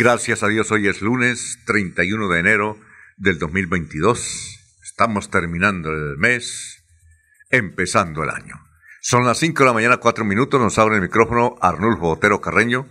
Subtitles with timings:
[0.00, 2.78] Gracias a Dios, hoy es lunes 31 de enero
[3.18, 4.78] del 2022.
[4.82, 6.82] Estamos terminando el mes,
[7.50, 8.54] empezando el año.
[9.02, 12.88] Son las 5 de la mañana, 4 minutos, nos abre el micrófono Arnulfo Botero Carreño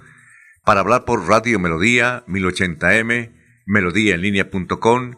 [0.63, 3.33] para hablar por Radio Melodía 1080m,
[3.65, 5.15] melodíaenlínea.com,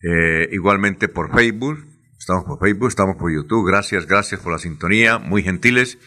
[0.00, 1.84] eh, igualmente por Facebook.
[2.18, 3.68] Estamos por Facebook, estamos por YouTube.
[3.68, 5.98] Gracias, gracias por la sintonía, muy gentiles.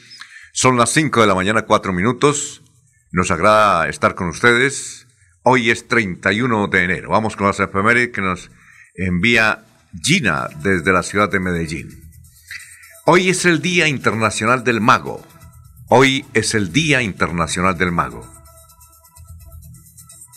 [0.53, 2.63] Son las 5 de la mañana, 4 minutos.
[3.11, 5.02] Nos agrada estar con ustedes
[5.45, 7.09] Hoy es 31 de enero.
[7.09, 8.49] Vamos con las efemérides que nos
[8.95, 9.65] envía
[10.01, 12.01] Gina desde la ciudad de Medellín.
[13.05, 15.21] Hoy es el Día Internacional del Mago.
[15.89, 18.25] Hoy es el Día Internacional del Mago.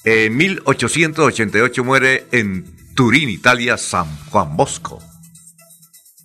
[0.02, 2.64] En 1888 muere en
[2.96, 5.00] Turín, Italia, San Juan Bosco.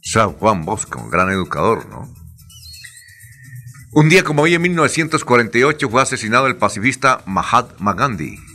[0.02, 2.12] San Juan Bosco, un gran educador, ¿no?
[3.92, 8.51] Un día como hoy, en 1948, fue asesinado el pacifista Mahatma Gandhi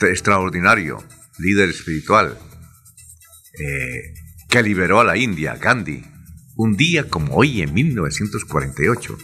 [0.00, 1.02] extraordinario,
[1.38, 2.38] líder espiritual,
[3.58, 4.14] eh,
[4.48, 6.04] que liberó a la India, Gandhi,
[6.56, 9.18] un día como hoy en 1948.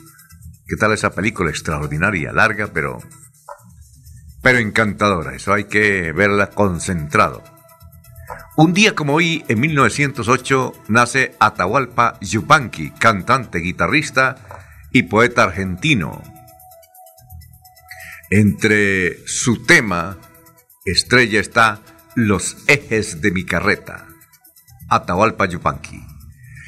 [0.66, 2.98] ¿Qué tal esa película extraordinaria, larga, pero,
[4.42, 5.34] pero encantadora?
[5.34, 7.42] Eso hay que verla concentrado.
[8.56, 14.36] Un día como hoy, en 1908, nace Atahualpa Yupanqui, cantante, guitarrista
[14.92, 16.22] y poeta argentino.
[18.30, 20.18] Entre su tema
[20.84, 21.80] Estrella está
[22.16, 24.08] Los ejes de mi carreta.
[24.88, 26.02] Atahualpa Yupanqui.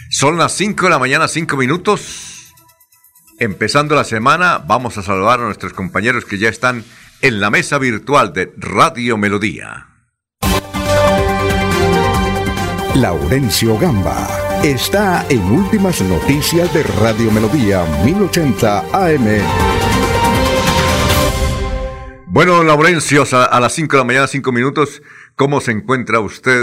[0.09, 2.55] Son las 5 de la mañana, 5 minutos.
[3.41, 6.85] Empezando la semana, vamos a saludar a nuestros compañeros que ya están
[7.21, 9.89] en la mesa virtual de Radio Melodía.
[12.95, 14.29] Laurencio Gamba
[14.63, 19.94] está en Últimas Noticias de Radio Melodía 1080 AM.
[22.35, 25.03] Bueno, Laurencio, a, las 5 de la mañana, 5 minutos,
[25.37, 26.61] ¿cómo se encuentra usted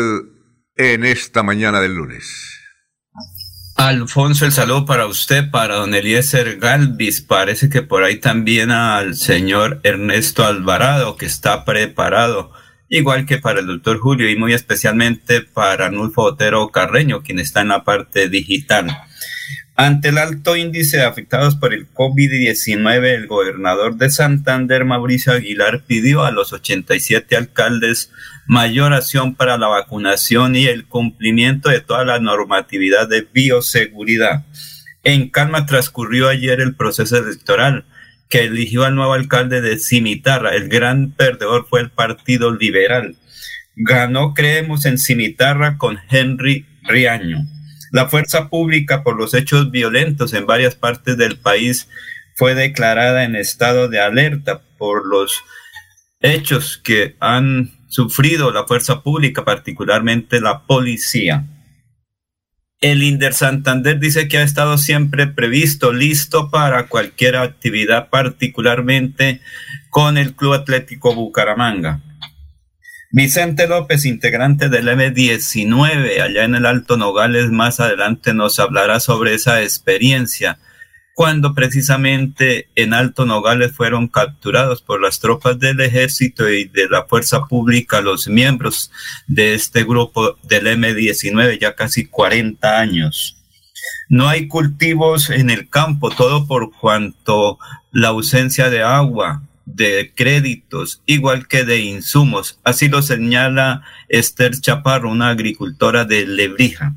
[0.75, 2.59] en esta mañana del lunes?
[3.77, 7.21] Alfonso, el saludo para usted, para don Eliezer Galvis.
[7.21, 12.51] Parece que por ahí también al señor Ernesto Alvarado, que está preparado,
[12.89, 17.61] igual que para el doctor Julio y muy especialmente para Nulfo Otero Carreño, quien está
[17.61, 18.87] en la parte digital.
[19.81, 25.81] Ante el alto índice de afectados por el COVID-19, el gobernador de Santander, Mauricio Aguilar,
[25.87, 28.11] pidió a los 87 alcaldes
[28.45, 34.45] mayor acción para la vacunación y el cumplimiento de toda la normatividad de bioseguridad.
[35.03, 37.85] En calma transcurrió ayer el proceso electoral
[38.29, 40.53] que eligió al nuevo alcalde de Cimitarra.
[40.53, 43.15] El gran perdedor fue el Partido Liberal.
[43.75, 47.47] Ganó, creemos, en Cimitarra con Henry Riaño.
[47.91, 51.89] La fuerza pública por los hechos violentos en varias partes del país
[52.35, 55.43] fue declarada en estado de alerta por los
[56.21, 61.45] hechos que han sufrido la fuerza pública, particularmente la policía.
[62.79, 69.41] El Inder Santander dice que ha estado siempre previsto, listo para cualquier actividad, particularmente
[69.89, 72.01] con el Club Atlético Bucaramanga.
[73.13, 79.33] Vicente López, integrante del M19, allá en el Alto Nogales, más adelante nos hablará sobre
[79.33, 80.59] esa experiencia,
[81.13, 87.03] cuando precisamente en Alto Nogales fueron capturados por las tropas del ejército y de la
[87.05, 88.91] fuerza pública los miembros
[89.27, 93.37] de este grupo del M19, ya casi 40 años.
[94.07, 97.59] No hay cultivos en el campo, todo por cuanto
[97.91, 99.43] la ausencia de agua,
[99.75, 102.59] de créditos, igual que de insumos.
[102.63, 106.95] Así lo señala Esther Chaparro, una agricultora de Lebrija.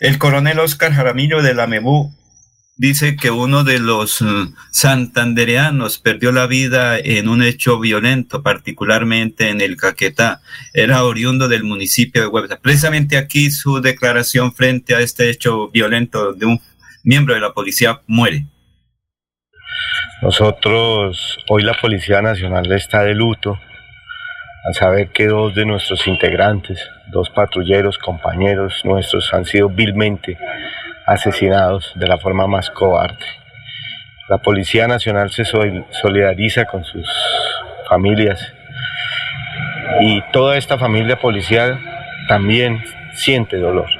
[0.00, 2.14] El coronel Oscar Jaramillo de la MEBU
[2.76, 9.50] dice que uno de los mm, santandereanos perdió la vida en un hecho violento, particularmente
[9.50, 10.42] en el Caquetá.
[10.72, 12.58] Era oriundo del municipio de Huebta.
[12.60, 16.60] Precisamente aquí su declaración frente a este hecho violento de un
[17.04, 18.46] miembro de la policía muere.
[20.22, 23.58] Nosotros, hoy la Policía Nacional está de luto
[24.64, 30.38] al saber que dos de nuestros integrantes, dos patrulleros, compañeros nuestros, han sido vilmente
[31.06, 33.26] asesinados de la forma más cobarde.
[34.28, 37.06] La Policía Nacional se solidariza con sus
[37.88, 38.54] familias
[40.00, 41.78] y toda esta familia policial
[42.26, 42.82] también
[43.12, 43.90] siente dolor.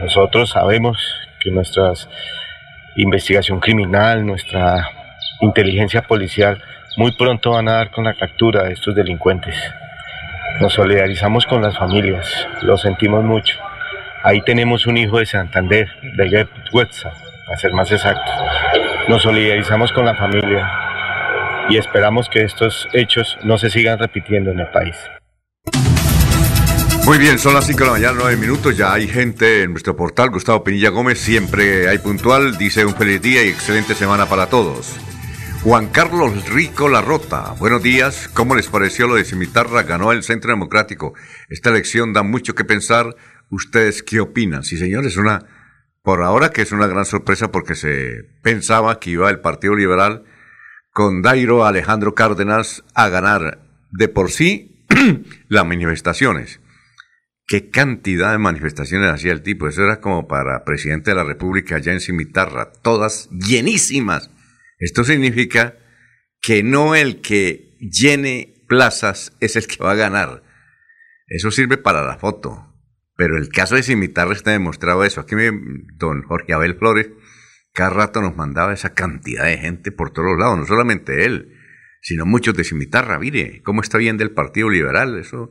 [0.00, 0.98] Nosotros sabemos
[1.40, 1.92] que nuestra
[2.96, 4.88] investigación criminal, nuestra
[5.40, 6.62] inteligencia policial,
[6.96, 9.54] muy pronto van a dar con la captura de estos delincuentes.
[10.60, 13.58] Nos solidarizamos con las familias, lo sentimos mucho.
[14.22, 17.12] Ahí tenemos un hijo de Santander, de Huetza,
[17.52, 18.32] a ser más exacto.
[19.08, 20.70] Nos solidarizamos con la familia
[21.68, 24.96] y esperamos que estos hechos no se sigan repitiendo en el país.
[27.06, 28.76] Muy bien, son las 5 de la mañana, 9 minutos.
[28.76, 30.30] Ya hay gente en nuestro portal.
[30.30, 32.58] Gustavo Pinilla Gómez, siempre hay puntual.
[32.58, 34.96] Dice un feliz día y excelente semana para todos.
[35.62, 38.28] Juan Carlos Rico Larrota, buenos días.
[38.28, 39.84] ¿Cómo les pareció lo de Cimitarra?
[39.84, 41.14] Ganó el Centro Democrático.
[41.48, 43.14] Esta elección da mucho que pensar
[43.50, 44.64] ¿Ustedes qué opinan?
[44.64, 45.46] Sí, señor, es una,
[46.02, 50.24] por ahora que es una gran sorpresa porque se pensaba que iba el Partido Liberal
[50.90, 53.60] con Dairo Alejandro Cárdenas a ganar
[53.92, 54.84] de por sí
[55.48, 56.60] las manifestaciones.
[57.46, 59.68] ¿Qué cantidad de manifestaciones hacía el tipo?
[59.68, 64.30] Eso era como para presidente de la República allá en Cimitarra, todas llenísimas.
[64.78, 65.76] Esto significa
[66.40, 70.42] que no el que llene plazas es el que va a ganar.
[71.28, 72.74] Eso sirve para la foto.
[73.16, 75.20] Pero el caso de Cimitarra está demostrado eso.
[75.20, 75.50] Aquí me,
[75.94, 77.08] don Jorge Abel Flores
[77.76, 81.52] cada rato nos mandaba esa cantidad de gente por todos lados, no solamente él,
[82.00, 83.18] sino muchos de Cimitarra.
[83.18, 85.50] Mire cómo está bien del Partido Liberal, eso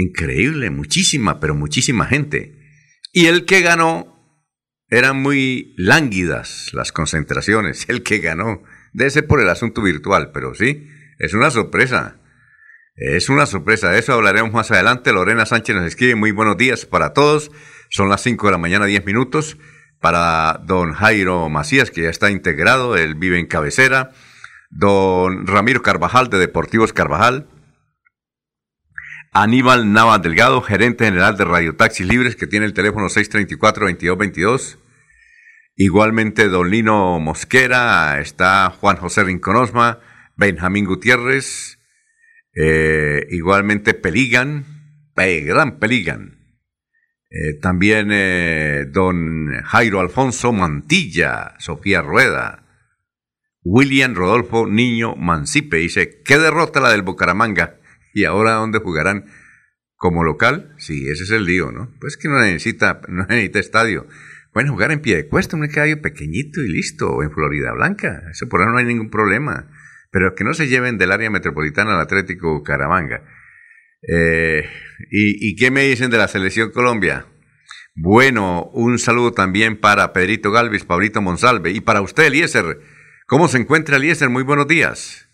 [0.00, 2.58] increíble, muchísima, pero muchísima gente.
[3.12, 4.20] Y el que ganó
[4.90, 7.84] eran muy lánguidas las concentraciones.
[7.88, 8.62] El que ganó
[8.92, 10.88] debe ser por el asunto virtual, pero sí,
[11.18, 12.16] es una sorpresa.
[12.96, 15.12] Es una sorpresa, de eso hablaremos más adelante.
[15.12, 17.50] Lorena Sánchez nos escribe muy buenos días para todos.
[17.88, 19.56] Son las 5 de la mañana, 10 minutos.
[20.00, 24.10] Para don Jairo Macías, que ya está integrado, él vive en cabecera.
[24.70, 27.48] Don Ramiro Carvajal, de Deportivos Carvajal.
[29.32, 34.78] Aníbal Nava Delgado, gerente general de Radio Taxis Libres, que tiene el teléfono 634-2222.
[35.76, 40.00] Igualmente, don Lino Mosquera, está Juan José Rinconosma,
[40.36, 41.78] Benjamín Gutiérrez,
[42.54, 44.64] eh, igualmente Peligan,
[45.14, 46.38] gran Peligan.
[47.30, 52.64] Eh, también eh, don Jairo Alfonso Mantilla, Sofía Rueda,
[53.62, 55.76] William Rodolfo Niño Mancipe.
[55.76, 57.79] Dice, ¿qué derrota la del Bucaramanga?
[58.12, 59.26] ¿Y ahora dónde jugarán?
[59.96, 60.74] ¿Como local?
[60.78, 61.92] Sí, ese es el lío, ¿no?
[62.00, 64.06] Pues que no necesita, no necesita estadio.
[64.52, 68.22] Pueden jugar en pie de cuesta, un estadio pequeñito y listo, en Florida Blanca.
[68.30, 69.68] Eso por ahora no hay ningún problema
[70.10, 73.22] pero que no se lleven del área metropolitana al Atlético Caramanga.
[74.02, 74.68] Eh,
[75.10, 77.26] ¿y, qué me dicen de la selección Colombia?
[77.94, 82.80] Bueno, un saludo también para Pedrito Galvis, Pablito Monsalve y para usted, Eliezer.
[83.26, 84.30] ¿Cómo se encuentra Eliezer?
[84.30, 85.29] Muy buenos días.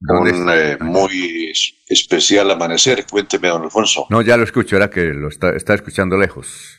[0.00, 1.52] Un eh, muy
[1.88, 3.04] especial amanecer.
[3.10, 4.06] Cuénteme, don Alfonso.
[4.10, 6.78] No, ya lo escucho, era que lo está, está escuchando lejos.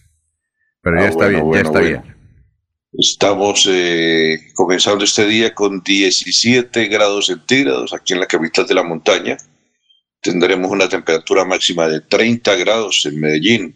[0.81, 2.15] Pero ya ah, está bien, ya está bien.
[2.93, 8.83] Estamos eh, comenzando este día con 17 grados centígrados aquí en la capital de la
[8.83, 9.37] montaña.
[10.21, 13.75] Tendremos una temperatura máxima de 30 grados en Medellín.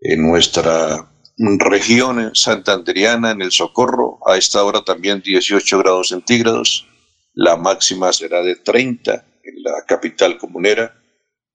[0.00, 6.86] En nuestra región santanderiana, en el Socorro, a esta hora también 18 grados centígrados.
[7.34, 9.12] La máxima será de 30
[9.42, 11.00] en la capital comunera.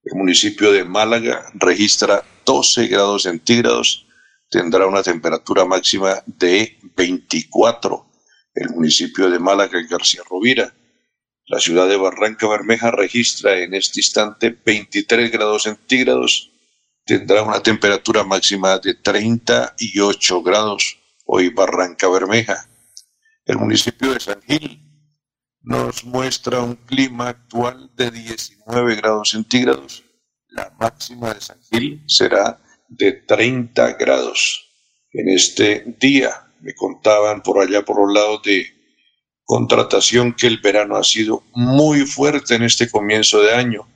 [0.03, 4.05] El municipio de Málaga registra 12 grados centígrados
[4.49, 8.05] tendrá una temperatura máxima de 24.
[8.55, 10.73] El municipio de Málaga y García Rovira.
[11.45, 16.51] La ciudad de Barranca Bermeja registra en este instante 23 grados centígrados.
[17.05, 20.97] Tendrá una temperatura máxima de 38 grados.
[21.25, 22.67] Hoy Barranca Bermeja.
[23.45, 24.88] El municipio de San Gil
[25.61, 30.03] nos muestra un clima actual de 19 grados centígrados.
[30.49, 34.67] La máxima de San Gil será de 30 grados
[35.11, 36.29] en este día.
[36.61, 38.65] Me contaban por allá por los lados de
[39.43, 43.87] contratación que el verano ha sido muy fuerte en este comienzo de año.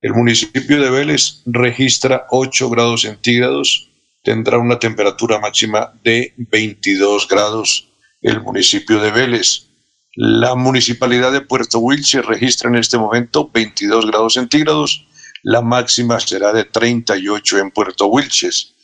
[0.00, 3.90] El municipio de Vélez registra 8 grados centígrados,
[4.22, 7.88] tendrá una temperatura máxima de 22 grados.
[8.22, 9.69] El municipio de Vélez.
[10.16, 15.06] La municipalidad de Puerto Wilches registra en este momento 22 grados centígrados,
[15.44, 18.74] la máxima será de 38 en Puerto Wilches.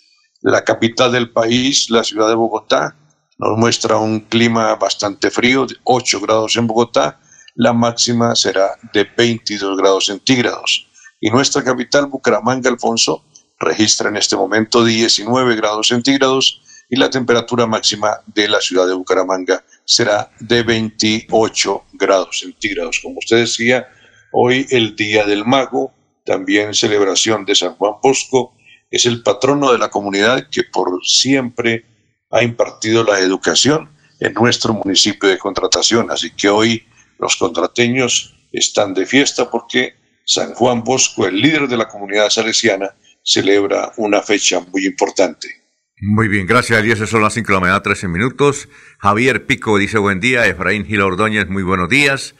[0.41, 2.95] La capital del país, la ciudad de Bogotá,
[3.39, 7.19] nos muestra un clima bastante frío, 8 grados en Bogotá,
[7.57, 10.87] la máxima será de 22 grados centígrados.
[11.21, 13.25] Y nuestra capital, Bucaramanga, Alfonso,
[13.59, 18.95] registra en este momento 19 grados centígrados y la temperatura máxima de la ciudad de
[18.95, 23.01] Bucaramanga será de 28 grados centígrados.
[23.03, 23.89] Como usted decía,
[24.33, 28.55] hoy el Día del Mago, también celebración de San Juan Bosco,
[28.91, 31.85] es el patrono de la comunidad que por siempre
[32.31, 33.91] ha impartido la educación
[34.21, 36.11] en nuestro municipio de contratación.
[36.11, 36.85] Así que hoy
[37.19, 42.95] los contrateños están de fiesta porque San Juan Bosco, el líder de la comunidad salesiana,
[43.23, 45.66] celebra una fecha muy importante.
[45.99, 46.99] Muy bien, gracias Elías.
[47.09, 48.69] Son las 5 de la mañana, 13 minutos.
[48.99, 50.47] Javier Pico dice buen día.
[50.47, 52.35] Efraín Gil Ordóñez, muy buenos días.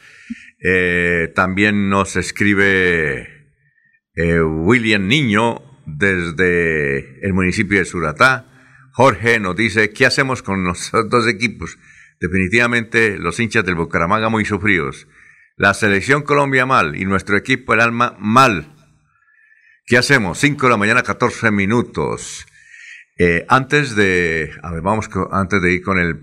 [0.63, 3.47] Eh, también nos escribe
[4.13, 8.45] eh, William Niño desde el municipio de Suratá.
[8.93, 11.79] Jorge nos dice, ¿qué hacemos con los dos equipos?
[12.19, 15.07] Definitivamente los hinchas del Bucaramanga muy sufridos.
[15.55, 18.75] La selección Colombia mal y nuestro equipo el alma mal.
[19.87, 20.37] ¿Qué hacemos?
[20.37, 22.45] 5 de la mañana, 14 minutos.
[23.17, 26.21] Eh, antes de, a ver, vamos, antes de ir con el,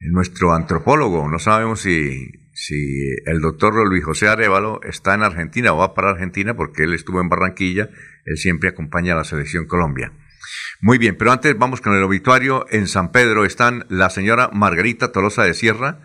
[0.00, 2.30] nuestro antropólogo, no sabemos si
[3.26, 7.20] el doctor Luis José Arevalo está en Argentina o va para Argentina porque él estuvo
[7.20, 7.90] en Barranquilla,
[8.24, 10.12] él siempre acompaña a la selección Colombia.
[10.80, 12.66] Muy bien, pero antes vamos con el obituario.
[12.70, 16.00] En San Pedro están la señora Margarita Tolosa de Sierra,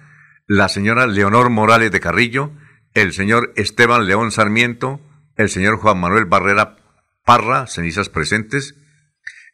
[0.48, 2.52] la señora Leonor Morales de Carrillo,
[2.94, 5.02] el señor Esteban León Sarmiento,
[5.36, 6.78] el señor Juan Manuel Barrera
[7.26, 8.76] Parra, cenizas presentes,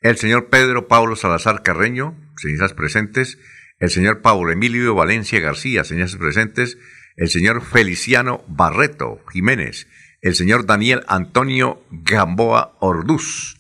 [0.02, 3.38] el señor Pedro Pablo Salazar Carreño, cenizas presentes,
[3.80, 6.78] el señor Pablo Emilio Valencia García, cenizas presentes,
[7.18, 9.88] el señor Feliciano Barreto Jiménez,
[10.22, 13.58] el señor Daniel Antonio Gamboa Orduz.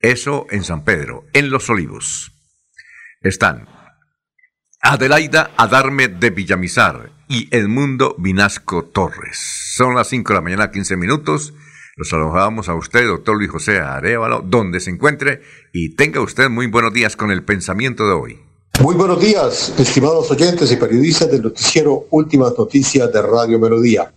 [0.00, 2.32] Eso en San Pedro, en Los Olivos.
[3.22, 3.68] Están
[4.80, 9.38] Adelaida Adarme de Villamizar y Edmundo Vinasco Torres.
[9.74, 11.54] Son las 5 de la mañana, 15 minutos.
[11.98, 15.40] Los saludamos a usted, doctor Luis José Arevalo, donde se encuentre
[15.72, 18.38] y tenga usted muy buenos días con el pensamiento de hoy.
[18.82, 24.12] Muy buenos días, estimados oyentes y periodistas del noticiero Últimas Noticias de Radio Melodía.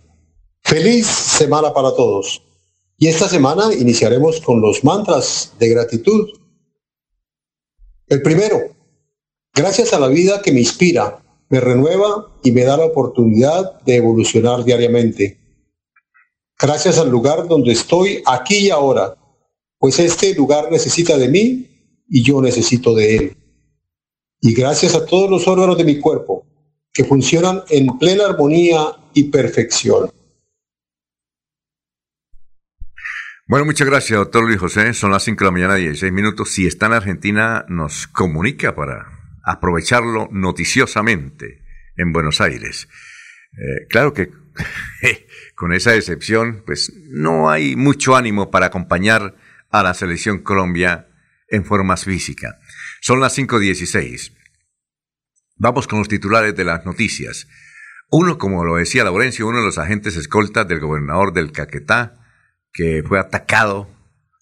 [0.62, 2.42] Feliz semana para todos.
[2.98, 6.28] Y esta semana iniciaremos con los mantras de gratitud.
[8.08, 8.58] El primero,
[9.54, 13.96] gracias a la vida que me inspira, me renueva y me da la oportunidad de
[13.96, 15.39] evolucionar diariamente
[16.60, 19.16] gracias al lugar donde estoy aquí y ahora,
[19.78, 21.66] pues este lugar necesita de mí
[22.08, 23.36] y yo necesito de él.
[24.40, 26.46] Y gracias a todos los órganos de mi cuerpo
[26.92, 28.80] que funcionan en plena armonía
[29.14, 30.10] y perfección.
[33.46, 34.94] Bueno, muchas gracias, doctor Luis José.
[34.94, 36.50] Son las 5 de la mañana, 16 minutos.
[36.52, 39.06] Si está en Argentina, nos comunica para
[39.44, 41.62] aprovecharlo noticiosamente
[41.96, 42.88] en Buenos Aires.
[43.52, 44.30] Eh, claro que
[45.60, 49.36] con esa excepción, pues no hay mucho ánimo para acompañar
[49.68, 51.10] a la selección Colombia
[51.48, 52.58] en forma física.
[53.02, 54.32] Son las 5.16.
[55.56, 57.46] Vamos con los titulares de las noticias.
[58.10, 62.14] Uno, como lo decía Laurencio, uno de los agentes escoltas del gobernador del Caquetá,
[62.72, 63.94] que fue atacado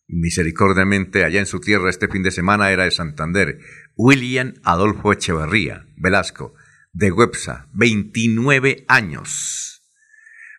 [0.06, 3.58] misericordiamente allá en su tierra este fin de semana, era de Santander.
[3.96, 6.54] William Adolfo Echeverría Velasco,
[6.92, 9.77] de Websa, 29 años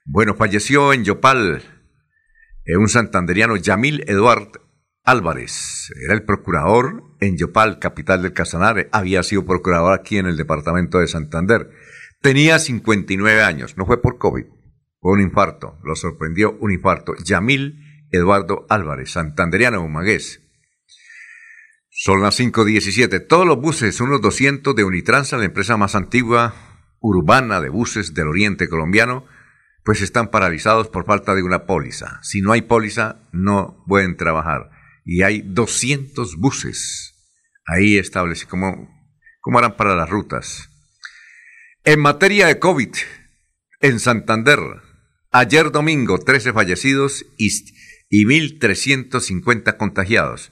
[0.06, 1.62] bueno, falleció en Yopal
[2.66, 4.52] eh, un santanderiano, Yamil Eduard
[5.04, 5.92] Álvarez.
[6.06, 8.90] Era el procurador en Yopal, capital del Casanare.
[8.92, 11.72] Había sido procurador aquí en el departamento de Santander.
[12.22, 13.78] Tenía 59 años.
[13.78, 14.46] No fue por COVID.
[15.00, 15.80] Fue un infarto.
[15.84, 17.16] Lo sorprendió un infarto.
[17.24, 17.80] Yamil
[18.12, 20.42] Eduardo Álvarez, santanderiano humagués.
[21.90, 23.28] Son las 5.17.
[23.28, 26.54] Todos los buses, unos 200 de Unitrans, la empresa más antigua
[27.02, 29.26] urbana de buses del oriente colombiano,
[29.84, 32.20] pues están paralizados por falta de una póliza.
[32.22, 34.70] Si no hay póliza, no pueden trabajar.
[35.06, 37.16] Y hay 200 buses
[37.66, 38.50] ahí establecidos.
[38.50, 38.90] ¿Cómo,
[39.42, 40.70] ¿Cómo harán para las rutas?
[41.86, 42.94] En materia de COVID,
[43.80, 44.60] en Santander,
[45.32, 47.50] ayer domingo, 13 fallecidos y,
[48.10, 50.52] y 1.350 contagiados.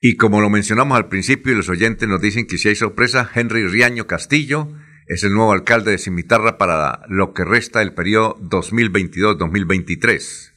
[0.00, 3.30] Y como lo mencionamos al principio y los oyentes nos dicen que si hay sorpresa,
[3.32, 4.72] Henry Riaño Castillo
[5.06, 10.52] es el nuevo alcalde de Cimitarra para lo que resta del periodo 2022-2023.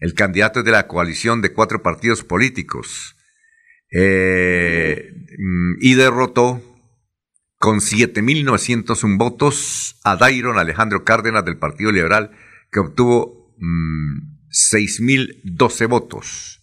[0.00, 3.14] El candidato es de la coalición de cuatro partidos políticos
[3.92, 6.69] eh, mm, y derrotó
[7.60, 12.30] con 7.901 votos a Dairon Alejandro Cárdenas del Partido Liberal,
[12.72, 16.62] que obtuvo 6.012 mm, votos.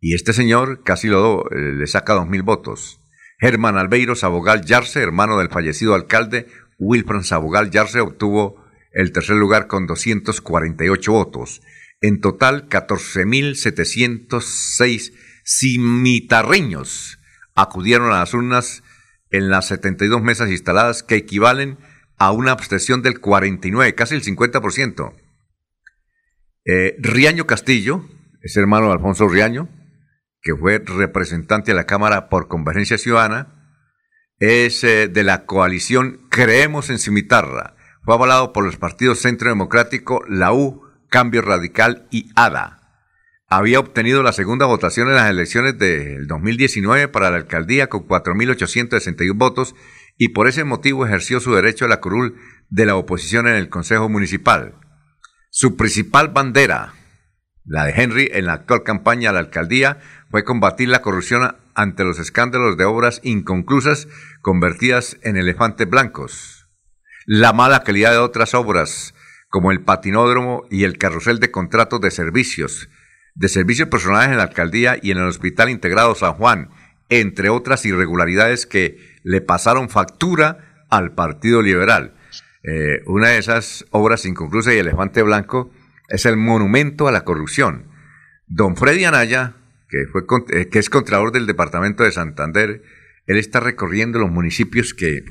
[0.00, 3.00] Y este señor casi lo, eh, le saca dos mil votos.
[3.40, 6.46] Germán Albeiro Sabogal Yarse, hermano del fallecido alcalde
[6.78, 11.62] Wilfran Sabogal Yarse, obtuvo el tercer lugar con 248 votos.
[12.02, 17.18] En total, 14.706 cimitarreños
[17.54, 18.82] acudieron a las urnas
[19.36, 21.78] en las 72 mesas instaladas que equivalen
[22.18, 25.12] a una abstención del 49, casi el 50%.
[26.64, 28.04] Eh, Riaño Castillo,
[28.42, 29.68] es hermano de Alfonso Riaño,
[30.40, 33.72] que fue representante de la Cámara por Convergencia Ciudadana,
[34.38, 37.74] es eh, de la coalición Creemos en Cimitarra.
[38.02, 42.83] Fue avalado por los partidos Centro Democrático, la U, Cambio Radical y ADA.
[43.48, 49.36] Había obtenido la segunda votación en las elecciones del 2019 para la alcaldía con 4.861
[49.36, 49.74] votos
[50.16, 52.36] y por ese motivo ejerció su derecho a la curul
[52.70, 54.74] de la oposición en el Consejo Municipal.
[55.50, 56.94] Su principal bandera,
[57.64, 62.04] la de Henry en la actual campaña a la alcaldía, fue combatir la corrupción ante
[62.04, 64.08] los escándalos de obras inconclusas
[64.40, 66.66] convertidas en elefantes blancos,
[67.26, 69.14] la mala calidad de otras obras
[69.48, 72.88] como el patinódromo y el carrusel de contratos de servicios,
[73.34, 76.70] de servicios personales en la alcaldía y en el Hospital Integrado San Juan,
[77.08, 82.14] entre otras irregularidades que le pasaron factura al Partido Liberal.
[82.62, 85.70] Eh, una de esas obras inconclusas y elefante blanco
[86.08, 87.88] es el monumento a la corrupción.
[88.46, 89.56] Don Freddy Anaya,
[89.88, 92.82] que, fue, eh, es contralor del departamento de Santander,
[93.26, 95.24] él está recorriendo los municipios que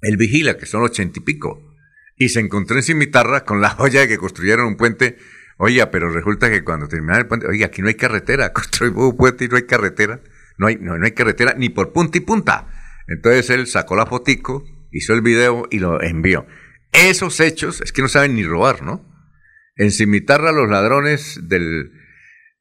[0.00, 1.62] él vigila, que son ochenta y pico,
[2.16, 5.18] y se encontró en Cimitarra con la joya de que construyeron un puente.
[5.58, 9.16] Oiga, pero resulta que cuando terminaron el puente, oiga, aquí no hay carretera, construimos un
[9.16, 10.20] puente y no hay carretera,
[10.56, 12.68] no hay, no, hay carretera ni por punta y punta.
[13.08, 16.46] Entonces él sacó la fotico, hizo el video y lo envió.
[16.92, 19.04] Esos hechos es que no saben ni robar, ¿no?
[19.76, 21.92] En Cimitarra los ladrones del,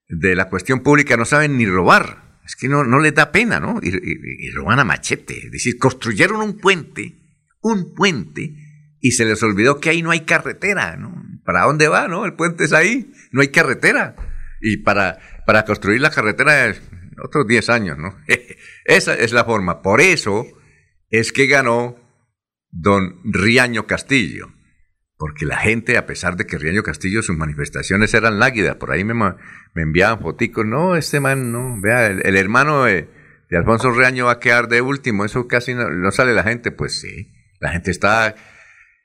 [0.09, 2.39] de la cuestión pública no saben ni robar.
[2.45, 3.79] Es que no, no les da pena, ¿no?
[3.81, 5.47] Y, roban a machete.
[5.47, 7.15] Es decir, construyeron un puente,
[7.61, 8.53] un puente,
[9.01, 11.26] y se les olvidó que ahí no hay carretera, ¿no?
[11.47, 12.25] ¿Para dónde va, no?
[12.25, 14.15] El puente es ahí, no hay carretera.
[14.61, 16.75] Y para, para construir la carretera,
[17.23, 18.15] otros 10 años, ¿no?
[18.85, 19.81] Esa es la forma.
[19.81, 20.45] Por eso
[21.09, 21.95] es que ganó
[22.69, 24.49] don Riaño Castillo
[25.17, 29.03] porque la gente, a pesar de que Riaño Castillo, sus manifestaciones eran láguidas, por ahí
[29.03, 33.09] me, me enviaban foticos, no, este man, no, vea, el, hermano de,
[33.51, 37.33] Alfonso Riaño va a quedar de último, eso casi no, sale la gente, pues sí,
[37.59, 38.35] la gente está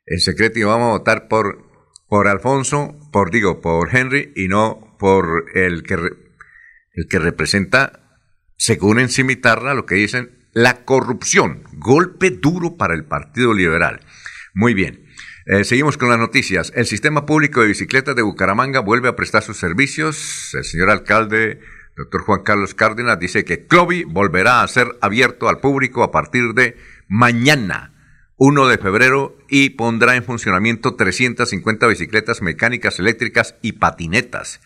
[0.05, 1.72] en secreto y vamos a votar por,
[2.13, 8.19] por Alfonso, por, digo, por Henry y no por el que, el que representa,
[8.59, 14.01] según en Cimitarra, lo que dicen, la corrupción, golpe duro para el Partido Liberal.
[14.53, 15.07] Muy bien.
[15.47, 16.71] Eh, seguimos con las noticias.
[16.77, 20.51] El sistema público de bicicletas de Bucaramanga vuelve a prestar sus servicios.
[20.53, 21.61] El señor alcalde,
[21.97, 26.53] doctor Juan Carlos Cárdenas, dice que Clovi volverá a ser abierto al público a partir
[26.53, 26.77] de
[27.09, 27.92] mañana,
[28.45, 34.61] 1 de febrero, y pondrá en funcionamiento 350 bicicletas mecánicas, eléctricas y patinetas.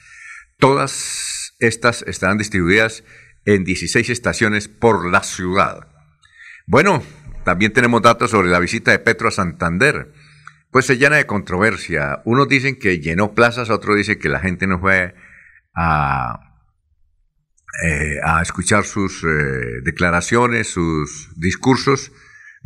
[0.58, 3.04] Todas estas estarán distribuidas
[3.44, 5.88] en 16 estaciones por la ciudad.
[6.66, 7.02] Bueno,
[7.44, 10.12] también tenemos datos sobre la visita de Petro a Santander
[10.70, 12.20] pues se llena de controversia.
[12.26, 15.14] Unos dicen que llenó plazas, otros dicen que la gente no fue
[15.74, 16.38] a,
[17.82, 22.12] eh, a escuchar sus eh, declaraciones, sus discursos.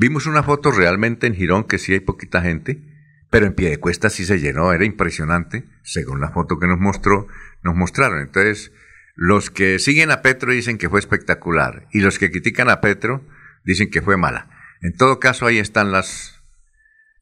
[0.01, 2.81] Vimos una foto realmente en Girón que sí hay poquita gente,
[3.29, 6.79] pero en pie de cuesta sí se llenó, era impresionante, según la foto que nos
[6.79, 7.27] mostró,
[7.63, 8.23] nos mostraron.
[8.23, 8.73] Entonces,
[9.15, 13.27] los que siguen a Petro dicen que fue espectacular y los que critican a Petro
[13.63, 14.49] dicen que fue mala.
[14.81, 16.41] En todo caso, ahí están las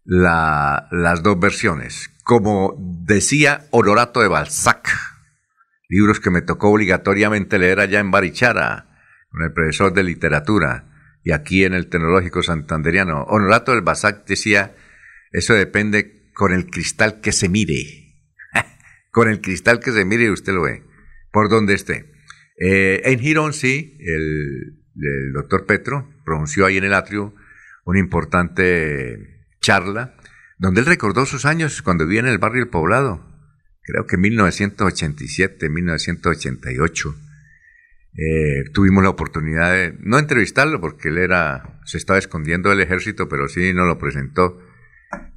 [0.04, 2.12] las dos versiones.
[2.22, 4.88] Como decía Honorato de Balzac,
[5.88, 8.86] libros que me tocó obligatoriamente leer allá en Barichara,
[9.30, 10.87] con el profesor de literatura,
[11.28, 13.24] y aquí en el Tecnológico Santanderiano.
[13.24, 14.74] Honorato de Balzac decía,
[15.30, 18.14] eso depende con el cristal que se mire.
[19.12, 20.84] con el cristal que se mire usted lo ve,
[21.30, 22.10] por donde esté.
[22.58, 24.78] Eh, en Girón sí, el,
[25.34, 27.34] doctor Petro pronunció ahí en el atrio
[27.84, 30.16] un importante charla
[30.56, 33.22] donde él recordó sus años cuando vivía en el barrio El Poblado,
[33.82, 37.27] creo que en 1987, 1988.
[38.14, 43.28] Eh, tuvimos la oportunidad de no entrevistarlo porque él era se estaba escondiendo del ejército,
[43.28, 44.58] pero sí nos lo presentó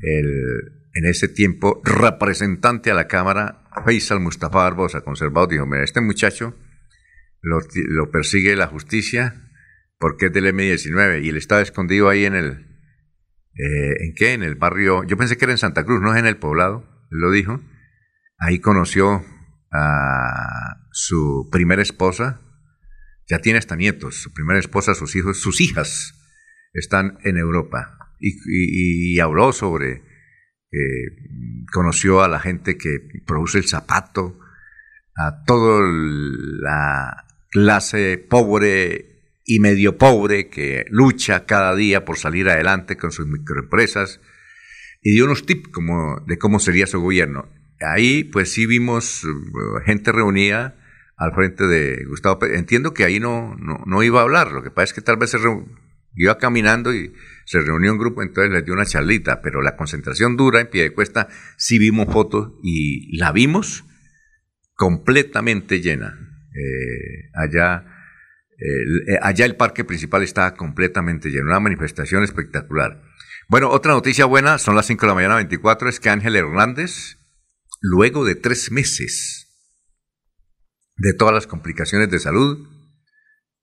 [0.03, 6.57] en ese tiempo representante a la Cámara, Faisal Mustafa Barbosa, conservado, dijo, mira, este muchacho
[7.41, 9.49] lo, lo persigue la justicia
[9.97, 12.71] porque es del M19 y él estaba escondido ahí en el,
[13.53, 14.33] eh, ¿En qué?
[14.33, 15.03] En el barrio.
[15.03, 16.85] Yo pensé que era en Santa Cruz, no es en el poblado.
[17.11, 17.61] Él lo dijo.
[18.37, 19.23] Ahí conoció
[19.71, 22.41] a su primera esposa.
[23.31, 24.15] Ya tiene hasta nietos.
[24.15, 26.13] Su primera esposa, sus hijos, sus hijas
[26.73, 27.97] están en Europa.
[28.19, 30.03] Y, habló sobre.
[31.71, 34.37] conoció a la gente que produce el zapato,
[35.15, 42.97] a toda la clase pobre y medio pobre que lucha cada día por salir adelante
[42.97, 44.19] con sus microempresas
[45.01, 47.49] y dio unos tips como de cómo sería su gobierno.
[47.79, 50.80] Ahí pues sí vimos uh, gente reunida
[51.21, 52.57] al frente de Gustavo Pérez.
[52.57, 55.29] Entiendo que ahí no, no, iba a hablar, lo que pasa es que tal vez
[55.29, 55.37] se
[56.15, 57.13] iba caminando y
[57.45, 60.81] se reunió un grupo, entonces les dio una charlita, pero la concentración dura en pie
[60.81, 63.85] de cuesta, sí vimos fotos y la vimos
[64.73, 66.17] completamente llena.
[66.55, 67.85] Eh, allá
[68.57, 72.99] eh, allá el parque principal está completamente lleno, una manifestación espectacular.
[73.47, 77.19] Bueno, otra noticia buena, son las 5 de la mañana 24, es que Ángel Hernández,
[77.79, 79.40] luego de tres meses
[81.01, 82.67] de todas las complicaciones de salud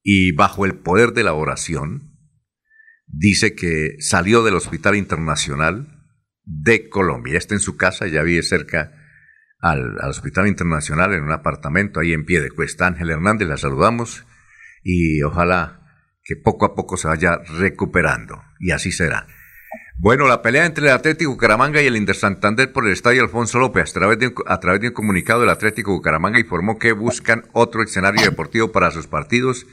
[0.03, 2.19] y bajo el poder de la oración,
[3.07, 6.05] dice que salió del Hospital Internacional
[6.43, 7.39] de Colombia.
[7.39, 8.93] Está en su casa, ya vive cerca
[9.61, 12.89] al, al Hospital Internacional en un apartamento ahí en pie de cuesta.
[12.89, 14.25] Ángel Hernández, la saludamos
[14.83, 15.81] y ojalá
[16.25, 19.29] que poco a poco se vaya recuperando y así será.
[20.01, 23.59] Bueno, la pelea entre el Atlético Bucaramanga y el Inter Santander por el estadio Alfonso
[23.59, 27.47] López, a través, de, a través de un comunicado del Atlético Bucaramanga informó que buscan
[27.53, 29.67] otro escenario deportivo para sus partidos.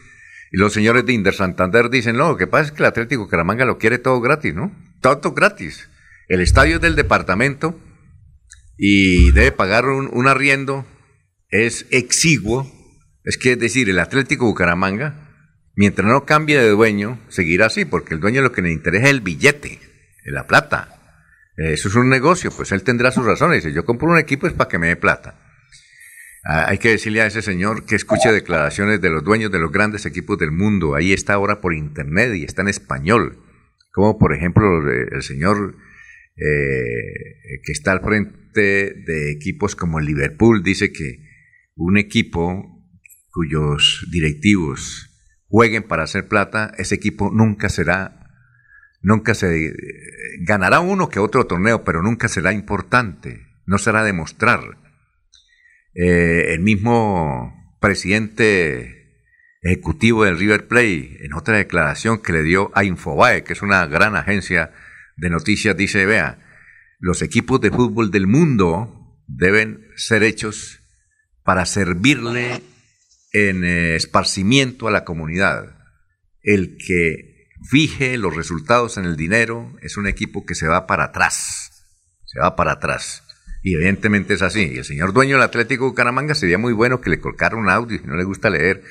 [0.52, 3.26] Y los señores de Inter Santander dicen, no, lo que pasa es que el Atlético
[3.26, 4.76] Bucaramanga lo quiere todo gratis, ¿no?
[5.00, 5.90] Todo gratis.
[6.28, 7.80] El estadio es del departamento
[8.80, 10.88] y debe pagar un, un arriendo,
[11.50, 12.68] es exiguo,
[13.26, 15.30] es que, es decir, el Atlético Bucaramanga,
[15.76, 19.12] mientras no cambie de dueño, seguirá así, porque el dueño lo que le interesa es
[19.12, 19.86] el billete,
[20.32, 20.90] la plata.
[21.58, 23.64] Eso es un negocio, pues él tendrá sus razones.
[23.64, 25.40] Dice, yo compro un equipo es para que me dé plata.
[26.44, 29.72] Ah, hay que decirle a ese señor que escuche declaraciones de los dueños de los
[29.72, 30.96] grandes equipos del mundo.
[30.96, 33.40] Ahí está ahora por internet y está en español.
[33.92, 35.76] Como por ejemplo el señor
[36.38, 41.24] eh, que está al frente de equipos como el Liverpool dice que
[41.76, 42.76] un equipo
[43.32, 45.10] cuyos directivos
[45.48, 48.25] jueguen para hacer plata, ese equipo nunca será,
[49.06, 49.72] nunca se
[50.40, 54.80] ganará uno que otro torneo, pero nunca será importante, no será demostrar.
[55.94, 59.22] Eh, el mismo presidente
[59.62, 63.86] ejecutivo del River Plate, en otra declaración que le dio a Infobae, que es una
[63.86, 64.74] gran agencia
[65.18, 66.40] de noticias, dice, vea,
[67.00, 70.80] los equipos de fútbol del mundo deben ser hechos
[71.44, 72.64] para servirle
[73.34, 75.78] en eh, esparcimiento a la comunidad.
[76.42, 77.35] El que
[77.70, 81.86] fije los resultados en el dinero es un equipo que se va para atrás,
[82.26, 83.24] se va para atrás.
[83.64, 84.72] Y evidentemente es así.
[84.74, 87.98] Y el señor dueño del Atlético Bucaramanga sería muy bueno que le colocara un audio,
[87.98, 88.84] si no le gusta leer,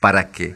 [0.00, 0.54] para que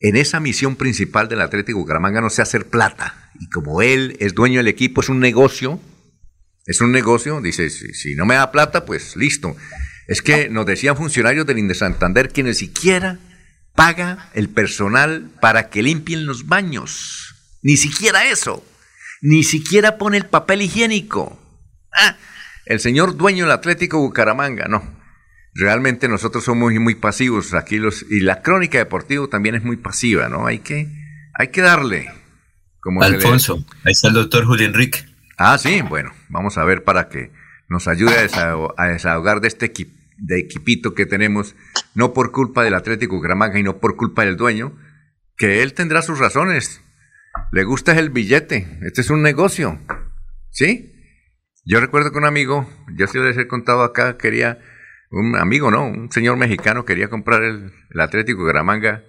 [0.00, 3.32] en esa misión principal del Atlético Bucaramanga no sea hacer plata.
[3.40, 5.80] Y como él es dueño del equipo, es un negocio,
[6.66, 9.56] es un negocio, dice, si, si no me da plata, pues listo.
[10.06, 13.18] Es que nos decían funcionarios del Inde Santander que ni siquiera
[13.78, 17.36] paga el personal para que limpien los baños.
[17.62, 18.64] Ni siquiera eso.
[19.22, 21.40] Ni siquiera pone el papel higiénico.
[21.94, 22.16] Ah,
[22.66, 24.82] el señor dueño del Atlético Bucaramanga, no.
[25.54, 29.76] Realmente nosotros somos muy, muy pasivos aquí los, y la crónica deportiva también es muy
[29.76, 30.48] pasiva, ¿no?
[30.48, 30.88] Hay que,
[31.34, 32.10] hay que darle.
[32.80, 35.04] Como Alfonso, ahí está el doctor Julio Enrique.
[35.36, 37.30] Ah, sí, bueno, vamos a ver para que
[37.68, 38.28] nos ayude
[38.76, 41.54] a desahogar de este equipo de equipito que tenemos,
[41.94, 44.76] no por culpa del Atlético Gramaga y no por culpa del dueño,
[45.36, 46.82] que él tendrá sus razones.
[47.52, 49.78] Le gusta el billete, este es un negocio.
[50.50, 50.92] ¿Sí?
[51.64, 54.58] Yo recuerdo que un amigo, yo sí les he contado acá, quería,
[55.10, 55.86] un amigo, ¿no?
[55.86, 59.04] Un señor mexicano quería comprar el, Atlético Gramanga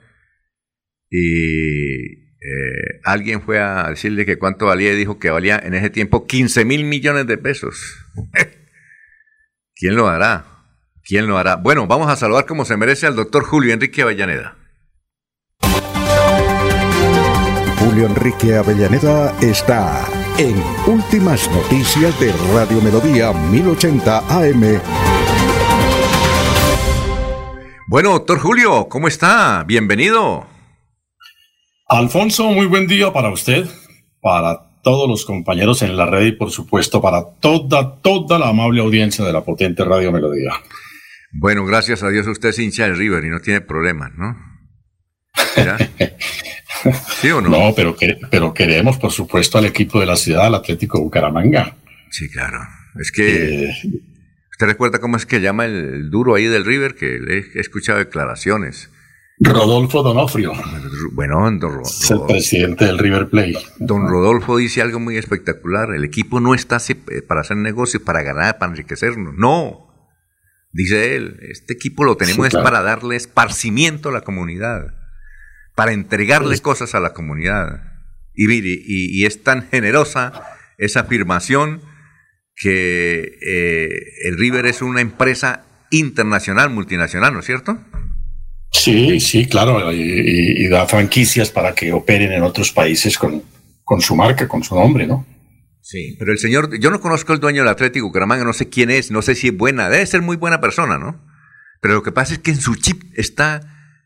[1.09, 5.89] y eh, alguien fue a decirle que cuánto valía y dijo que valía en ese
[5.89, 8.05] tiempo 15 mil millones de pesos.
[9.75, 10.58] ¿Quién lo hará?
[11.09, 11.55] ¿Quién lo hará?
[11.55, 14.55] Bueno, vamos a saludar como se merece al doctor Julio Enrique Avellaneda.
[17.79, 24.79] Julio Enrique Avellaneda está en Últimas Noticias de Radio Melodía 1080 AM.
[27.87, 29.63] Bueno, doctor Julio, ¿cómo está?
[29.65, 30.45] Bienvenido.
[31.87, 33.65] Alfonso, muy buen día para usted,
[34.21, 38.81] para todos los compañeros en la red y por supuesto para toda, toda la amable
[38.81, 40.51] audiencia de la potente Radio Melodía.
[41.31, 44.35] Bueno, gracias a Dios usted es hincha del River y no tiene problemas, ¿no?
[47.21, 47.49] ¿Sí o no?
[47.59, 47.95] No, pero,
[48.29, 51.75] pero queremos, por supuesto, al equipo de la ciudad, al Atlético Bucaramanga.
[52.09, 52.59] Sí, claro.
[52.99, 53.65] Es que.
[53.65, 53.75] Eh,
[54.51, 56.95] ¿Usted recuerda cómo es que llama el, duro ahí del River?
[56.95, 58.89] Que le he escuchado declaraciones.
[59.39, 60.51] Rodolfo Donofrio.
[61.13, 61.87] Bueno, don Rodolfo.
[61.87, 63.57] Es el presidente del River Plate.
[63.77, 65.93] Don Rodolfo dice algo muy espectacular.
[65.93, 69.33] El equipo no está eh, para hacer negocios, para ganar, para enriquecernos.
[69.35, 69.88] No.
[70.71, 74.99] Dice él, este equipo lo tenemos es para darle esparcimiento a la comunidad
[75.79, 77.83] para entregarle cosas a la comunidad.
[78.35, 80.33] Y mire, y, es tan generosa
[80.77, 81.81] esa afirmación
[82.53, 83.89] que eh,
[84.25, 87.77] el River es una empresa internacional, multinacional, ¿no es cierto?
[88.73, 93.41] Sí, sí, claro, y, da franquicias para que operen en otros países con,
[93.85, 95.25] con su marca, con su nombre, ¿no?
[95.89, 98.91] Sí, pero el señor, yo no conozco al dueño del Atlético Bucaramanga, no sé quién
[98.91, 101.19] es, no sé si es buena, debe ser muy buena persona, ¿no?
[101.81, 103.61] Pero lo que pasa es que en su chip está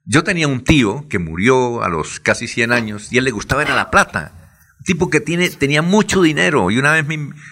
[0.05, 3.63] yo tenía un tío que murió a los casi 100 años y él le gustaba
[3.63, 4.31] era la plata.
[4.79, 7.05] Un tipo que tiene, tenía mucho dinero y una vez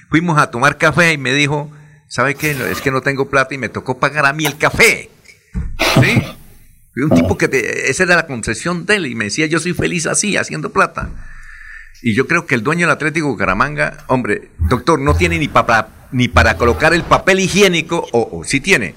[0.09, 1.69] fuimos a tomar café y me dijo,
[2.07, 2.51] ¿sabe qué?
[2.71, 5.09] Es que no tengo plata y me tocó pagar a mí el café.
[6.01, 6.23] ¿Sí?
[6.95, 7.49] un tipo que
[7.87, 11.09] esa era la concesión de él y me decía, yo soy feliz así, haciendo plata.
[12.01, 16.07] Y yo creo que el dueño del Atlético Bucaramanga, hombre, doctor, no tiene ni para,
[16.11, 18.95] ni para colocar el papel higiénico, o, o sí tiene,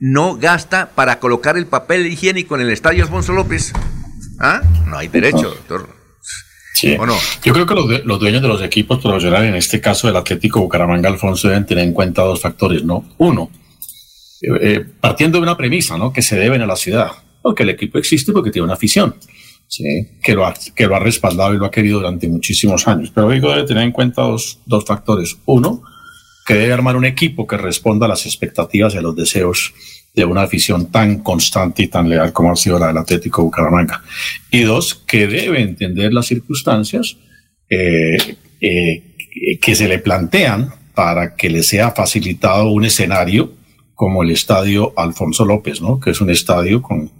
[0.00, 3.72] no gasta para colocar el papel higiénico en el estadio Alfonso López.
[4.38, 4.62] ¿Ah?
[4.86, 5.88] No hay derecho, doctor.
[6.74, 6.96] Sí.
[6.98, 7.16] ¿O no?
[7.42, 11.08] Yo creo que los, dueños de los equipos profesionales, en este caso del Atlético Bucaramanga
[11.08, 13.04] Alfonso, deben tener en cuenta dos factores, ¿no?
[13.18, 13.50] Uno,
[14.42, 16.12] eh, eh, partiendo de una premisa, ¿no?
[16.12, 17.10] Que se deben a la ciudad,
[17.42, 19.16] porque el equipo existe porque tiene una afición,
[19.68, 20.18] ¿sí?
[20.22, 23.12] Que lo ha, que lo ha respaldado y lo ha querido durante muchísimos años.
[23.14, 25.36] Pero digo, debe tener en cuenta dos, dos factores.
[25.46, 25.82] Uno,
[26.46, 29.74] que debe armar un equipo que responda a las expectativas y a los deseos
[30.14, 34.02] de una afición tan constante y tan leal como ha sido la del Atlético Bucaramanga.
[34.50, 37.18] Y dos, que debe entender las circunstancias
[37.70, 38.16] eh,
[38.60, 39.16] eh,
[39.60, 43.52] que se le plantean para que le sea facilitado un escenario
[43.94, 46.00] como el estadio Alfonso López, ¿no?
[46.00, 47.10] que es un estadio con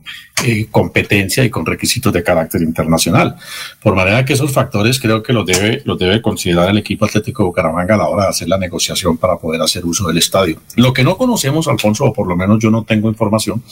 [0.44, 3.36] eh, competencia y con requisitos de carácter internacional.
[3.82, 7.42] Por manera que esos factores creo que los debe, los debe considerar el equipo Atlético
[7.42, 10.60] de Bucaramanga a la hora de hacer la negociación para poder hacer uso del estadio.
[10.76, 13.62] Lo que no conocemos, Alfonso, o por lo menos yo no tengo información,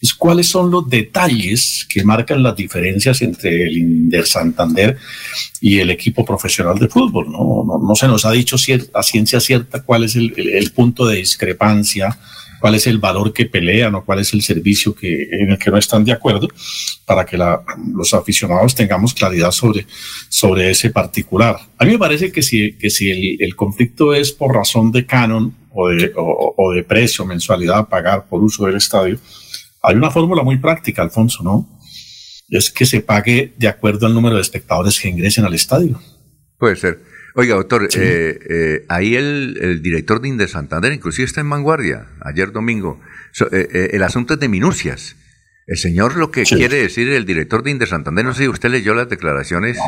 [0.00, 4.98] es cuáles son los detalles que marcan las diferencias entre el Santander
[5.60, 7.30] y el equipo profesional de fútbol.
[7.32, 8.56] No, no, se nos ha dicho
[8.94, 12.18] a ciencia cierta cuál es el punto de discrepancia
[12.62, 15.68] cuál es el valor que pelean o cuál es el servicio que, en el que
[15.68, 16.46] no están de acuerdo,
[17.04, 19.84] para que los aficionados tengamos claridad sobre,
[20.28, 21.56] sobre ese particular.
[21.76, 25.56] A mí me parece que si, que si el, conflicto es por razón de canon
[25.72, 29.18] o de, o, de precio, mensualidad a pagar por uso del estadio,
[29.82, 31.68] hay una fórmula muy práctica, Alfonso, ¿no?
[32.48, 36.00] Es que se pague de acuerdo al número de espectadores que ingresen al estadio.
[36.58, 37.11] Puede ser.
[37.34, 42.52] Oiga, doctor, eh, eh, ahí el, director de Inde Santander inclusive está en vanguardia, ayer
[42.52, 43.00] domingo.
[43.50, 45.16] Eh, el asunto es de minucias.
[45.66, 48.68] El señor lo que quiere decir el director de Inde Santander, no sé si usted
[48.68, 49.78] leyó las declaraciones,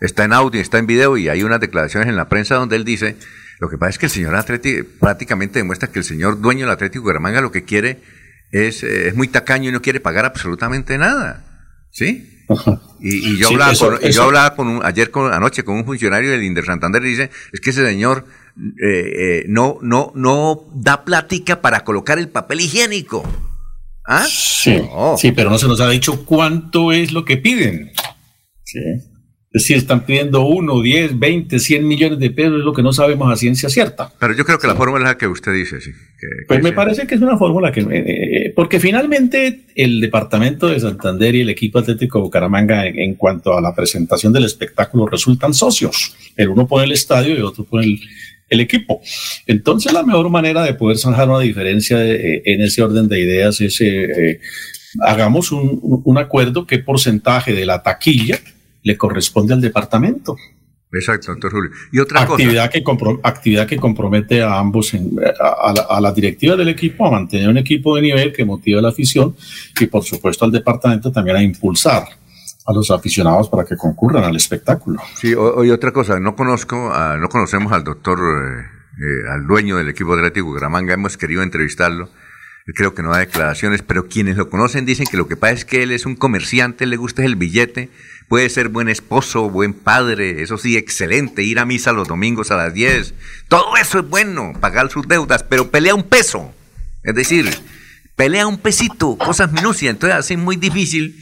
[0.00, 2.84] está en audio, está en video y hay unas declaraciones en la prensa donde él
[2.84, 3.16] dice,
[3.58, 6.70] lo que pasa es que el señor Atleti prácticamente demuestra que el señor dueño del
[6.70, 7.98] Atlético Guermanga lo que quiere
[8.52, 11.44] es, es muy tacaño y no quiere pagar absolutamente nada.
[11.90, 12.33] ¿Sí?
[13.00, 16.64] Y, yo, hablaba con, yo hablaba con ayer con, anoche con un funcionario del Inder
[16.64, 18.24] Santander y dice, es que ese señor
[18.56, 23.22] eh, eh, no, no, no da plática para colocar el papel higiénico.
[24.06, 24.26] ¿Ah?
[24.28, 24.82] Sí,
[25.18, 27.92] sí, pero no se nos ha dicho cuánto es lo que piden.
[28.64, 28.80] Sí.
[29.54, 33.32] Decir, están pidiendo 1, 10, 20, 100 millones de pesos, es lo que no sabemos
[33.32, 34.12] a ciencia cierta.
[34.18, 35.92] Pero yo creo que la fórmula es la que usted dice, sí.
[36.48, 37.82] pues me parece que es una fórmula que...
[37.82, 43.56] Eh, eh, porque finalmente el departamento de Santander y el equipo Atlético Bucaramanga en, cuanto
[43.56, 46.16] a la presentación del espectáculo resultan socios.
[46.36, 48.00] El uno pone el estadio y el otro pone
[48.48, 49.02] el, equipo.
[49.46, 53.60] Entonces la mejor manera de poder zanjar una diferencia eh, en ese orden de ideas
[53.60, 53.80] es...
[55.06, 58.40] hagamos un, un acuerdo qué porcentaje de la taquilla
[58.84, 60.36] le corresponde al departamento.
[60.92, 61.70] Exacto, doctor Julio.
[61.90, 62.84] Y otra actividad Que
[63.22, 64.92] actividad que compromete a ambos,
[65.40, 69.34] a, la, directiva del equipo, a mantener un equipo de nivel que motiva la afición
[69.80, 72.04] y por supuesto al departamento también a impulsar
[72.66, 75.00] a los aficionados para que concurran al espectáculo.
[75.16, 78.60] Sí, hoy otra cosa, no conozco, no conocemos al doctor, eh,
[79.02, 82.08] eh, al dueño del equipo atlético Gramanga, hemos querido entrevistarlo,
[82.72, 85.64] creo que no da declaraciones, pero quienes lo conocen dicen que lo que pasa es
[85.64, 87.90] que él es un comerciante, le gusta el billete,
[88.28, 92.56] puede ser buen esposo, buen padre, eso sí, excelente, ir a misa los domingos a
[92.56, 93.14] las 10,
[93.48, 96.54] todo eso es bueno, pagar sus deudas, pero pelea un peso,
[97.02, 97.50] es decir,
[98.16, 101.16] pelea un pesito, cosas minucias, entonces así es muy difícil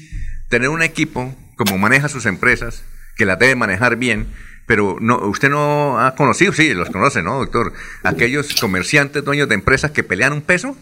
[0.49, 2.85] tener un equipo como maneja sus empresas,
[3.17, 4.29] que la debe manejar bien,
[4.67, 7.73] pero no, usted no ha conocido, sí, los conoce, ¿no, doctor?
[8.05, 10.77] Aquellos comerciantes, dueños de empresas que pelean un peso.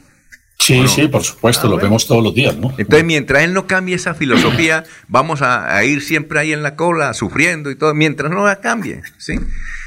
[0.60, 2.74] Sí, sí, por supuesto, lo vemos todos los días, ¿no?
[2.76, 7.14] Entonces, mientras él no cambie esa filosofía, vamos a, ir siempre ahí en la cola,
[7.14, 9.40] sufriendo y todo, mientras no la cambie, ¿sí?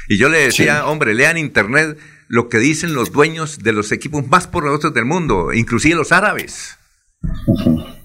[0.08, 4.26] Y yo le decía, hombre, lean internet lo que dicen los dueños de los equipos
[4.26, 6.76] más poderosos del mundo, inclusive los árabes.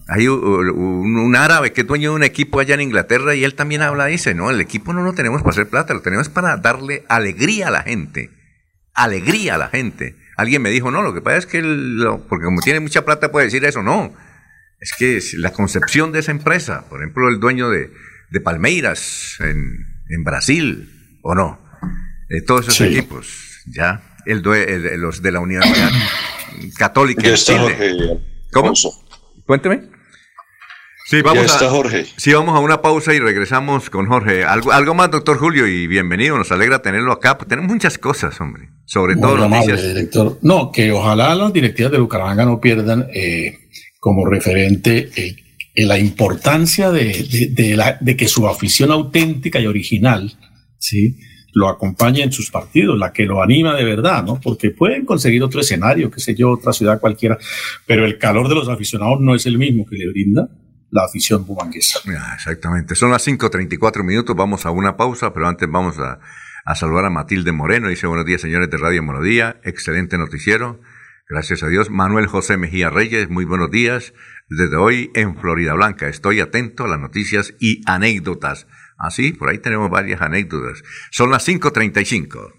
[0.07, 3.81] Hay un, árabe que es dueño de un equipo allá en Inglaterra y él también
[3.81, 7.03] habla, dice, no, el equipo no lo tenemos para hacer plata, lo tenemos para darle
[7.09, 8.29] alegría a la gente.
[8.93, 10.15] Alegría a la gente.
[10.39, 11.59] Alguien me dijo, no, lo que pasa es que,
[12.29, 14.15] porque como tiene mucha plata puede decir eso, no.
[14.79, 17.91] Es que la concepción de esa empresa, por ejemplo, el dueño de,
[18.41, 21.59] Palmeiras en, Brasil, o no,
[22.29, 24.41] de todos esos equipos, ya, el,
[25.01, 25.91] los de la Universidad
[26.77, 28.21] Católica de Chile.
[28.53, 28.71] ¿Cómo?
[29.45, 29.89] Cuénteme.
[31.09, 32.05] Sí, vamos a, Jorge.
[32.17, 34.43] Sí, vamos a una pausa y regresamos con Jorge.
[34.43, 36.37] Algo, algo más, doctor Julio, y bienvenido.
[36.37, 37.35] Nos alegra tenerlo acá.
[37.35, 38.69] Pues tenemos muchas cosas, hombre.
[38.85, 39.87] Sobre todo noticias.
[39.87, 40.37] director.
[40.43, 43.57] No, que ojalá las directivas de Bucaramanga no pierdan eh,
[43.99, 45.35] como referente eh,
[45.77, 50.31] la importancia de, de, la, de que su afición auténtica y original,
[50.77, 51.17] ¿sí?
[51.53, 54.39] lo acompañe en sus partidos, la que lo anima de verdad, ¿no?
[54.39, 57.35] Porque pueden conseguir otro escenario, qué sé yo, otra ciudad cualquiera,
[57.87, 60.47] pero el calor de los aficionados no es el mismo que le brinda
[60.91, 61.99] la afición bumanguesa.
[62.33, 62.95] Exactamente.
[62.95, 66.19] Son las 5.34 minutos, vamos a una pausa, pero antes vamos a,
[66.75, 67.87] saludar a Matilde Moreno.
[67.89, 69.59] Dice buenos días, señores de Radio Melodía.
[69.63, 70.79] Excelente noticiero.
[71.27, 71.89] Gracias a Dios.
[71.89, 74.13] Manuel José Mejía Reyes, muy buenos días.
[74.49, 76.07] Desde hoy en Florida Blanca.
[76.07, 78.67] Estoy atento a las noticias y anécdotas.
[78.97, 80.83] Así, ah, por ahí tenemos varias anécdotas.
[81.11, 82.58] Son las 5.35.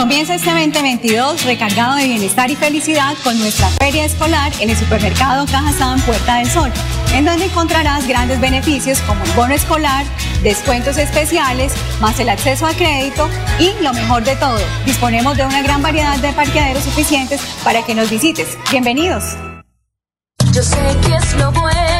[0.00, 5.44] Comienza este 2022 recargado de bienestar y felicidad con nuestra feria escolar en el supermercado
[5.44, 6.72] Cajazán Puerta del Sol,
[7.12, 10.06] en donde encontrarás grandes beneficios como el bono escolar,
[10.42, 15.60] descuentos especiales, más el acceso a crédito y lo mejor de todo, disponemos de una
[15.60, 18.56] gran variedad de parqueaderos suficientes para que nos visites.
[18.70, 19.36] Bienvenidos.
[20.54, 21.99] Yo sé que es lo bueno.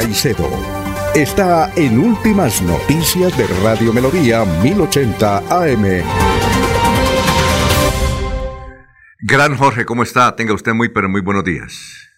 [0.00, 0.48] Caicedo
[1.12, 6.04] está en Últimas Noticias de Radio Melodía 1080 AM.
[9.22, 10.36] Gran Jorge, ¿cómo está?
[10.36, 12.12] Tenga usted muy, pero muy buenos días.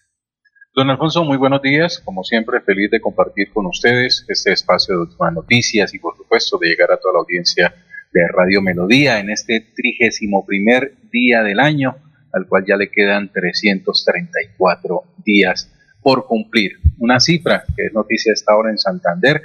[0.75, 1.99] Don Alfonso, muy buenos días.
[2.05, 6.59] Como siempre, feliz de compartir con ustedes este espacio de últimas noticias y, por supuesto,
[6.59, 7.73] de llegar a toda la audiencia
[8.13, 11.95] de Radio Melodía en este trigésimo primer día del año,
[12.31, 15.67] al cual ya le quedan 334 días
[16.01, 16.79] por cumplir.
[16.97, 19.41] Una cifra que es noticia esta hora en Santander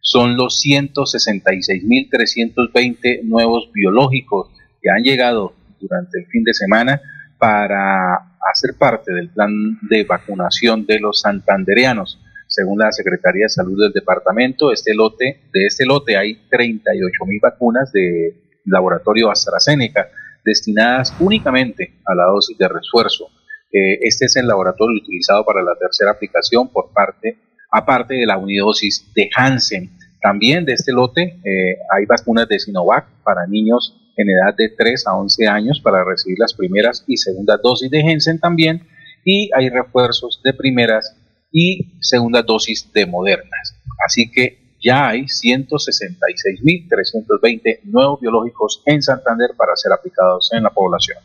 [0.00, 4.50] son los 166.320 nuevos biológicos
[4.80, 7.00] que han llegado durante el fin de semana
[7.38, 8.14] para
[8.52, 12.20] hacer parte del plan de vacunación de los santandereanos.
[12.46, 17.40] Según la Secretaría de Salud del departamento, este lote, de este lote hay 38 mil
[17.40, 20.08] vacunas de laboratorio AstraZeneca
[20.44, 23.28] destinadas únicamente a la dosis de refuerzo.
[23.72, 27.38] Eh, este es el laboratorio utilizado para la tercera aplicación por parte,
[27.70, 29.90] aparte de la unidosis de Hansen.
[30.20, 35.06] También de este lote eh, hay vacunas de Sinovac para niños en edad de 3
[35.06, 38.82] a 11 años para recibir las primeras y segundas dosis de Hansen también.
[39.24, 41.16] Y hay refuerzos de primeras
[41.52, 43.76] y segundas dosis de Modernas.
[44.04, 51.18] Así que ya hay 166.320 nuevos biológicos en Santander para ser aplicados en la población.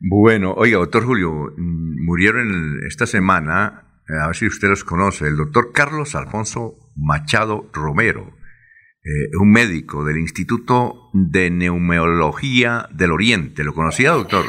[0.00, 5.26] Bueno, oiga, doctor Julio, mm, murieron esta semana, eh, a ver si usted los conoce,
[5.26, 8.32] el doctor Carlos Alfonso Machado Romero,
[9.04, 13.64] eh, un médico del Instituto de Neumología del Oriente.
[13.64, 14.44] ¿Lo conocía, doctor?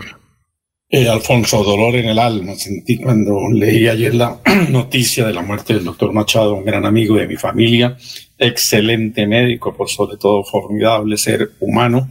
[0.92, 4.40] Eh, Alfonso, dolor en el alma sentí cuando leí ayer la
[4.70, 7.96] noticia de la muerte del doctor Machado, un gran amigo de mi familia,
[8.38, 12.10] excelente médico, por sobre todo formidable ser humano.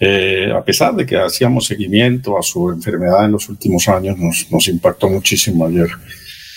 [0.00, 4.50] Eh, a pesar de que hacíamos seguimiento a su enfermedad en los últimos años, nos,
[4.50, 5.88] nos impactó muchísimo ayer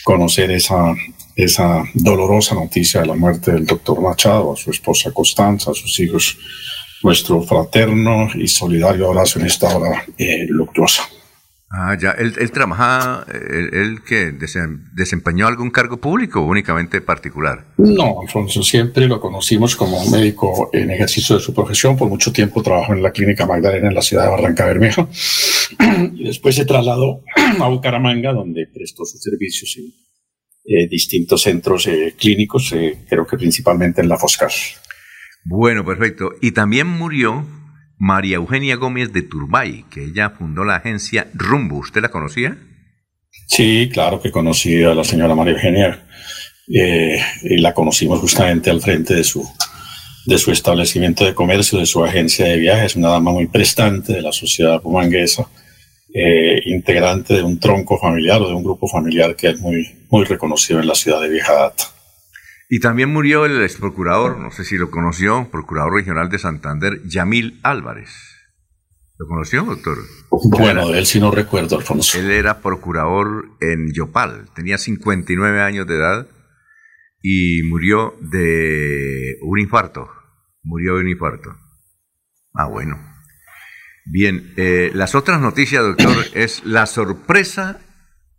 [0.03, 0.93] conocer esa,
[1.35, 5.99] esa dolorosa noticia de la muerte del doctor Machado, a su esposa Constanza, a sus
[5.99, 6.37] hijos.
[7.03, 11.03] Nuestro fraterno y solidario abrazo en esta hora eh, luctuosa.
[11.77, 17.65] Ah, ya, él, él trabajaba, él, que desempeñó algún cargo público o únicamente particular.
[17.77, 21.97] No, Alfonso, siempre lo conocimos como médico en ejercicio de su profesión.
[21.97, 25.05] Por mucho tiempo trabajó en la clínica Magdalena en la ciudad de Barranca Bermeja
[26.13, 27.23] y después se trasladó
[27.59, 29.91] a Bucaramanga, donde prestó sus servicios en
[30.63, 34.51] eh, distintos centros eh, clínicos, eh, creo que principalmente en la Foscar.
[35.43, 36.31] Bueno, perfecto.
[36.41, 37.45] Y también murió
[37.97, 41.77] María Eugenia Gómez de Turbay, que ella fundó la agencia Rumbo.
[41.77, 42.57] ¿Usted la conocía?
[43.47, 46.05] Sí, claro que conocí a la señora María Eugenia.
[46.67, 49.47] Eh, y la conocimos justamente al frente de su,
[50.25, 54.21] de su establecimiento de comercio, de su agencia de viajes, una dama muy prestante de
[54.21, 55.47] la sociedad pumanguesa,
[56.13, 60.25] eh, integrante de un tronco familiar o de un grupo familiar que es muy, muy
[60.25, 61.94] reconocido en la ciudad de Vieja Data.
[62.69, 67.01] Y también murió el ex procurador, no sé si lo conoció, procurador regional de Santander,
[67.05, 68.09] Yamil Álvarez.
[69.17, 69.97] ¿Lo conoció, doctor?
[70.29, 72.19] Bueno, de él sí no recuerdo, Alfonso.
[72.19, 76.27] Él era procurador en Yopal, tenía 59 años de edad
[77.21, 80.09] y murió de un infarto.
[80.63, 81.55] Murió de un infarto.
[82.53, 82.99] Ah, bueno.
[84.05, 87.79] Bien, eh, las otras noticias, doctor, es la sorpresa,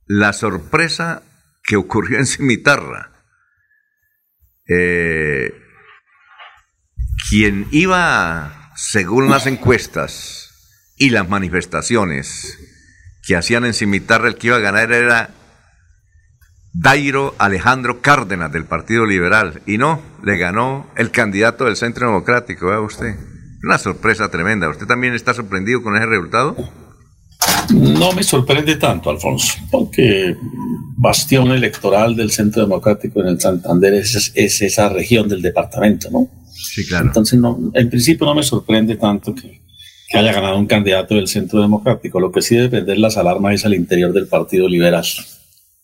[0.07, 1.23] la sorpresa
[1.65, 3.16] que ocurrió en Cimitarra
[4.69, 5.53] eh,
[7.29, 12.59] quien iba, según las encuestas y las manifestaciones
[13.27, 15.31] que hacían en Cimitarra, el que iba a ganar era
[16.73, 19.63] Dairo Alejandro Cárdenas del Partido Liberal.
[19.67, 23.17] Y no, le ganó el candidato del Centro Democrático, vea usted.
[23.65, 24.69] Una sorpresa tremenda.
[24.69, 26.55] ¿Usted también está sorprendido con ese resultado?
[27.75, 30.37] No me sorprende tanto, Alfonso, porque
[30.97, 36.29] bastión electoral del Centro Democrático en el Santander es, esa región del departamento, ¿no?
[36.53, 37.07] Sí, claro.
[37.07, 39.61] Entonces, no, en principio no me sorprende tanto que,
[40.09, 42.21] que haya ganado un candidato del Centro Democrático.
[42.21, 45.05] Lo que sí debe prender las alarmas es al interior del Partido Liberal.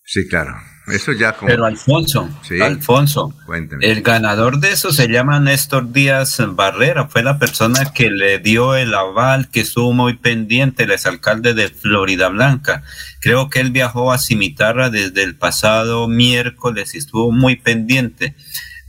[0.04, 0.54] Sí, claro.
[0.88, 2.28] Eso ya Pero Alfonso,
[2.60, 3.32] Alfonso,
[3.80, 8.74] el ganador de eso se llama Néstor Díaz Barrera, fue la persona que le dio
[8.74, 12.82] el aval, que estuvo muy pendiente, el exalcalde de Florida Blanca.
[13.20, 18.34] Creo que él viajó a Cimitarra desde el pasado miércoles y estuvo muy pendiente.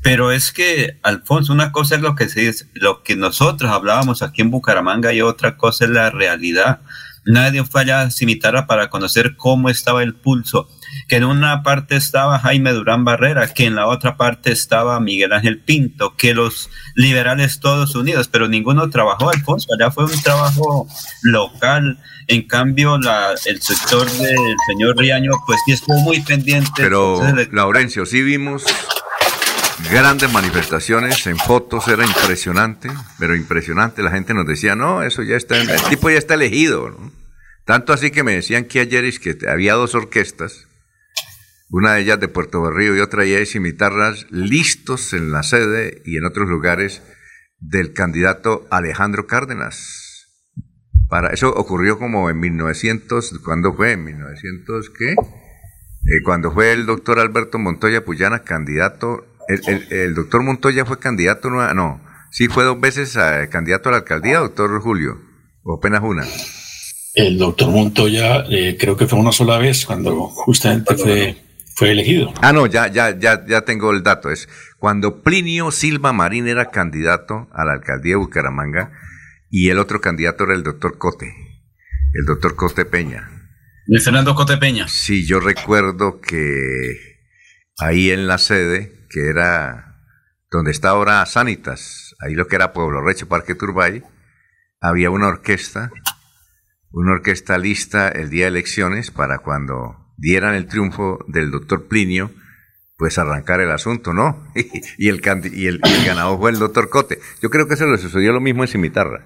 [0.01, 4.41] Pero es que, Alfonso, una cosa es lo que, se, lo que nosotros hablábamos aquí
[4.41, 6.81] en Bucaramanga y otra cosa es la realidad.
[7.23, 10.67] Nadie fue allá a Cimitarra para conocer cómo estaba el pulso
[11.07, 15.33] que en una parte estaba Jaime Durán Barrera, que en la otra parte estaba Miguel
[15.33, 20.87] Ángel Pinto, que los liberales todos unidos, pero ninguno trabajó, Alfonso, allá fue un trabajo
[21.21, 21.99] local.
[22.27, 26.71] En cambio, la, el sector del señor Riaño, pues sí estuvo muy pendiente.
[26.77, 28.63] Pero, Laurencio, sí vimos
[29.91, 32.89] grandes manifestaciones, en fotos era impresionante,
[33.19, 34.01] pero impresionante.
[34.03, 36.95] La gente nos decía, no, eso ya está, el tipo ya está elegido.
[37.65, 40.67] Tanto así que me decían que ayer es que había dos orquestas
[41.73, 46.17] una de ellas de Puerto Berrío y otra de Cimitarras, listos en la sede y
[46.17, 47.01] en otros lugares
[47.59, 50.27] del candidato Alejandro Cárdenas.
[51.09, 53.93] Para eso ocurrió como en 1900, ¿cuándo fue?
[53.93, 55.13] ¿En 1900 qué?
[55.13, 61.73] Eh, cuando fue el doctor Alberto Montoya Puyana candidato, el, doctor Montoya fue candidato, no,
[61.73, 65.19] no, sí fue dos veces eh, candidato a la alcaldía, doctor Julio,
[65.63, 66.23] o apenas una.
[67.15, 71.42] El doctor Montoya eh, creo que fue una sola vez cuando justamente fue,
[71.75, 72.33] fue elegido.
[72.41, 74.29] Ah, no, ya, ya, ya, ya tengo el dato.
[74.29, 74.47] Es
[74.77, 78.91] cuando Plinio Silva Marín era candidato a la alcaldía de Bucaramanga
[79.49, 81.33] y el otro candidato era el doctor Cote,
[82.13, 83.29] el doctor Cote Peña.
[83.87, 84.87] De Fernando Cote Peña.
[84.87, 87.19] Sí, yo recuerdo que
[87.77, 89.99] ahí en la sede, que era
[90.51, 94.03] donde está ahora Sanitas, ahí lo que era Pueblo Recho, Parque Turbay,
[94.79, 95.91] había una orquesta,
[96.91, 102.31] una orquesta lista el día de elecciones para cuando dieran el triunfo del doctor Plinio,
[102.97, 104.47] pues arrancar el asunto, ¿no?
[104.97, 105.21] y, el,
[105.53, 107.19] y, el, ganador fue el doctor Cote.
[107.41, 109.25] Yo creo que eso le sucedió lo mismo en Cimitarra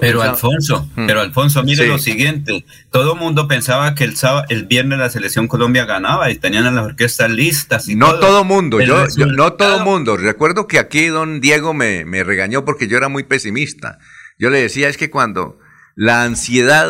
[0.00, 1.06] pero Alfonso, hmm.
[1.06, 5.08] pero Alfonso, mire lo siguiente, todo el mundo pensaba que el sábado, el viernes la
[5.08, 9.84] selección Colombia ganaba y tenían las orquestas listas y No todo, mundo, yo, no todo
[9.84, 10.16] mundo.
[10.16, 13.98] Recuerdo que aquí don Diego me, me regañó porque yo era muy pesimista.
[14.36, 15.58] Yo le decía es que cuando
[15.94, 16.88] la ansiedad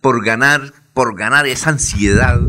[0.00, 2.40] por ganar, por ganar esa ansiedad,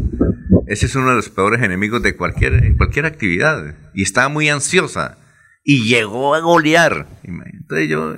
[0.65, 3.75] ese es uno de los peores enemigos de cualquier, en cualquier actividad.
[3.93, 5.19] Y estaba muy ansiosa.
[5.63, 7.05] Y llegó a golear.
[7.23, 8.15] Entonces yo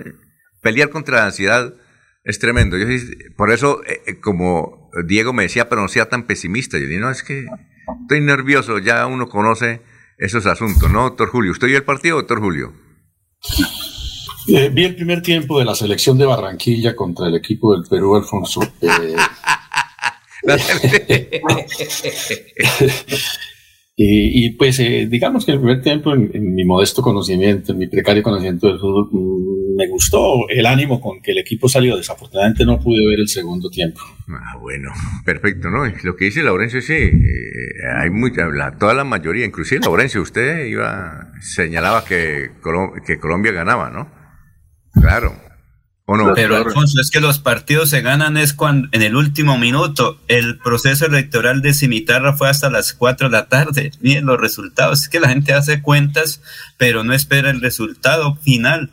[0.62, 1.74] pelear contra la ansiedad
[2.24, 2.78] es tremendo.
[2.78, 2.86] Yo,
[3.36, 6.78] por eso, eh, eh, como Diego me decía, pero no sea tan pesimista.
[6.78, 7.48] Yo dije, no, es que
[8.04, 9.82] estoy nervioso, ya uno conoce
[10.18, 11.52] esos asuntos, ¿no, doctor Julio?
[11.52, 12.72] ¿Usted vio el partido, doctor Julio?
[14.48, 18.16] Eh, vi el primer tiempo de la selección de Barranquilla contra el equipo del Perú,
[18.16, 18.62] Alfonso.
[24.04, 28.24] Y, pues eh, digamos que el primer tiempo, en, mi modesto conocimiento, en mi precario
[28.24, 31.98] conocimiento del fútbol, mm, me gustó el ánimo con que el equipo salió.
[31.98, 34.00] Desafortunadamente no pude ver el segundo tiempo.
[34.30, 34.92] Ah, bueno,
[35.24, 35.86] perfecto, ¿no?
[36.04, 37.12] Lo que dice Laurencio, sí, eh,
[37.96, 38.48] hay mucha,
[38.80, 42.50] toda la mayoría, inclusive Laurencio, usted iba, señalaba que,
[43.06, 44.10] que Colombia ganaba, ¿no?
[44.94, 45.51] Claro.
[46.36, 50.20] Pero Alfonso, es que los partidos se ganan es cuando en el último minuto.
[50.28, 53.92] El proceso electoral de Cimitarra fue hasta las 4 de la tarde.
[54.02, 55.02] Miren los resultados.
[55.02, 56.42] Es que la gente hace cuentas,
[56.78, 58.92] pero no espera el resultado final.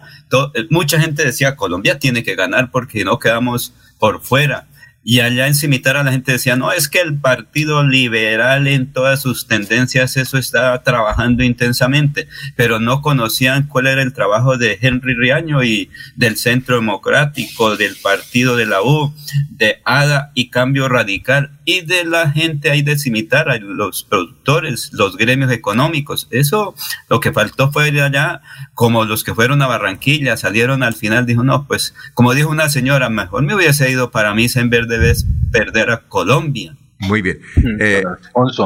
[0.55, 4.67] Eh, mucha gente decía Colombia tiene que ganar porque no quedamos por fuera.
[5.05, 9.23] Y allá en Cimitarra la gente decía, no, es que el Partido Liberal en todas
[9.23, 15.15] sus tendencias eso estaba trabajando intensamente, pero no conocían cuál era el trabajo de Henry
[15.15, 19.15] Riaño y del Centro Democrático, del Partido de la U,
[19.51, 25.19] de ADA y Cambio Radical y de la gente ahí de Cimitarra, los productores, los
[25.19, 26.27] gremios económicos.
[26.31, 26.75] Eso
[27.11, 28.41] lo que faltó fue allá,
[28.73, 32.71] como los que fueron a Barranquilla, salieron al final, dijo, no, pues como dijo una
[32.71, 35.15] señora, mejor me hubiese ido para mí en vez de
[35.53, 36.75] perder a Colombia.
[37.01, 37.39] Muy bien.
[37.81, 38.03] Eh,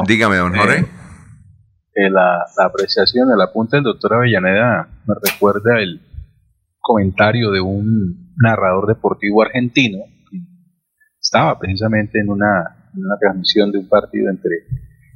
[0.07, 0.79] dígame, don Jorge.
[0.79, 0.87] Eh,
[1.95, 5.99] eh, la, apreciación, el apunte del doctor Avellaneda me recuerda el
[6.79, 9.97] comentario de un narrador deportivo argentino
[10.31, 10.37] que
[11.19, 14.51] estaba precisamente en una, una transmisión de un partido entre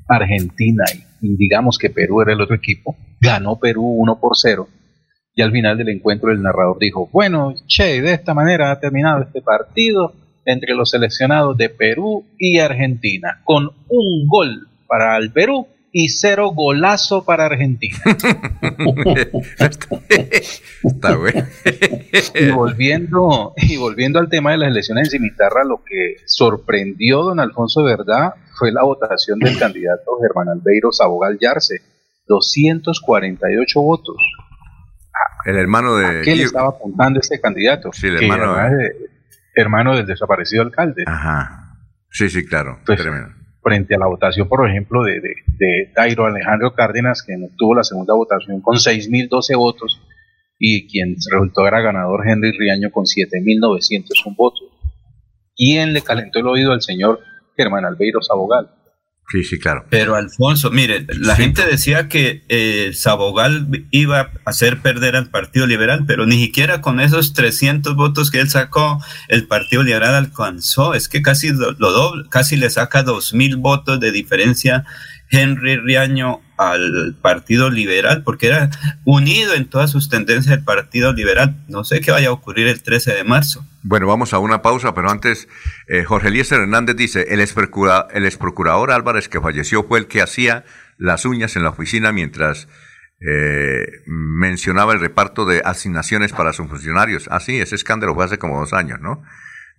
[0.07, 0.83] Argentina
[1.21, 2.95] y, digamos que Perú era el otro equipo.
[3.19, 4.67] Ganó Perú 1 por 0
[5.35, 9.21] y al final del encuentro el narrador dijo, bueno, che, de esta manera ha terminado
[9.21, 10.13] este partido
[10.45, 16.51] entre los seleccionados de Perú y Argentina, con un gol para el Perú y cero
[16.53, 17.97] golazo para Argentina.
[20.83, 21.45] Está bueno.
[22.35, 27.39] y, volviendo, y volviendo al tema de las elecciones en Cimitarra, lo que sorprendió don
[27.39, 31.81] Alfonso Verdad fue la votación del candidato Germán Albeiro Sabogal Yarse,
[32.27, 34.17] 248 votos.
[35.45, 36.05] El hermano de...
[36.05, 37.91] ¿A qué le estaba apuntando ese candidato?
[37.93, 39.17] Sí, el hermano de
[39.57, 41.03] hermano del desaparecido alcalde.
[41.07, 41.77] Ajá.
[42.11, 42.79] Sí, sí, claro.
[43.67, 48.13] Frente a la votación, por ejemplo, de, de, Dairo Alejandro Cárdenas, que obtuvo la segunda
[48.13, 50.01] votación con 6.012 votos,
[50.57, 54.69] y quien resultó era ganador Henry Riaño con 7.901 votos.
[55.55, 57.19] ¿Quién le calentó el oído al señor
[57.57, 58.69] Germán Albeiro Sabogal?
[59.29, 59.85] Sí, sí, claro.
[59.89, 65.67] Pero Alfonso, mire, la gente decía que eh, Sabogal iba a hacer perder al Partido
[65.67, 70.93] Liberal, pero ni siquiera con esos 300 votos que él sacó, el Partido Liberal alcanzó.
[70.93, 74.85] Es que casi lo, doble, casi le saca 2.000 votos de diferencia
[75.29, 78.69] Henry Riaño al Partido Liberal, porque era
[79.05, 81.55] unido en todas sus tendencias el Partido Liberal.
[81.67, 83.65] No sé qué vaya a ocurrir el 13 de marzo.
[83.83, 85.47] Bueno, vamos a una pausa, pero antes,
[85.87, 87.55] eh, Jorge Eliezer Hernández dice, el ex,
[88.13, 90.65] el procurador Álvarez que falleció fue el que hacía
[90.97, 92.67] las uñas en la oficina mientras
[93.19, 97.27] eh, mencionaba el reparto de asignaciones para sus funcionarios.
[97.31, 99.23] Ah, sí, ese escándalo fue hace como dos años, ¿no?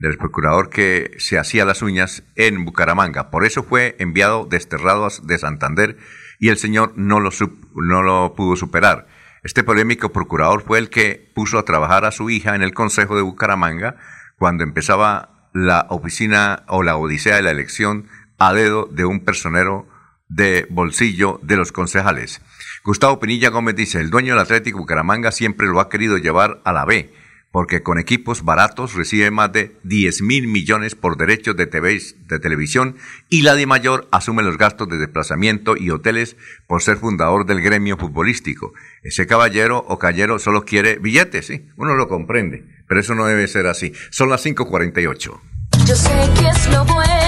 [0.00, 3.30] Del procurador que se hacía las uñas en Bucaramanga.
[3.30, 5.96] Por eso fue enviado desterrado de Santander
[6.38, 7.30] y el señor no lo,
[7.74, 9.06] no lo pudo superar.
[9.42, 13.16] Este polémico procurador fue el que puso a trabajar a su hija en el Consejo
[13.16, 13.96] de Bucaramanga
[14.36, 18.06] cuando empezaba la oficina o la odisea de la elección
[18.38, 19.88] a dedo de un personero
[20.28, 22.42] de bolsillo de los concejales.
[22.84, 26.72] Gustavo Pinilla Gómez dice, el dueño del Atlético Bucaramanga siempre lo ha querido llevar a
[26.72, 27.12] la B,
[27.50, 32.38] porque con equipos baratos recibe más de 10 mil millones por derechos de, TV, de
[32.38, 32.96] televisión
[33.28, 36.36] y la de mayor asume los gastos de desplazamiento y hoteles
[36.66, 38.72] por ser fundador del gremio futbolístico.
[39.02, 43.48] Ese caballero o callero solo quiere billetes, sí, uno lo comprende, pero eso no debe
[43.48, 43.92] ser así.
[44.10, 45.40] Son las 5.48.
[45.86, 47.27] Yo sé que es lo bueno.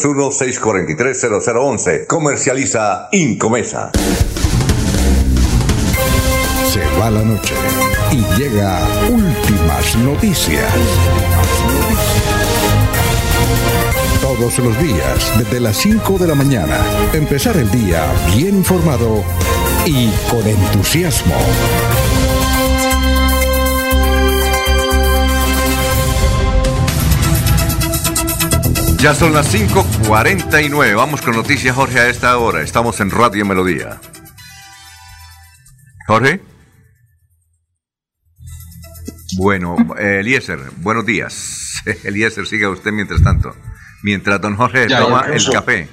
[0.00, 2.06] 643 0011.
[2.06, 3.90] Comercializa Incomesa.
[6.72, 7.54] Se va la noche
[8.12, 8.80] y llega
[9.10, 10.72] últimas noticias.
[14.22, 16.78] Todos los días, desde las 5 de la mañana,
[17.12, 18.02] empezar el día
[18.34, 19.22] bien informado
[19.84, 21.34] y con entusiasmo.
[29.00, 30.94] Ya son las 5.49.
[30.94, 32.60] Vamos con noticias, Jorge, a esta hora.
[32.60, 33.98] Estamos en Radio Melodía.
[36.06, 36.42] Jorge.
[39.38, 41.82] Bueno, Eliezer, buenos días.
[42.04, 43.56] Eliezer, siga usted mientras tanto.
[44.02, 45.88] Mientras don Jorge toma el café.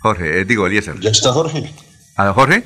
[0.00, 0.98] Jorge, eh, digo Eliezer.
[1.00, 1.70] Ya está Jorge.
[2.16, 2.64] ¿A Jorge?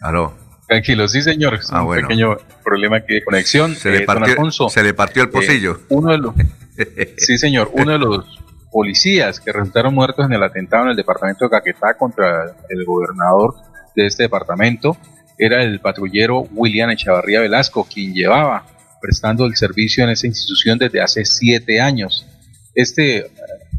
[0.00, 0.34] Aló.
[0.68, 1.60] Tranquilo, sí señor.
[1.68, 3.76] Ah, un pequeño problema aquí de conexión.
[3.76, 5.80] Se, le, eh, partió, se le partió el pocillo.
[5.82, 6.34] Eh, uno de los,
[7.18, 8.45] sí señor, uno de los
[8.76, 13.54] policías que resultaron muertos en el atentado en el departamento de Caquetá contra el gobernador
[13.94, 14.98] de este departamento
[15.38, 18.66] era el patrullero William Echavarría Velasco, quien llevaba
[19.00, 22.26] prestando el servicio en esa institución desde hace siete años.
[22.74, 23.28] Este eh,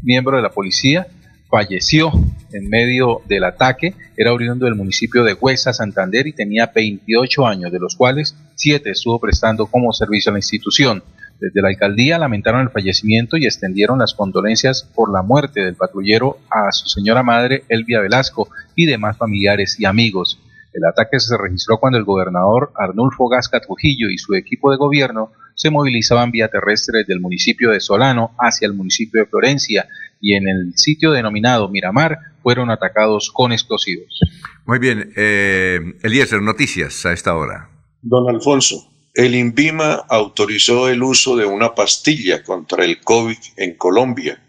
[0.02, 1.06] miembro de la policía
[1.48, 2.10] falleció
[2.52, 7.70] en medio del ataque, era oriundo del municipio de Huesa, Santander, y tenía 28 años,
[7.70, 11.04] de los cuales siete estuvo prestando como servicio a la institución.
[11.40, 16.38] Desde la alcaldía lamentaron el fallecimiento y extendieron las condolencias por la muerte del patrullero
[16.50, 20.40] a su señora madre Elvia Velasco y demás familiares y amigos.
[20.72, 25.30] El ataque se registró cuando el gobernador Arnulfo Gasca Trujillo y su equipo de gobierno
[25.54, 29.88] se movilizaban vía terrestre del municipio de Solano hacia el municipio de Florencia
[30.20, 34.20] y en el sitio denominado Miramar fueron atacados con explosivos.
[34.66, 37.70] Muy bien, eh, Eliezer, noticias a esta hora.
[38.02, 38.87] Don Alfonso,
[39.18, 44.40] el INVIMA autorizó el uso de una pastilla contra el COVID en Colombia.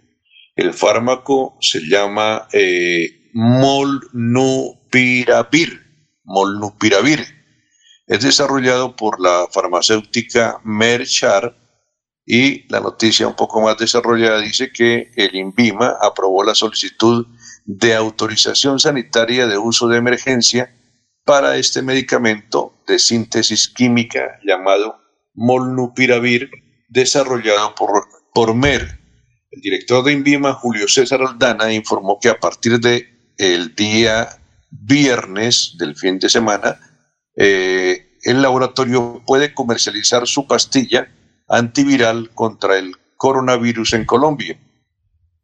[0.55, 4.61] El fármaco se llama eh, Molnupiravir.
[6.23, 7.25] Molnupiravir.
[8.05, 11.57] Es desarrollado por la farmacéutica Merchar
[12.23, 17.25] y la noticia un poco más desarrollada dice que el INVIMA aprobó la solicitud
[17.65, 20.75] de autorización sanitaria de uso de emergencia
[21.29, 24.99] para este medicamento de síntesis química llamado
[25.35, 26.49] Molnupiravir,
[26.87, 28.99] desarrollado por, por MER.
[29.51, 34.27] El director de INVIMA, Julio César Aldana, informó que a partir de el día
[34.71, 36.79] viernes del fin de semana,
[37.37, 41.11] eh, el laboratorio puede comercializar su pastilla
[41.47, 44.59] antiviral contra el coronavirus en Colombia.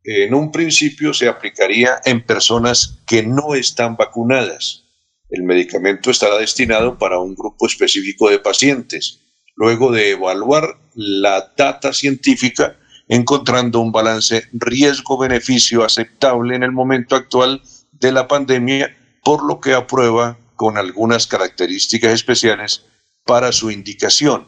[0.03, 4.81] En un principio se aplicaría en personas que no están vacunadas
[5.29, 9.21] el medicamento estará destinado para un grupo específico de pacientes,
[9.55, 17.61] luego de evaluar la data científica, encontrando un balance riesgo-beneficio aceptable en el momento actual
[17.91, 22.85] de la pandemia, por lo que aprueba con algunas características especiales
[23.25, 24.47] para su indicación.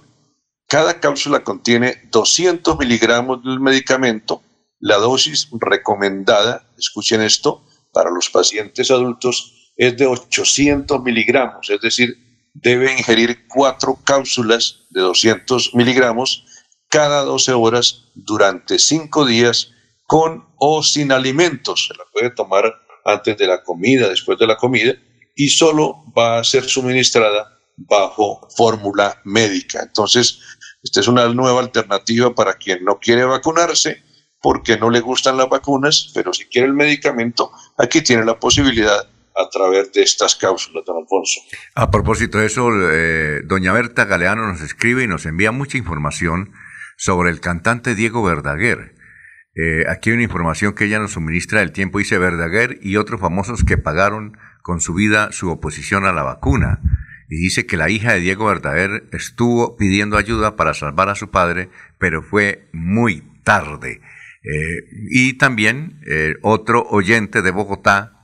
[0.67, 4.41] Cada cápsula contiene 200 miligramos del medicamento.
[4.79, 7.63] La dosis recomendada, escuchen esto,
[7.93, 12.17] para los pacientes adultos es de 800 miligramos, es decir,
[12.53, 16.45] debe ingerir cuatro cápsulas de 200 miligramos
[16.89, 19.71] cada 12 horas durante cinco días
[20.07, 21.87] con o sin alimentos.
[21.87, 22.73] Se la puede tomar
[23.05, 24.93] antes de la comida, después de la comida,
[25.35, 29.83] y solo va a ser suministrada bajo fórmula médica.
[29.83, 30.39] Entonces,
[30.81, 34.03] esta es una nueva alternativa para quien no quiere vacunarse
[34.41, 39.07] porque no le gustan las vacunas, pero si quiere el medicamento, aquí tiene la posibilidad
[39.37, 41.41] a través de estas cápsulas, don Alfonso.
[41.75, 46.53] A propósito de eso, eh, doña Berta Galeano nos escribe y nos envía mucha información
[46.97, 48.95] sobre el cantante Diego Verdaguer.
[49.55, 53.21] Eh, aquí hay una información que ella nos suministra del tiempo, dice Verdaguer y otros
[53.21, 56.81] famosos que pagaron con su vida su oposición a la vacuna.
[57.29, 61.29] Y dice que la hija de Diego Verdaguer estuvo pidiendo ayuda para salvar a su
[61.29, 61.69] padre,
[61.99, 64.01] pero fue muy tarde.
[64.43, 65.99] Eh, y también
[66.41, 68.16] otro oyente de Bogotá,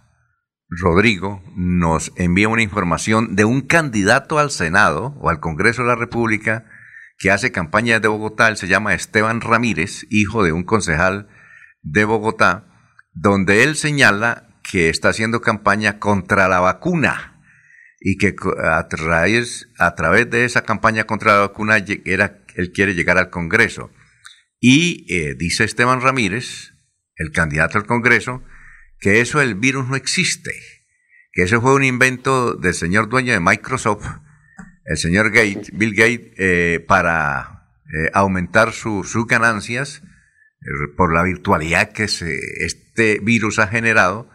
[0.79, 5.95] Rodrigo, nos envía una información de un candidato al Senado o al Congreso de la
[5.95, 6.65] República
[7.17, 8.47] que hace campaña de Bogotá.
[8.47, 11.27] Él se llama Esteban Ramírez, hijo de un concejal
[11.81, 12.65] de Bogotá,
[13.13, 17.41] donde él señala que está haciendo campaña contra la vacuna
[17.99, 22.95] y que a través, a través de esa campaña contra la vacuna era, él quiere
[22.95, 23.91] llegar al Congreso.
[24.59, 26.73] Y eh, dice Esteban Ramírez,
[27.15, 28.43] el candidato al Congreso,
[29.03, 30.51] que eso el virus no existe,
[31.33, 34.07] que eso fue un invento del señor dueño de Microsoft,
[34.85, 40.01] el señor Gates, Bill Gates, eh, para eh, aumentar sus ganancias
[40.95, 44.29] por la virtualidad que este virus ha generado.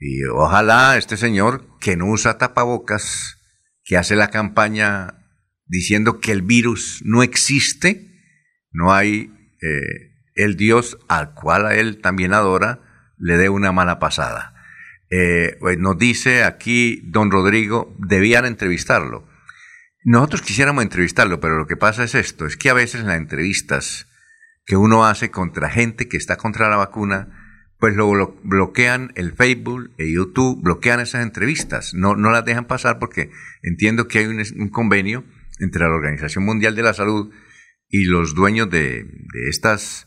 [0.00, 3.36] Y ojalá este señor que no usa tapabocas,
[3.84, 5.18] que hace la campaña
[5.66, 8.10] diciendo que el virus no existe,
[8.70, 9.30] no hay
[9.60, 12.81] eh, el Dios al cual él también adora
[13.22, 14.54] le dé una mala pasada.
[15.10, 19.28] Eh, nos dice aquí don Rodrigo, debían entrevistarlo.
[20.04, 24.08] Nosotros quisiéramos entrevistarlo, pero lo que pasa es esto, es que a veces las entrevistas
[24.66, 27.38] que uno hace contra gente que está contra la vacuna,
[27.78, 32.98] pues lo bloquean el Facebook, el YouTube, bloquean esas entrevistas, no, no las dejan pasar
[32.98, 33.30] porque
[33.62, 35.24] entiendo que hay un convenio
[35.60, 37.32] entre la Organización Mundial de la Salud
[37.88, 39.06] y los dueños de,
[39.50, 40.06] estas,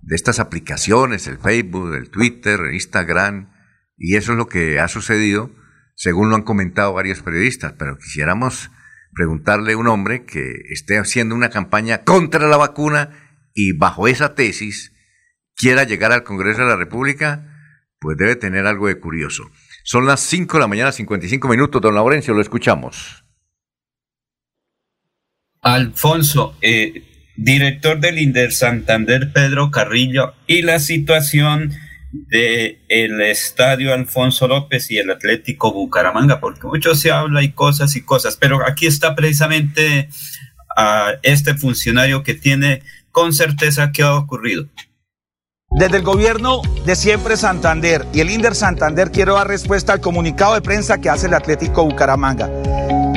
[0.00, 3.50] de estas aplicaciones, el Facebook, el Twitter, el Instagram,
[3.96, 5.50] y eso es lo que ha sucedido,
[5.94, 8.70] según lo han comentado varios periodistas, pero quisiéramos
[9.12, 13.10] preguntarle a un hombre que esté haciendo una campaña contra la vacuna
[13.52, 14.92] y bajo esa tesis
[15.56, 17.44] quiera llegar al Congreso de la República,
[17.98, 19.50] pues debe tener algo de curioso.
[19.82, 23.24] Son las 5 de la mañana, 55 minutos, don Laurencio, lo escuchamos.
[25.60, 31.72] Alfonso, eh, director del Inder Santander, Pedro Carrillo, y la situación
[32.10, 37.94] del el Estadio Alfonso López y el Atlético Bucaramanga, porque mucho se habla y cosas
[37.94, 40.08] y cosas, pero aquí está precisamente
[40.76, 42.82] a este funcionario que tiene
[43.12, 44.66] con certeza qué ha ocurrido.
[45.70, 50.54] Desde el gobierno de siempre Santander y el Inder Santander quiero dar respuesta al comunicado
[50.54, 52.50] de prensa que hace el Atlético Bucaramanga.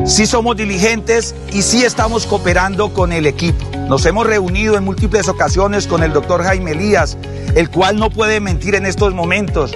[0.06, 3.64] Sí somos diligentes y sí estamos cooperando con el equipo.
[3.88, 7.18] Nos hemos reunido en múltiples ocasiones con el doctor Jaime Elías,
[7.56, 9.72] el cual no puede mentir en estos momentos,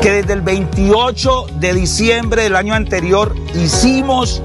[0.00, 4.42] que desde el 28 de diciembre del año anterior hicimos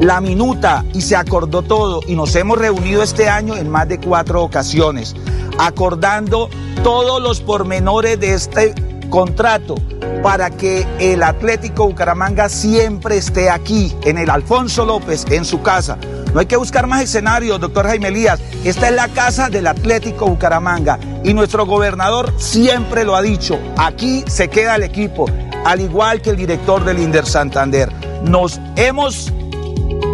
[0.00, 4.00] la minuta y se acordó todo y nos hemos reunido este año en más de
[4.00, 5.14] cuatro ocasiones,
[5.58, 6.48] acordando
[6.82, 8.74] todos los pormenores de este
[9.10, 9.74] contrato
[10.22, 15.98] para que el Atlético Bucaramanga siempre esté aquí, en el Alfonso López, en su casa.
[16.32, 18.40] No hay que buscar más escenarios, doctor Jaime Elías.
[18.64, 24.24] Esta es la casa del Atlético Bucaramanga y nuestro gobernador siempre lo ha dicho, aquí
[24.28, 25.26] se queda el equipo,
[25.64, 27.92] al igual que el director del Inder Santander.
[28.22, 29.32] Nos hemos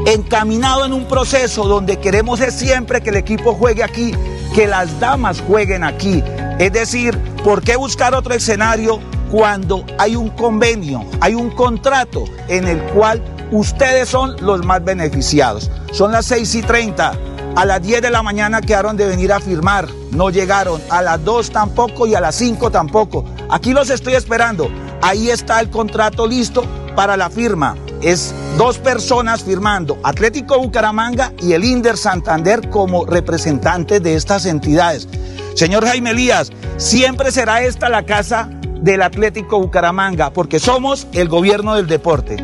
[0.07, 4.15] encaminado en un proceso donde queremos es siempre que el equipo juegue aquí,
[4.55, 6.23] que las damas jueguen aquí.
[6.59, 8.99] Es decir, ¿por qué buscar otro escenario
[9.31, 15.71] cuando hay un convenio, hay un contrato en el cual ustedes son los más beneficiados?
[15.93, 17.13] Son las 6 y 30.
[17.57, 20.81] A las 10 de la mañana quedaron de venir a firmar, no llegaron.
[20.89, 23.27] A las 2 tampoco y a las 5 tampoco.
[23.51, 24.71] Aquí los estoy esperando.
[25.03, 27.77] Ahí está el contrato listo para la firma.
[28.03, 35.09] Es dos personas firmando, Atlético Bucaramanga y el Inder Santander como representantes de estas entidades.
[35.55, 41.75] Señor Jaime Elías, siempre será esta la casa del Atlético Bucaramanga, porque somos el gobierno
[41.75, 42.37] del deporte.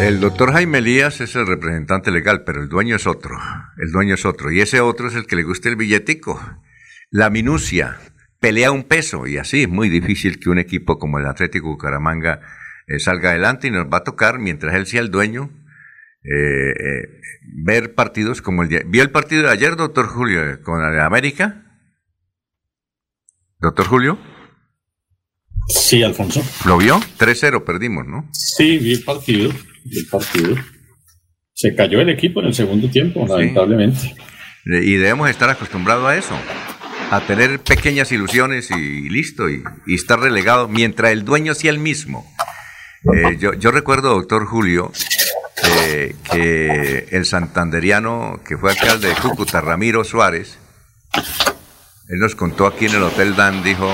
[0.00, 3.38] El doctor Jaime Elías es el representante legal, pero el dueño es otro.
[3.76, 4.50] El dueño es otro.
[4.50, 6.40] Y ese otro es el que le gusta el billetico.
[7.10, 7.98] La minucia.
[8.40, 9.26] Pelea un peso.
[9.26, 12.40] Y así es muy difícil que un equipo como el Atlético Bucaramanga
[12.90, 15.50] eh, salga adelante y nos va a tocar, mientras él sea el dueño,
[16.24, 17.20] eh, eh,
[17.64, 18.82] ver partidos como el día.
[18.84, 21.64] ¿Vio el partido de ayer, doctor Julio, con América?
[23.60, 24.18] Doctor Julio.
[25.68, 26.42] Sí, Alfonso.
[26.66, 26.98] ¿Lo vio?
[27.18, 28.28] 3-0 perdimos, ¿no?
[28.32, 29.52] Sí, vi el partido,
[29.84, 30.56] vi el partido.
[31.52, 34.16] Se cayó el equipo en el segundo tiempo, lamentablemente.
[34.64, 36.36] Y debemos estar acostumbrados a eso,
[37.10, 42.26] a tener pequeñas ilusiones y listo, y, estar relegado mientras el dueño sea el mismo.
[43.02, 44.92] Eh, yo, yo, recuerdo, doctor Julio,
[45.64, 50.58] eh, que el santanderiano que fue alcalde de Cúcuta, Ramiro Suárez,
[52.08, 53.88] él nos contó aquí en el Hotel Dan, dijo,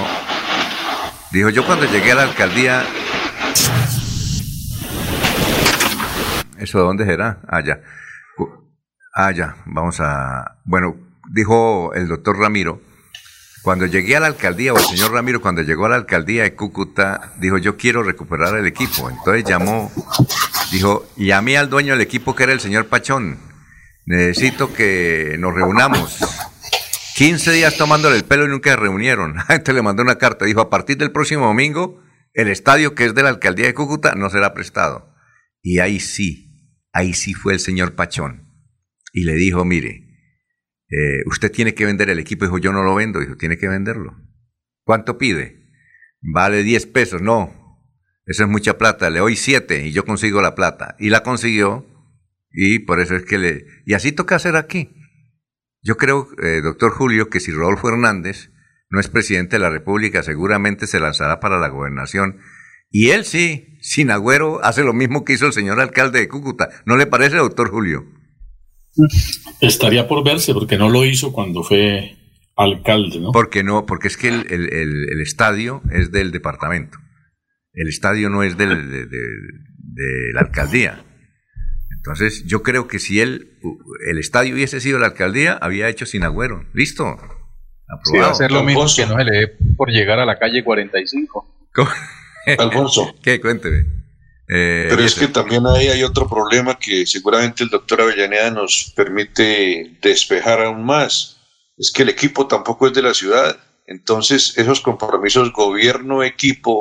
[1.30, 2.84] dijo, yo cuando llegué a la alcaldía,
[6.58, 7.38] ¿eso de dónde será?
[7.46, 7.80] Allá.
[9.14, 10.96] Ah, ya, ah, vamos a, bueno,
[11.30, 12.80] dijo el doctor Ramiro,
[13.66, 16.54] cuando llegué a la alcaldía, o el señor Ramiro, cuando llegó a la alcaldía de
[16.54, 19.10] Cúcuta, dijo, yo quiero recuperar el equipo.
[19.10, 19.90] Entonces llamó,
[20.70, 23.40] dijo, llamé al dueño del equipo, que era el señor Pachón.
[24.04, 26.16] Necesito que nos reunamos.
[27.16, 29.34] 15 días tomándole el pelo y nunca se reunieron.
[29.48, 30.44] Entonces le mandó una carta.
[30.44, 32.00] Dijo, a partir del próximo domingo,
[32.34, 35.12] el estadio que es de la alcaldía de Cúcuta no será prestado.
[35.60, 38.48] Y ahí sí, ahí sí fue el señor Pachón.
[39.12, 40.05] Y le dijo, mire,
[40.88, 42.44] eh, usted tiene que vender el equipo.
[42.44, 43.20] Dijo, yo no lo vendo.
[43.20, 44.16] Dijo, tiene que venderlo.
[44.84, 45.70] ¿Cuánto pide?
[46.20, 47.22] Vale 10 pesos.
[47.22, 47.52] No,
[48.24, 49.10] eso es mucha plata.
[49.10, 50.96] Le doy 7 y yo consigo la plata.
[50.98, 51.86] Y la consiguió.
[52.50, 53.66] Y por eso es que le...
[53.84, 54.94] Y así toca hacer aquí.
[55.82, 58.50] Yo creo, eh, doctor Julio, que si Rodolfo Hernández
[58.88, 62.40] no es presidente de la República, seguramente se lanzará para la gobernación.
[62.90, 66.70] Y él sí, sin agüero, hace lo mismo que hizo el señor alcalde de Cúcuta.
[66.86, 68.06] ¿No le parece, doctor Julio?
[69.60, 72.16] Estaría por verse, porque no lo hizo cuando fue
[72.56, 73.32] alcalde, ¿no?
[73.32, 76.98] Porque no, porque es que el, estadio es del departamento.
[77.74, 81.04] El estadio no es del, de, la alcaldía.
[81.96, 83.58] Entonces, yo creo que si él,
[84.08, 86.64] el estadio hubiese sido la alcaldía, había hecho sin agüero.
[86.72, 87.04] ¿Listo?
[87.88, 88.26] Aprobado.
[88.26, 90.64] va a ser lo mismo que no se le dé por llegar a la calle
[90.64, 91.70] 45.
[92.58, 93.14] Alfonso.
[93.22, 93.40] ¿Qué?
[93.40, 94.05] Cuénteme.
[94.48, 98.92] Eh, Pero es que también ahí hay otro problema que seguramente el doctor Avellaneda nos
[98.94, 101.38] permite despejar aún más.
[101.76, 103.58] Es que el equipo tampoco es de la ciudad.
[103.86, 106.72] Entonces, esos compromisos gobierno-equipo,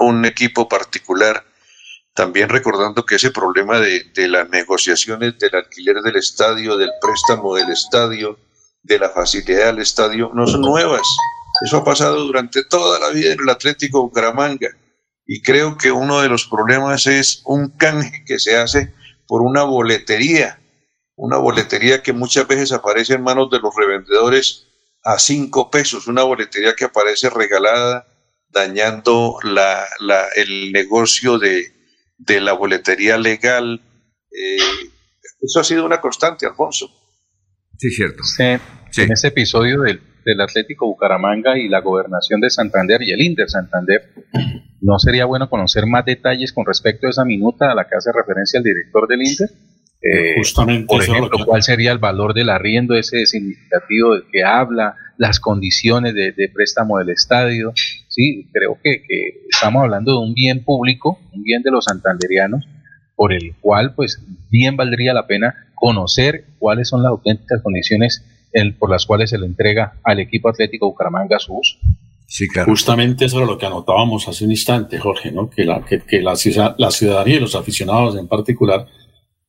[0.00, 1.44] un, equipo particular,
[2.14, 7.54] también recordando que ese problema de, de las negociaciones del alquiler del estadio, del préstamo
[7.54, 8.38] del estadio,
[8.82, 11.06] de la facilidad del estadio, no son nuevas.
[11.64, 14.68] Eso ha pasado durante toda la vida en el Atlético Bucaramanga
[15.26, 18.92] y creo que uno de los problemas es un canje que se hace
[19.26, 20.60] por una boletería,
[21.14, 24.66] una boletería que muchas veces aparece en manos de los revendedores
[25.04, 28.06] a cinco pesos, una boletería que aparece regalada,
[28.48, 29.86] dañando la,
[30.36, 31.72] el negocio de,
[32.40, 33.80] la boletería legal.
[34.30, 34.90] Eh,
[35.40, 36.90] eso ha sido una constante, Alfonso.
[37.78, 38.22] Sí, cierto.
[38.22, 38.42] Sí,
[39.02, 43.48] En ese episodio del, del Atlético Bucaramanga y la gobernación de Santander y el Inter
[43.48, 44.02] Santander,
[44.82, 48.10] ¿No sería bueno conocer más detalles con respecto a esa minuta a la que hace
[48.12, 49.48] referencia el director del Inter?
[50.02, 50.86] Eh, Justamente.
[50.88, 54.96] Por ejemplo, ¿cuál sería el valor del arriendo ese significativo del que habla?
[55.18, 57.72] Las condiciones de, préstamo del estadio.
[58.08, 59.04] Sí, creo que,
[59.48, 62.66] estamos hablando de un bien público, un bien de los santanderianos,
[63.14, 64.20] por el cual, pues,
[64.50, 68.24] bien valdría la pena conocer cuáles son las auténticas condiciones
[68.78, 71.78] por las cuales se le entrega al equipo atlético Bucaramanga su uso.
[72.64, 75.50] Justamente eso era lo que anotábamos hace un instante, Jorge, ¿no?
[75.50, 76.34] que, la, que, la,
[76.78, 78.86] la ciudadanía y los aficionados en particular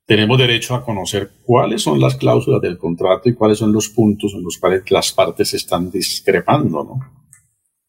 [0.06, 4.34] tenemos derecho a conocer cuáles son las cláusulas del contrato y cuáles son los puntos
[4.34, 7.24] en los cuales las partes están discrepando, ¿no?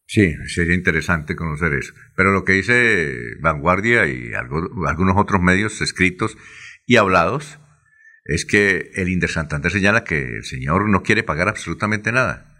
[0.07, 1.93] Sí, sería interesante conocer eso.
[2.15, 3.11] Pero lo que dice
[3.41, 6.37] Vanguardia y algunos otros medios escritos
[6.85, 7.59] y hablados
[8.25, 12.55] es que el Inter Santander señala que el señor no quiere pagar absolutamente nada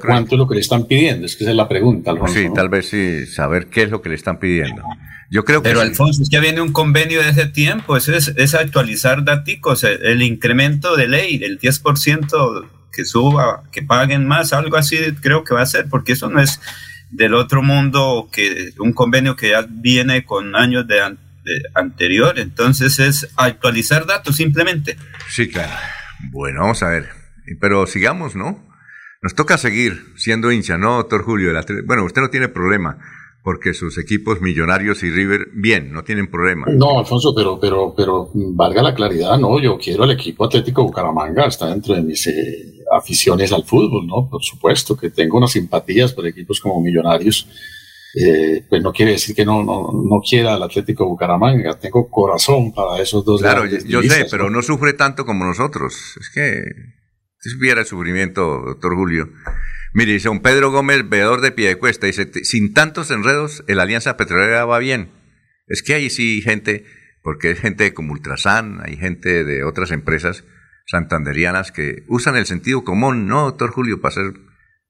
[0.00, 1.26] ¿cuánto es lo que le están pidiendo?
[1.26, 2.34] Es que esa es la pregunta, Alfonso.
[2.34, 4.82] Sí, tal vez sí, saber qué es lo que le están pidiendo.
[5.30, 8.54] Yo creo que Pero Alfonso, es que viene un convenio de ese tiempo, eso es,
[8.54, 14.96] actualizar datos, el incremento de ley, el 10% que suba, que paguen más, algo así
[15.20, 16.60] creo que va a ser, porque eso no es
[17.10, 21.16] del otro mundo que un convenio que ya viene con años de,
[21.48, 24.96] de anterior, entonces es actualizar datos simplemente.
[25.28, 25.72] Sí, claro.
[26.30, 27.08] Bueno, vamos a ver,
[27.60, 28.66] pero sigamos, ¿no?
[29.22, 31.52] Nos toca seguir siendo hincha, ¿no, doctor Julio?
[31.86, 32.98] Bueno, usted no tiene problema
[33.42, 36.66] porque sus equipos Millonarios y River, bien, no tienen problema.
[36.70, 41.46] No, Alfonso, pero, pero, pero valga la claridad, no, yo quiero el equipo Atlético Bucaramanga,
[41.46, 44.28] está dentro de mis eh, aficiones al fútbol, ¿no?
[44.28, 47.48] Por supuesto que tengo unas simpatías por equipos como Millonarios,
[48.14, 52.72] eh, pues no quiere decir que no, no, no quiera el Atlético Bucaramanga, tengo corazón
[52.72, 53.40] para esos dos.
[53.40, 54.62] Claro, yo, sé, pero ¿no?
[54.62, 56.62] sufre tanto como nosotros, es que
[57.40, 59.28] si supiera el sufrimiento, doctor Julio.
[59.92, 64.64] Mire, dice un Pedro Gómez, veedor de Piedecuesta, dice, sin tantos enredos, el Alianza Petrolera
[64.64, 65.10] va bien.
[65.66, 66.84] Es que hay sí gente,
[67.22, 70.44] porque es gente como Ultrasan, hay gente de otras empresas
[70.86, 74.32] santanderianas que usan el sentido común, ¿no, doctor Julio, para, hacer,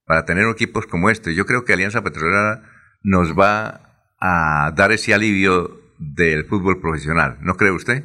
[0.05, 1.35] para tener equipos como este?
[1.35, 2.63] Yo creo que Alianza Petrolera
[3.01, 8.03] nos va a dar ese alivio del fútbol profesional, ¿no cree usted?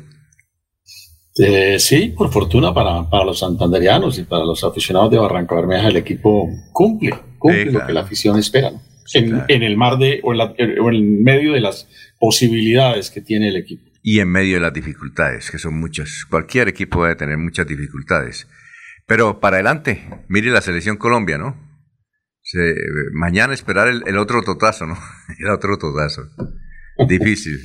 [1.37, 5.89] Eh, sí, por fortuna para, para, los santanderianos y para los aficionados de Barranca Bermeja,
[5.89, 8.71] el equipo cumple, cumple lo que la afición espera.
[9.15, 11.89] en, el mar de, o en, medio de las
[12.21, 13.91] posibilidades que tiene el equipo.
[14.03, 16.25] Y en medio de las dificultades, que son muchas.
[16.31, 18.47] Cualquier equipo debe tener muchas dificultades.
[19.07, 21.57] Pero para adelante, mire la selección Colombia, ¿no?
[23.13, 24.99] Mañana esperar el, el otro totazo, ¿no?
[25.39, 26.23] El otro totazo.
[27.09, 27.59] Difícil.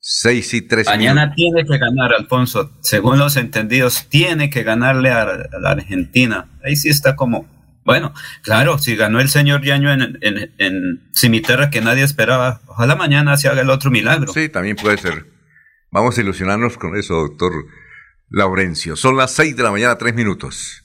[0.00, 0.86] Seis y tres.
[0.86, 2.72] Mañana tiene que ganar, Alfonso.
[2.82, 5.24] Según los entendidos, tiene que ganarle a,
[5.60, 6.48] la Argentina.
[6.64, 7.46] Ahí sí está como.
[7.84, 8.12] Bueno,
[8.42, 13.36] claro, si ganó el señor Yaño en, en, en Cimiterra que nadie esperaba, ojalá mañana
[13.38, 14.32] se haga el otro milagro.
[14.32, 15.26] Sí, también puede ser.
[15.90, 17.52] Vamos a ilusionarnos con eso, doctor
[18.28, 18.94] Laurencio.
[18.94, 20.84] Son las seis de la mañana, tres minutos.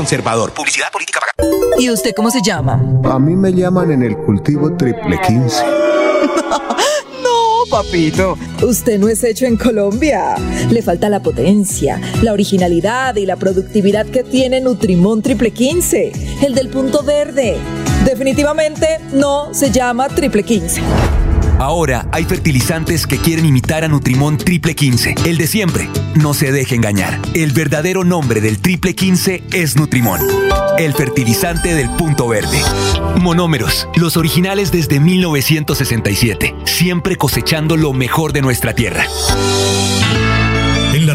[0.00, 0.50] Conservador.
[0.52, 1.20] Publicidad política
[1.78, 2.82] ¿Y usted cómo se llama?
[3.04, 5.62] A mí me llaman en el cultivo triple 15.
[7.22, 8.38] no, papito.
[8.62, 10.36] Usted no es hecho en Colombia.
[10.70, 16.12] Le falta la potencia, la originalidad y la productividad que tiene Nutrimón triple 15,
[16.46, 17.58] el del punto verde.
[18.06, 20.80] Definitivamente no se llama triple 15.
[21.60, 25.90] Ahora hay fertilizantes que quieren imitar a Nutrimón Triple 15, el de siempre.
[26.14, 27.20] No se deje engañar.
[27.34, 30.22] El verdadero nombre del Triple 15 es Nutrimón,
[30.78, 32.62] el fertilizante del punto verde.
[33.20, 39.04] Monómeros, los originales desde 1967, siempre cosechando lo mejor de nuestra tierra.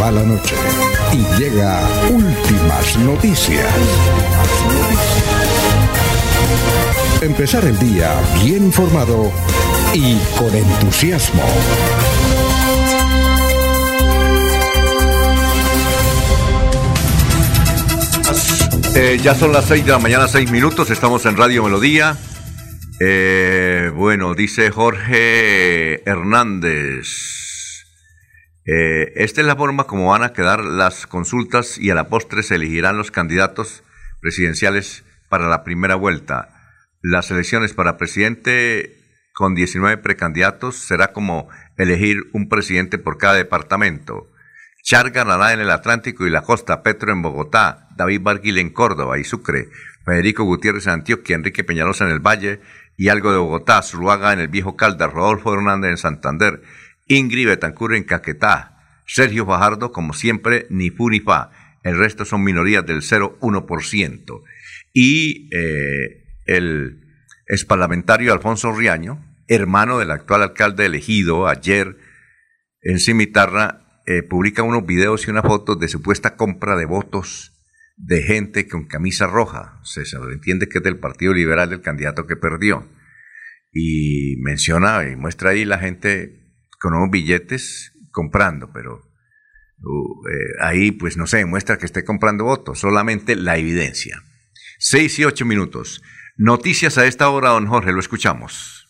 [0.00, 0.54] va la noche
[1.12, 3.66] y llega últimas noticias.
[7.20, 8.14] Empezar el día
[8.44, 9.32] bien informado
[9.92, 11.42] y con entusiasmo.
[18.94, 22.16] Eh, ya son las 6 de la mañana, 6 minutos, estamos en Radio Melodía.
[23.00, 27.33] Eh, bueno, dice Jorge Hernández.
[28.66, 32.42] Eh, esta es la forma como van a quedar las consultas y a la postre
[32.42, 33.82] se elegirán los candidatos
[34.20, 36.48] presidenciales para la primera vuelta.
[37.02, 38.96] Las elecciones para presidente
[39.34, 44.30] con 19 precandidatos será como elegir un presidente por cada departamento.
[44.82, 49.18] Char ganará en el Atlántico y la costa, Petro en Bogotá, David Barguil en Córdoba
[49.18, 49.68] y Sucre,
[50.04, 52.60] Federico Gutiérrez en Antioquia, Enrique Peñalosa en el Valle
[52.96, 56.62] y algo de Bogotá, Zuluaga en el Viejo Caldas, Rodolfo Hernández en Santander,
[57.06, 61.50] Ingrid Betancur en Caquetá, Sergio Fajardo, como siempre, ni fu ni fa.
[61.82, 64.42] El resto son minorías del 0,1%.
[64.92, 67.04] Y eh, el
[67.46, 71.98] es parlamentario Alfonso Riaño, hermano del actual alcalde elegido ayer
[72.80, 77.52] en Cimitarra, eh, publica unos videos y una foto de supuesta compra de votos
[77.96, 79.80] de gente con camisa roja.
[79.84, 80.02] Se
[80.32, 82.88] entiende que es del Partido Liberal del candidato que perdió.
[83.72, 86.43] Y menciona y muestra ahí la gente
[86.90, 89.00] con billetes comprando, pero
[89.78, 94.18] uh, eh, ahí pues no se muestra que esté comprando votos, solamente la evidencia.
[94.78, 96.02] Seis y ocho minutos.
[96.36, 98.86] Noticias a esta hora, don Jorge, lo escuchamos.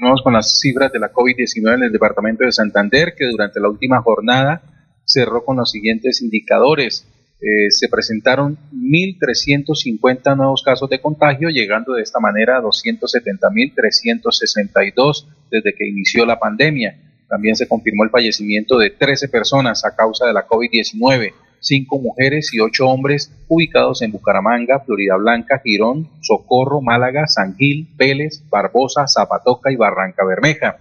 [0.00, 3.68] Vamos con las cifras de la COVID-19 en el departamento de Santander, que durante la
[3.68, 4.62] última jornada
[5.04, 7.06] cerró con los siguientes indicadores.
[7.42, 15.74] Eh, se presentaron 1.350 nuevos casos de contagio, llegando de esta manera a 270.362 desde
[15.74, 16.96] que inició la pandemia.
[17.28, 21.32] También se confirmó el fallecimiento de 13 personas a causa de la COVID-19
[21.62, 27.88] cinco mujeres y ocho hombres ubicados en Bucaramanga, Florida Blanca, Girón, Socorro, Málaga, San Gil,
[27.96, 30.78] Vélez, Barbosa, Zapatoca y Barranca Bermeja.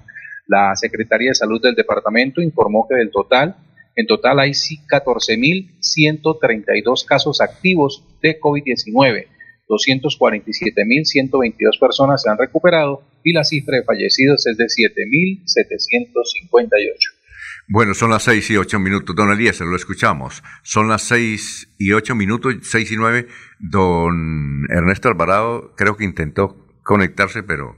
[0.47, 3.55] La Secretaría de Salud del departamento informó que del total,
[3.95, 9.27] en total hay 14.132 casos activos de COVID-19.
[9.67, 17.21] 247.122 personas se han recuperado y la cifra de fallecidos es de 7.758.
[17.67, 19.15] Bueno, son las seis y ocho minutos.
[19.15, 20.43] Don Eliezer, lo escuchamos.
[20.63, 23.27] Son las seis y ocho minutos, seis y nueve.
[23.59, 27.77] Don Ernesto Alvarado creo que intentó conectarse, pero,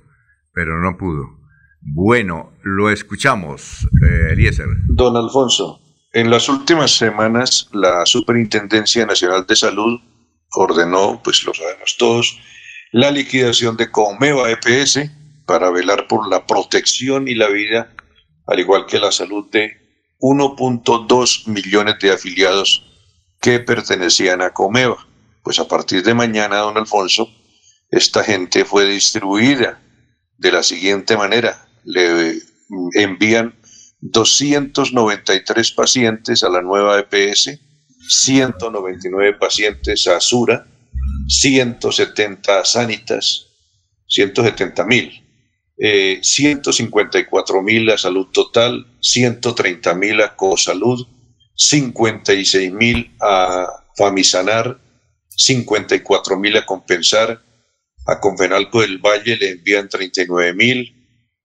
[0.52, 1.38] pero no pudo.
[1.82, 4.68] Bueno, lo escuchamos, eh, Eliezer.
[4.88, 5.83] Don Alfonso,
[6.14, 10.00] en las últimas semanas la Superintendencia Nacional de Salud
[10.52, 12.40] ordenó, pues lo sabemos todos,
[12.92, 15.00] la liquidación de Comeva EPS
[15.48, 17.92] para velar por la protección y la vida,
[18.46, 19.82] al igual que la salud de
[20.20, 22.86] 1.2 millones de afiliados
[23.42, 25.08] que pertenecían a Comeva.
[25.44, 27.28] Pues a partir de mañana, don Alfonso,
[27.90, 29.82] esta gente fue distribuida
[30.38, 31.68] de la siguiente manera.
[31.84, 32.38] Le
[32.94, 33.56] envían
[34.12, 37.58] 293 pacientes a la nueva EPS,
[38.10, 40.68] 199 pacientes a Sura,
[41.28, 43.48] 170 a Sanitas,
[44.08, 45.24] 170 mil.
[45.78, 51.08] Eh, 154 mil a salud total, 130 mil a cosalud,
[51.56, 54.80] 56 mil a famisanar,
[55.30, 57.42] 54 mil a compensar,
[58.06, 60.94] a Convenalco del Valle le envían 39 mil,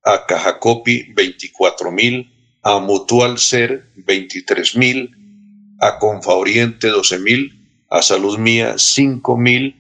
[0.05, 5.11] a Cajacopi 24 mil, a Mutual Ser 23 mil,
[5.81, 9.77] a Confa Oriente 12 mil, a Salud Mía 5 mil,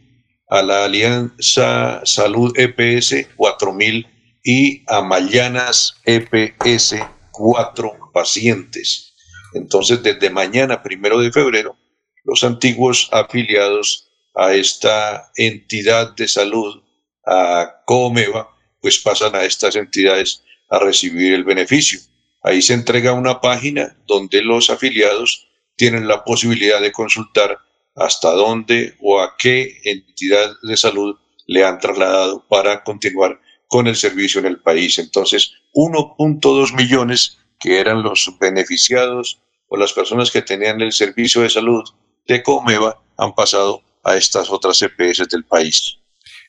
[0.49, 4.07] a la Alianza Salud EPS 4 mil
[4.43, 6.97] y a Mayanas EPS
[7.39, 9.15] cuatro pacientes.
[9.55, 11.77] Entonces, desde mañana, primero de febrero,
[12.25, 16.83] los antiguos afiliados a esta entidad de salud,
[17.27, 22.01] a Comeva, pues pasan a estas entidades a recibir el beneficio.
[22.43, 27.59] Ahí se entrega una página donde los afiliados tienen la posibilidad de consultar
[27.95, 31.17] hasta dónde o a qué entidad de salud
[31.47, 34.99] le han trasladado para continuar con el servicio en el país.
[34.99, 41.51] Entonces, 1.2 millones que eran los beneficiados o las personas que tenían el servicio de
[41.51, 41.83] salud
[42.27, 45.99] de Comeva han pasado a estas otras EPS del país.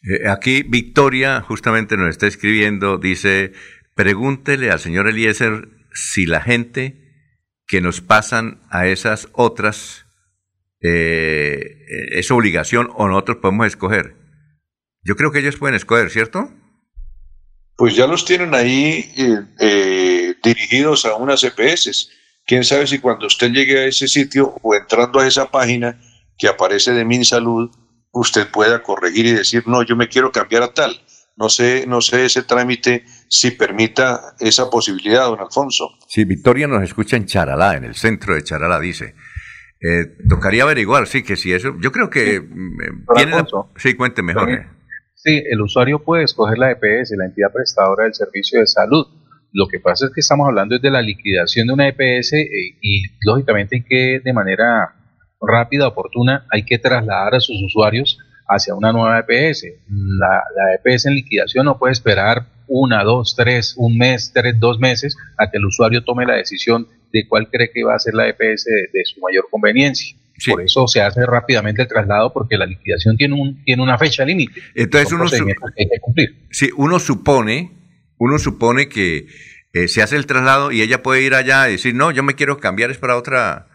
[0.03, 3.51] Eh, aquí Victoria justamente nos está escribiendo, dice,
[3.95, 7.05] pregúntele al señor Eliezer si la gente
[7.67, 10.05] que nos pasan a esas otras
[10.81, 14.15] eh, es obligación o nosotros podemos escoger.
[15.03, 16.51] Yo creo que ellos pueden escoger, ¿cierto?
[17.79, 22.09] pues ya los tienen ahí eh, eh, dirigidos a unas EPS.
[22.45, 25.97] Quién sabe si cuando usted llegue a ese sitio o entrando a esa página
[26.37, 27.71] que aparece de MinSalud,
[28.11, 31.01] usted pueda corregir y decir, no, yo me quiero cambiar a tal.
[31.37, 35.91] No sé, no sé ese trámite si permita esa posibilidad, don Alfonso.
[36.07, 39.13] Sí, Victoria nos escucha en Charalá, en el centro de Charalá, dice.
[39.81, 41.75] Eh, tocaría averiguar, sí, que si eso.
[41.79, 42.41] Yo creo que.
[42.41, 43.33] Mm, tiene
[43.77, 44.49] sí, cuente mejor.
[45.13, 49.05] Sí, el usuario puede escoger la EPS, la entidad prestadora del servicio de salud.
[49.51, 52.47] Lo que pasa es que estamos hablando de la liquidación de una EPS eh,
[52.81, 54.95] y lógicamente hay que de manera
[55.41, 58.17] rápida, oportuna, hay que trasladar a sus usuarios
[58.49, 59.65] hacia una nueva EPS.
[59.87, 64.79] La, la EPS en liquidación no puede esperar una, dos, tres, un mes, tres, dos
[64.79, 68.13] meses a que el usuario tome la decisión de cuál cree que va a ser
[68.13, 70.17] la EPS de su mayor conveniencia.
[70.49, 74.23] Por eso se hace rápidamente el traslado porque la liquidación tiene un tiene una fecha
[74.23, 74.61] límite.
[74.73, 75.27] Entonces uno,
[76.49, 77.71] Sí, uno supone,
[78.17, 79.27] uno supone que
[79.73, 82.35] eh, se hace el traslado y ella puede ir allá y decir, no, yo me
[82.35, 83.67] quiero cambiar es para otra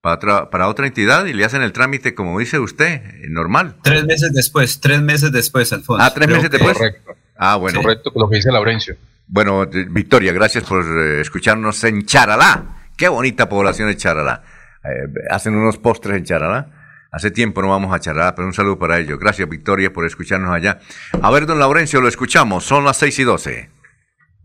[0.00, 3.76] para otra, para otra entidad y le hacen el trámite, como dice usted, eh, normal.
[3.82, 6.02] Tres meses después, tres meses después, Alfonso.
[6.02, 6.76] Ah, tres meses después.
[6.76, 7.12] Correcto.
[7.36, 7.82] Ah, bueno.
[7.82, 8.96] Correcto, lo que dice Laurencio.
[9.26, 12.82] Bueno, Victoria, gracias por eh, escucharnos en Charalá.
[12.96, 14.42] Qué bonita población de Charalá.
[14.84, 16.70] Eh, hacen unos postres en Charalá.
[17.12, 19.18] Hace tiempo no vamos a Charalá, pero un saludo para ellos.
[19.18, 20.80] Gracias, Victoria, por escucharnos allá.
[21.20, 22.64] A ver, don Laurencio, lo escuchamos.
[22.64, 23.70] Son las seis y doce.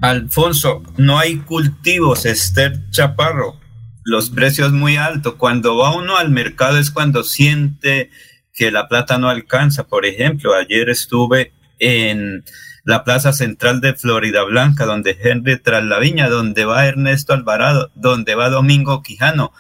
[0.02, 3.64] Alfonso, no hay cultivos, Esther Chaparro.
[4.06, 5.34] Los precios muy altos.
[5.34, 8.11] Cuando va uno al mercado es cuando siente
[8.53, 9.88] que la plata no alcanza.
[9.88, 12.45] Por ejemplo, ayer estuve en
[12.84, 17.91] la plaza central de Florida Blanca, donde Henry tras la viña, donde va Ernesto Alvarado,
[17.95, 19.52] donde va Domingo Quijano.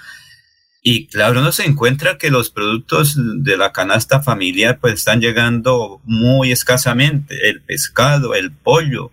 [0.83, 6.01] Y claro, uno se encuentra que los productos de la canasta familiar pues están llegando
[6.03, 9.11] muy escasamente, el pescado, el pollo,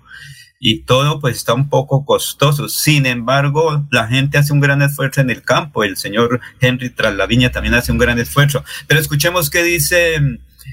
[0.64, 2.68] y todo pues está un poco costoso.
[2.68, 5.82] Sin embargo, la gente hace un gran esfuerzo en el campo.
[5.82, 8.64] El señor Henry tras la viña también hace un gran esfuerzo.
[8.86, 10.20] Pero escuchemos qué dice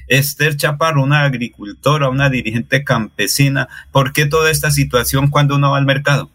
[0.06, 5.78] Esther Chaparro, una agricultora, una dirigente campesina, ¿por qué toda esta situación cuando uno va
[5.78, 6.30] al mercado?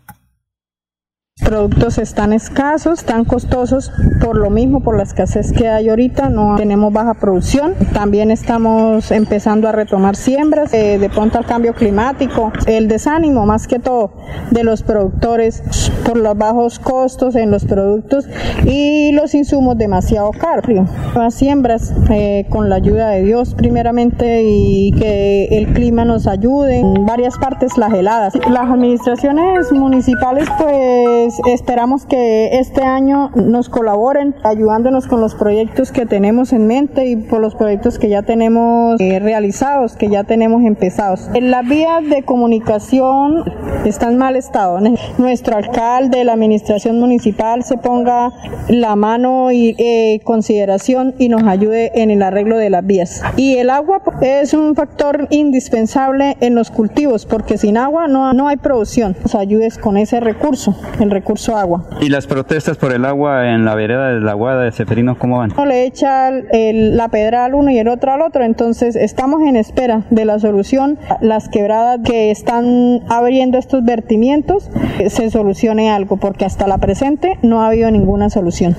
[1.44, 3.92] Productos están escasos, están costosos
[4.22, 7.76] por lo mismo, por la escasez que hay ahorita, no tenemos baja producción.
[7.94, 13.68] También estamos empezando a retomar siembras eh, de pronto al cambio climático, el desánimo más
[13.68, 14.14] que todo
[14.52, 15.62] de los productores
[16.06, 18.28] por los bajos costos en los productos
[18.64, 20.56] y los insumos demasiado caros.
[21.16, 26.80] Las siembras eh, con la ayuda de Dios primeramente y que el clima nos ayude.
[26.80, 28.34] En varias partes las heladas.
[28.50, 35.92] Las administraciones municipales pues pues, esperamos que este año nos colaboren ayudándonos con los proyectos
[35.92, 40.24] que tenemos en mente y por los proyectos que ya tenemos eh, realizados, que ya
[40.24, 41.28] tenemos empezados.
[41.34, 43.44] Las vías de comunicación
[43.86, 44.80] están en mal estado.
[45.18, 48.32] Nuestro alcalde, la administración municipal se ponga
[48.68, 53.24] la mano y eh, consideración y nos ayude en el arreglo de las vías.
[53.36, 58.48] Y el agua es un factor indispensable en los cultivos porque sin agua no, no
[58.48, 59.16] hay producción.
[59.24, 60.76] Nos ayudes con ese recurso,
[61.16, 61.90] recurso agua.
[62.02, 65.40] ¿Y las protestas por el agua en la vereda de la Guada de Seferino cómo
[65.40, 65.54] van?
[65.58, 69.56] No le echa la pedra al uno y el otro al otro, entonces estamos en
[69.56, 71.00] espera de la solución.
[71.22, 74.70] Las quebradas que están abriendo estos vertimientos
[75.00, 78.76] eh, se solucione algo, porque hasta la presente no ha habido ninguna solución.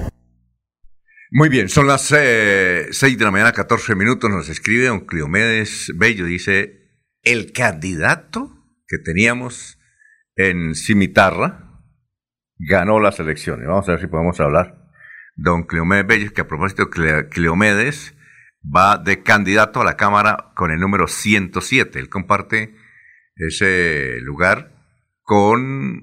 [1.30, 4.30] Muy bien, son las eh, 6 de la mañana, 14 minutos.
[4.30, 6.24] Nos escribe don Cleomedes Bello.
[6.24, 6.90] Dice:
[7.22, 8.52] El candidato
[8.86, 9.78] que teníamos
[10.36, 11.65] en Cimitarra,
[12.58, 13.66] ganó las elecciones.
[13.66, 14.86] Vamos a ver si podemos hablar.
[15.36, 18.14] Don Cleomedes Bello, que a propósito, Cleomedes
[18.64, 21.98] va de candidato a la Cámara con el número 107.
[21.98, 22.74] Él comparte
[23.36, 24.72] ese lugar
[25.22, 26.02] con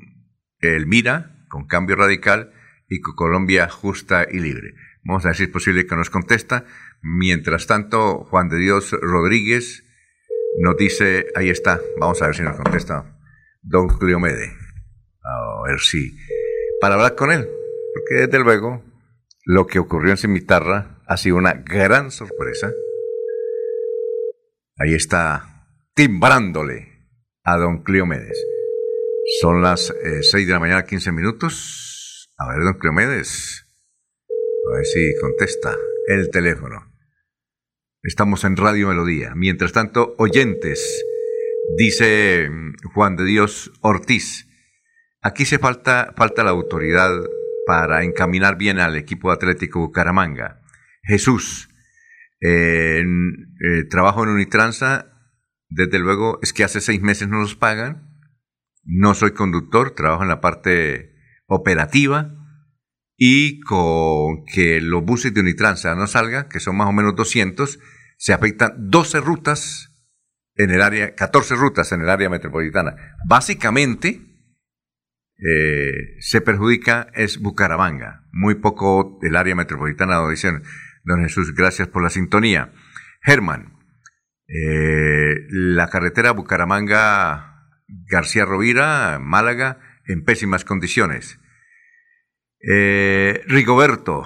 [0.59, 2.53] el Mira, con Cambio Radical
[2.87, 4.75] y con Colombia Justa y Libre.
[5.03, 6.65] Vamos a ver si es posible que nos contesta.
[7.01, 9.83] Mientras tanto, Juan de Dios Rodríguez
[10.59, 13.17] nos dice, ahí está, vamos a ver si nos contesta
[13.61, 14.51] don Cleomedes.
[15.23, 16.15] A ver si
[16.83, 17.47] para hablar con él,
[17.93, 18.83] porque desde luego
[19.45, 22.73] lo que ocurrió en Cimitarra ha sido una gran sorpresa.
[24.77, 25.65] Ahí está
[25.95, 27.07] timbrándole
[27.45, 28.37] a don Cleomedes.
[29.39, 32.29] Son las 6 eh, de la mañana, 15 minutos.
[32.37, 33.65] A ver, don Cleomedes.
[34.69, 35.77] A ver si contesta
[36.07, 36.91] el teléfono.
[38.01, 39.31] Estamos en Radio Melodía.
[39.37, 41.05] Mientras tanto, oyentes,
[41.77, 42.49] dice
[42.93, 44.49] Juan de Dios Ortiz.
[45.23, 47.11] Aquí se falta, falta la autoridad
[47.65, 50.61] para encaminar bien al equipo atlético Bucaramanga.
[51.03, 51.69] Jesús,
[52.41, 53.03] eh,
[53.89, 55.13] trabajo en Unitransa,
[55.69, 58.19] desde luego es que hace seis meses no nos pagan,
[58.83, 61.15] no soy conductor, trabajo en la parte
[61.47, 62.35] operativa
[63.15, 67.79] y con que los buses de Unitransa no salgan, que son más o menos 200,
[68.17, 69.89] se afectan 12 rutas
[70.55, 73.17] en el área, 14 rutas en el área metropolitana.
[73.25, 74.32] Básicamente,
[75.45, 80.63] eh, se perjudica es Bucaramanga, muy poco el área metropolitana dicen,
[81.03, 82.71] don Jesús, gracias por la sintonía.
[83.21, 83.73] Germán,
[84.47, 91.39] eh, la carretera Bucaramanga-García Rovira, Málaga, en pésimas condiciones.
[92.59, 94.25] Eh, Rigoberto,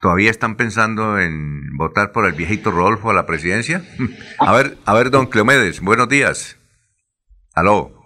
[0.00, 3.82] ¿todavía están pensando en votar por el viejito Rodolfo a la presidencia?
[4.38, 6.58] a ver, a ver, don Cleomedes, buenos días.
[7.54, 7.99] Aló.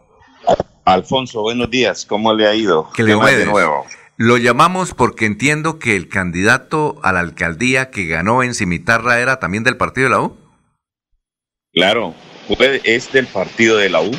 [0.85, 2.05] Alfonso, buenos días.
[2.05, 2.91] ¿Cómo le ha ido?
[2.95, 3.87] Que le de nuevo.
[4.17, 9.41] Lo llamamos porque entiendo que el candidato a la alcaldía que ganó en Cimitarra era
[9.41, 10.37] también del partido de la U.
[11.73, 12.15] Claro,
[12.85, 14.11] es del partido de la U.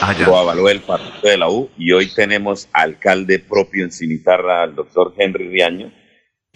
[0.00, 4.62] Ah, Lo avaló el partido de la U y hoy tenemos alcalde propio en Cimitarra,
[4.62, 5.90] al doctor Henry Riaño,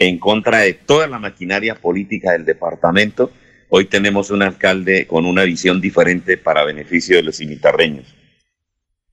[0.01, 3.31] en contra de toda la maquinaria política del departamento,
[3.69, 8.15] hoy tenemos un alcalde con una visión diferente para beneficio de los cimitarreños.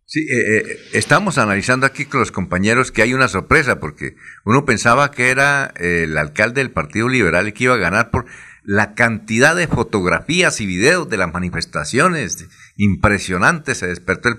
[0.09, 4.15] Sí, eh, eh, estamos analizando aquí con los compañeros que hay una sorpresa, porque
[4.45, 8.25] uno pensaba que era el alcalde del Partido Liberal y que iba a ganar por
[8.63, 12.47] la cantidad de fotografías y videos de las manifestaciones.
[12.77, 14.37] Impresionante, se despertó el,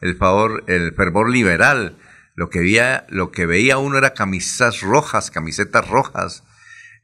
[0.00, 1.98] el, favor, el fervor liberal.
[2.34, 6.42] Lo que, veía, lo que veía uno era camisas rojas, camisetas rojas,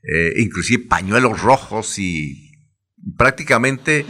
[0.02, 2.52] eh, inclusive pañuelos rojos y
[3.18, 4.06] prácticamente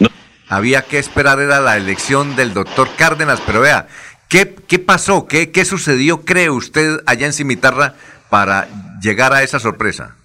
[0.48, 3.88] había que esperar era la elección del doctor Cárdenas, pero vea,
[4.28, 5.26] ¿qué, qué pasó?
[5.26, 7.94] ¿Qué, ¿Qué sucedió, cree usted, allá en Cimitarra
[8.30, 8.68] para
[9.02, 10.16] llegar a esa sorpresa?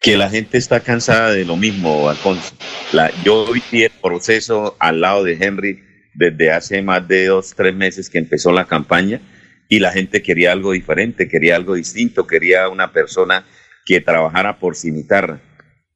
[0.00, 2.54] Que la gente está cansada de lo mismo, Alfonso.
[2.92, 5.82] La, yo vi el proceso al lado de Henry
[6.14, 9.20] desde hace más de dos, tres meses que empezó la campaña
[9.68, 13.44] y la gente quería algo diferente, quería algo distinto, quería una persona
[13.84, 15.40] que trabajara por Cimitarra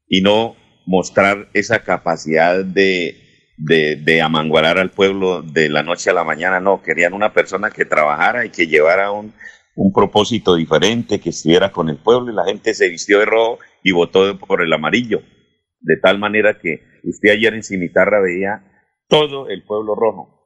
[0.08, 0.56] y no
[0.90, 3.14] mostrar esa capacidad de,
[3.56, 7.84] de, amanguarar al pueblo de la noche a la mañana, no, querían una persona que
[7.84, 9.32] trabajara y que llevara un,
[9.76, 13.60] un propósito diferente, que estuviera con el pueblo y la gente se vistió de rojo
[13.84, 15.22] y votó por el amarillo,
[15.78, 18.64] de tal manera que usted ayer en Cimitarra veía
[19.06, 20.40] todo el pueblo rojo.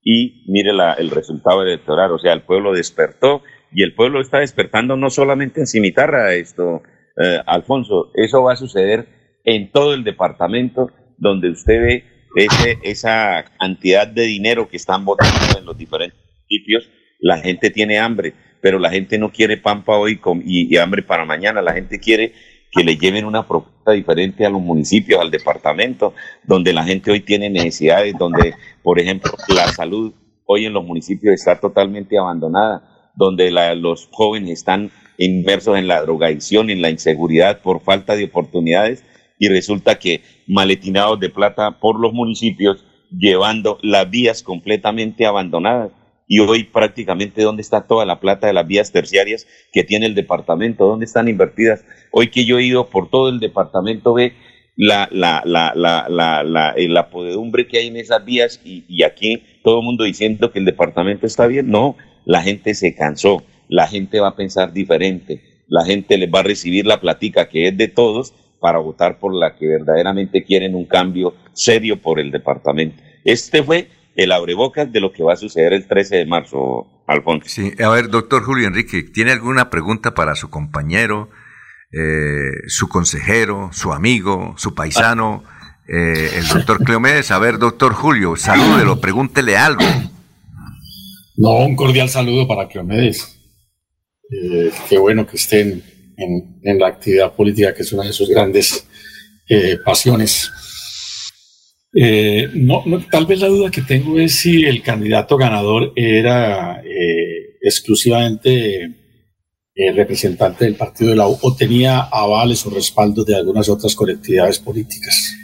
[0.00, 4.96] Y mire el resultado electoral, o sea, el pueblo despertó y el pueblo está despertando
[4.96, 6.80] no solamente en Cimitarra, esto,
[7.22, 12.04] eh, Alfonso, eso va a suceder en todo el departamento donde usted ve
[12.36, 16.88] ese, esa cantidad de dinero que están votando en los diferentes municipios,
[17.20, 21.24] la gente tiene hambre, pero la gente no quiere pan para hoy y, hambre para
[21.24, 22.32] mañana, la gente quiere
[22.72, 26.12] que le lleven una propuesta diferente a los municipios, al departamento,
[26.42, 30.12] donde la gente hoy tiene necesidades, donde, por ejemplo, la salud
[30.46, 36.68] hoy en los municipios está totalmente abandonada, donde los jóvenes están inmersos en la drogadicción,
[36.68, 39.04] en la inseguridad por falta de oportunidades
[39.38, 45.90] y resulta que maletinados de plata por los municipios llevando las vías completamente abandonadas.
[46.26, 50.14] Y hoy prácticamente dónde está toda la plata de las vías terciarias que tiene el
[50.14, 51.84] departamento, dónde están invertidas.
[52.10, 54.32] Hoy que yo he ido por todo el departamento ve
[54.76, 58.84] la, la, la, la, la, la, eh, la podedumbre que hay en esas vías y,
[58.88, 61.68] y aquí todo el mundo diciendo que el departamento está bien.
[61.70, 66.40] No, la gente se cansó, la gente va a pensar diferente, la gente les va
[66.40, 68.32] a recibir la platica que es de todos
[68.64, 73.02] para votar por la que verdaderamente quieren un cambio serio por el departamento.
[73.22, 77.46] Este fue el abrebocas de lo que va a suceder el 13 de marzo, Alfonso.
[77.46, 81.28] Sí, a ver, doctor Julio Enrique, ¿tiene alguna pregunta para su compañero,
[81.92, 85.44] eh, su consejero, su amigo, su paisano,
[85.86, 87.32] eh, el doctor Cleomedes?
[87.32, 89.84] A ver, doctor Julio, salúdelo, pregúntele algo.
[91.36, 93.38] No, un cordial saludo para Cleomedes.
[94.30, 95.82] Eh, qué bueno que estén
[96.16, 98.86] en, la actividad política, que es una de sus grandes
[99.48, 100.50] eh, pasiones.
[101.94, 107.56] Eh, no, tal vez la duda que tengo es si el candidato ganador era eh,
[107.60, 108.90] exclusivamente
[109.92, 114.60] representante del partido de la U o tenía avales o respaldos de algunas otras colectividades
[114.60, 115.34] políticas.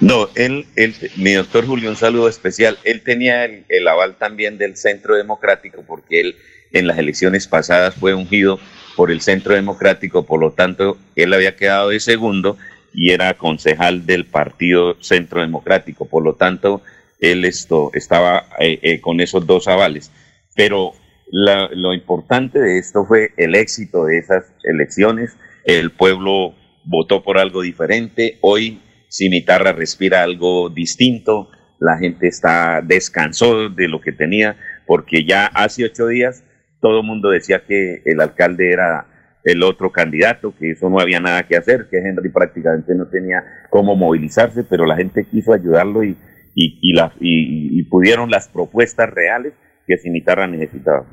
[0.00, 2.78] No, él, él, mi doctor Julio, un saludo especial.
[2.84, 6.36] Él tenía el, el aval también del Centro Democrático porque él
[6.72, 8.58] en las elecciones pasadas fue ungido
[8.96, 12.56] por el Centro Democrático, por lo tanto, él había quedado de segundo
[12.92, 16.82] y era concejal del Partido Centro Democrático, por lo tanto,
[17.20, 20.10] él esto, estaba eh, eh, con esos dos avales.
[20.56, 20.94] Pero
[21.30, 26.54] lo importante de esto fue el éxito de esas elecciones, el pueblo
[26.84, 28.80] votó por algo diferente, hoy
[29.10, 35.84] Cimitarra respira algo distinto, la gente está descansó de lo que tenía, porque ya hace
[35.84, 36.42] ocho días
[36.80, 39.06] todo el mundo decía que el alcalde era
[39.44, 43.42] el otro candidato, que eso no había nada que hacer, que Henry prácticamente no tenía
[43.70, 46.16] cómo movilizarse, pero la gente quiso ayudarlo y,
[46.54, 49.54] y, y, pudieron las propuestas reales
[49.86, 51.06] que Cimitarra necesitaba.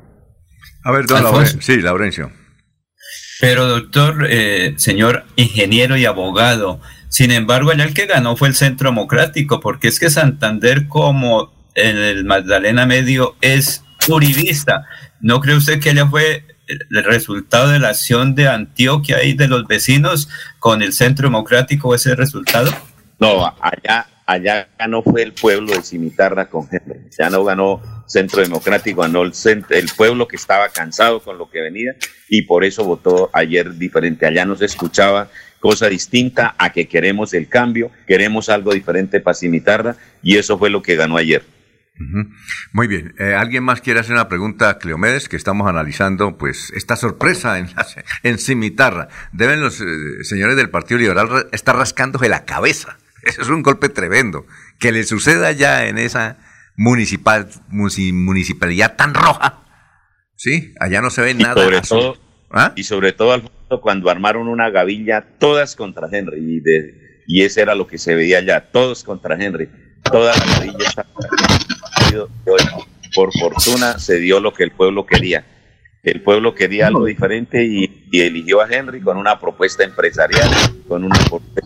[0.84, 1.60] A ver, don Laurencio.
[1.62, 2.30] Sí, Laurencio.
[3.40, 8.54] Pero doctor, eh, señor ingeniero y abogado, sin embargo, allá el que ganó fue el
[8.54, 14.84] Centro Democrático, porque es que Santander como en el Magdalena Medio es uribista.
[15.26, 19.48] ¿No cree usted que ella fue el resultado de la acción de Antioquia y de
[19.48, 20.28] los vecinos
[20.60, 22.70] con el Centro Democrático ese resultado?
[23.18, 27.10] No, allá, allá ganó fue el pueblo de Cimitarra con Henry.
[27.18, 29.32] Ya no ganó Centro Democrático, ganó el,
[29.70, 31.96] el pueblo que estaba cansado con lo que venía
[32.28, 34.26] y por eso votó ayer diferente.
[34.26, 35.28] Allá no se escuchaba
[35.58, 40.70] cosa distinta a que queremos el cambio, queremos algo diferente para Cimitarra y eso fue
[40.70, 41.42] lo que ganó ayer.
[42.72, 43.14] Muy bien.
[43.18, 45.28] Eh, ¿Alguien más quiere hacer una pregunta a Cleomedes?
[45.28, 47.68] Que estamos analizando, pues, esta sorpresa en,
[48.22, 49.08] en Cimitarra.
[49.32, 49.84] Deben los eh,
[50.22, 52.98] señores del Partido Liberal estar rascándose la cabeza.
[53.22, 54.46] Eso es un golpe tremendo.
[54.78, 56.38] Que le suceda ya en esa
[56.76, 59.62] municipal, municipalidad tan roja.
[60.36, 61.54] Sí, allá no se ve nada.
[61.54, 62.18] Sobre todo,
[62.50, 62.72] ¿Ah?
[62.76, 63.42] Y sobre todo,
[63.80, 66.38] cuando armaron una gavilla, todas contra Henry.
[66.38, 69.68] Y, de, y ese era lo que se veía allá, todos contra Henry.
[70.02, 71.06] Toda la gavilla
[73.14, 75.44] por fortuna se dio lo que el pueblo quería.
[76.02, 80.48] El pueblo quería algo diferente y, eligió a Henry con una propuesta empresarial,
[80.86, 81.60] con una propuesta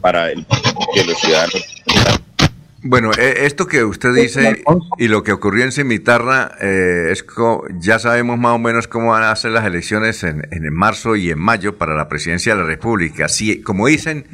[0.00, 0.44] para el,
[0.92, 1.64] que los ciudadanos.
[2.82, 4.62] Bueno, eh, esto que usted dice
[4.98, 7.24] y lo que ocurrió en Cimitarra, eh, es
[7.80, 11.30] ya sabemos más o menos cómo van a ser las elecciones en, en marzo y
[11.30, 13.28] en mayo para la presidencia de la República.
[13.28, 14.26] Sí, como dicen,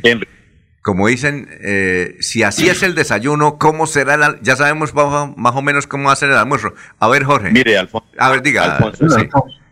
[0.83, 5.63] como dicen, eh, si así es el desayuno, ¿cómo será el Ya sabemos más o
[5.63, 6.75] menos cómo va a ser el almuerzo.
[6.99, 7.53] A ver, Jorge.
[7.53, 8.09] Mire, Alfonso.
[8.19, 8.77] A ver, diga.
[8.77, 9.07] Alfonso,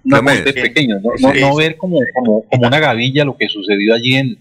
[0.02, 4.38] no, pequeño, no, ver como, como, como, una gavilla lo que sucedió allí en,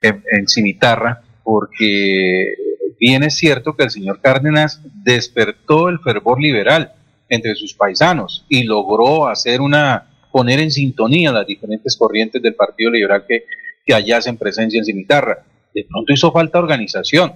[0.00, 2.54] en, Cimitarra, porque
[2.98, 6.94] bien es cierto que el señor Cárdenas despertó el fervor liberal
[7.28, 12.90] entre sus paisanos y logró hacer una poner en sintonía las diferentes corrientes del Partido
[12.90, 13.44] Liberal que,
[13.86, 15.44] que allá hacen presencia en Cimitarra
[15.74, 17.32] de pronto hizo falta organización.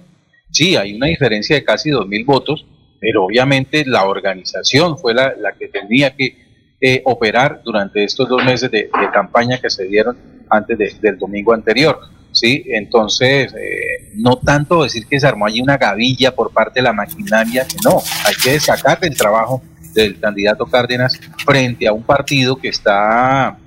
[0.51, 2.65] Sí, hay una diferencia de casi 2.000 votos,
[2.99, 6.37] pero obviamente la organización fue la, que tenía que
[6.79, 10.17] eh, operar durante estos dos meses de, campaña que se dieron
[10.49, 11.99] antes del domingo anterior.
[12.31, 12.63] ¿sí?
[12.67, 16.93] Entonces, eh, no tanto decir que se armó allí una gavilla por parte de la
[16.93, 19.61] maquinaria, no, hay que destacar el trabajo
[19.93, 23.57] del candidato Cárdenas frente a un partido que está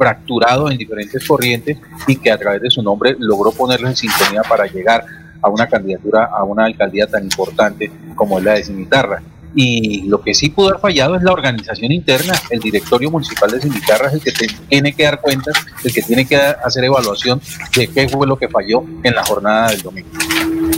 [0.00, 4.40] fracturado en diferentes corrientes y que a través de su nombre logró ponerlo en sintonía
[4.48, 5.04] para llegar
[5.42, 9.22] a una candidatura, a una alcaldía tan importante como es la de Cimitarra.
[9.54, 12.32] Y lo que sí pudo haber fallado es la organización interna.
[12.48, 14.32] El directorio municipal de Cimitarra es el que
[14.68, 15.54] tiene que dar cuentas,
[15.84, 17.38] el que tiene que hacer evaluación
[17.76, 20.08] de qué fue lo que falló en la jornada del domingo.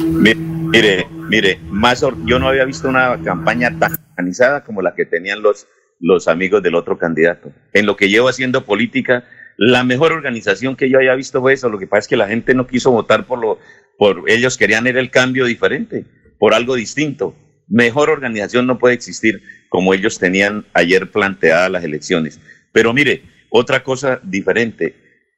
[0.04, 5.42] Mire, mire, más yo no había visto una campaña tan organizada como la que tenían
[5.42, 5.68] los
[6.02, 7.52] los amigos del otro candidato.
[7.72, 9.24] En lo que llevo haciendo política,
[9.56, 11.70] la mejor organización que yo haya visto fue eso.
[11.70, 13.58] Lo que pasa es que la gente no quiso votar por lo,
[13.96, 16.04] por ellos querían ir el cambio diferente,
[16.38, 17.36] por algo distinto.
[17.68, 22.40] Mejor organización no puede existir como ellos tenían ayer planteadas las elecciones.
[22.72, 24.96] Pero mire, otra cosa diferente.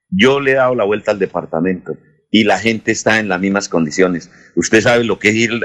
[0.09, 1.97] Yo le he dado la vuelta al departamento
[2.31, 4.31] y la gente está en las mismas condiciones.
[4.55, 5.61] Usted sabe lo que es ir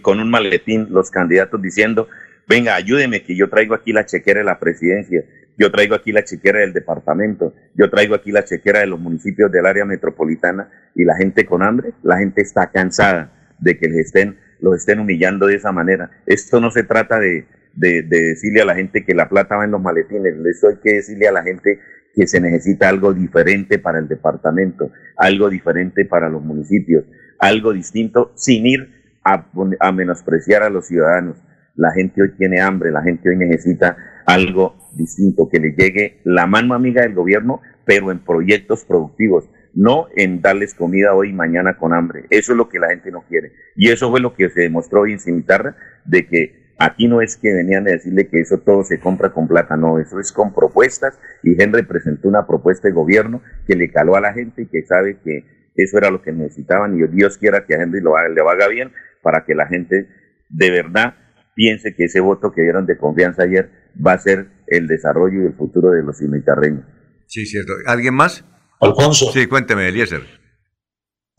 [0.00, 2.08] con un maletín, los candidatos diciendo
[2.48, 5.22] venga, ayúdeme que yo traigo aquí la chequera de la presidencia,
[5.58, 9.52] yo traigo aquí la chequera del departamento, yo traigo aquí la chequera de los municipios
[9.52, 14.06] del área metropolitana y la gente con hambre, la gente está cansada de que les
[14.06, 16.10] estén, los estén humillando de esa manera.
[16.26, 19.72] Esto no se trata de, de, decirle a la gente que la plata va en
[19.72, 21.80] los maletines, esto hay que decirle a la gente
[22.14, 27.04] que se necesita algo diferente para el departamento, algo diferente para los municipios,
[27.38, 31.36] algo distinto sin ir a menospreciar a los ciudadanos
[31.78, 33.96] la gente hoy tiene hambre, la gente hoy necesita
[34.26, 40.08] algo distinto, que le llegue la mano amiga del gobierno, pero en proyectos productivos, no
[40.16, 42.24] en darles comida hoy y mañana con hambre.
[42.30, 43.52] Eso es lo que la gente no quiere.
[43.76, 47.36] Y eso fue lo que se demostró hoy en Cimitarra, de que aquí no es
[47.36, 50.52] que venían a decirle que eso todo se compra con plata, no, eso es con
[50.52, 54.66] propuestas y Henry presentó una propuesta de gobierno que le caló a la gente y
[54.66, 55.44] que sabe que
[55.76, 58.92] eso era lo que necesitaban y Dios quiera que a Henry lo le haga bien
[59.22, 60.08] para que la gente
[60.48, 61.14] de verdad
[61.58, 65.46] piense que ese voto que dieron de confianza ayer va a ser el desarrollo y
[65.46, 66.84] el futuro de los cimitarreños.
[67.26, 67.72] Sí, cierto.
[67.86, 68.44] ¿Alguien más?
[68.80, 69.32] Alfonso.
[69.32, 70.22] Sí, cuénteme, Eliezer.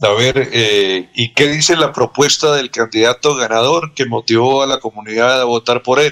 [0.01, 4.81] A ver, eh, ¿y qué dice la propuesta del candidato ganador que motivó a la
[4.81, 6.11] comunidad a votar por él?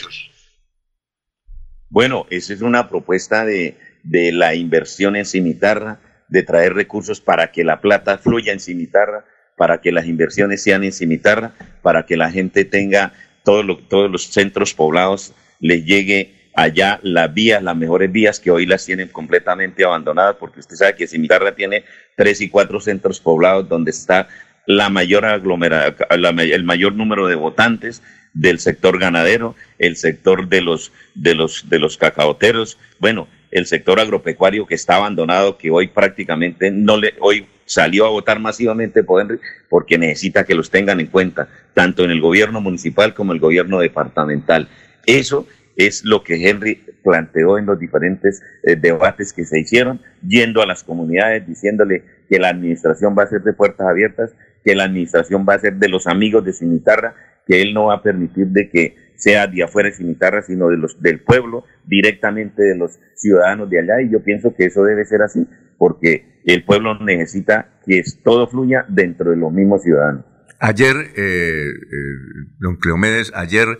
[1.89, 7.51] Bueno, esa es una propuesta de, de la inversión en Cimitarra, de traer recursos para
[7.51, 9.25] que la plata fluya en Cimitarra,
[9.57, 13.11] para que las inversiones sean en Cimitarra, para que la gente tenga
[13.47, 18.85] todos los centros poblados les llegue allá las vías, las mejores vías que hoy las
[18.85, 21.83] tienen completamente abandonadas, porque usted sabe que Cimitarra tiene
[22.15, 24.27] tres y cuatro centros poblados donde está
[24.65, 28.01] la mayor aglomeración, el mayor número de votantes
[28.33, 33.99] del sector ganadero, el sector de los, de los, de los cacaoteros, bueno, el sector
[33.99, 39.21] agropecuario que está abandonado, que hoy prácticamente no le, hoy salió a votar masivamente por
[39.21, 39.39] Henry
[39.69, 43.79] porque necesita que los tengan en cuenta, tanto en el gobierno municipal como el gobierno
[43.79, 44.69] departamental.
[45.05, 50.61] Eso es lo que Henry planteó en los diferentes eh, debates que se hicieron, yendo
[50.61, 54.31] a las comunidades, diciéndole que la administración va a ser de puertas abiertas,
[54.63, 57.15] que la administración va a ser de los amigos de Cimitarra,
[57.45, 60.77] que él no va a permitir de que sea de afuera de Cimitarra, sino de
[60.77, 65.05] los, del pueblo, directamente de los ciudadanos de allá, y yo pienso que eso debe
[65.05, 65.45] ser así,
[65.77, 70.25] porque el pueblo necesita que todo fluya dentro de los mismos ciudadanos.
[70.59, 73.79] Ayer, eh, eh, don Cleomedes, ayer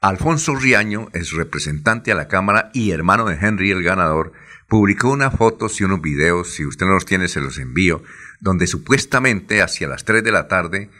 [0.00, 4.32] Alfonso Riaño, es representante a la Cámara y hermano de Henry el ganador,
[4.68, 8.02] publicó unas fotos y unos videos, si usted no los tiene se los envío,
[8.40, 10.90] donde supuestamente hacia las 3 de la tarde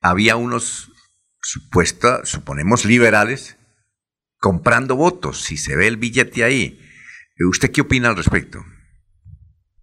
[0.00, 0.91] había unos
[1.42, 3.58] supuesta, suponemos liberales,
[4.38, 6.80] comprando votos, si se ve el billete ahí.
[7.50, 8.64] ¿Usted qué opina al respecto?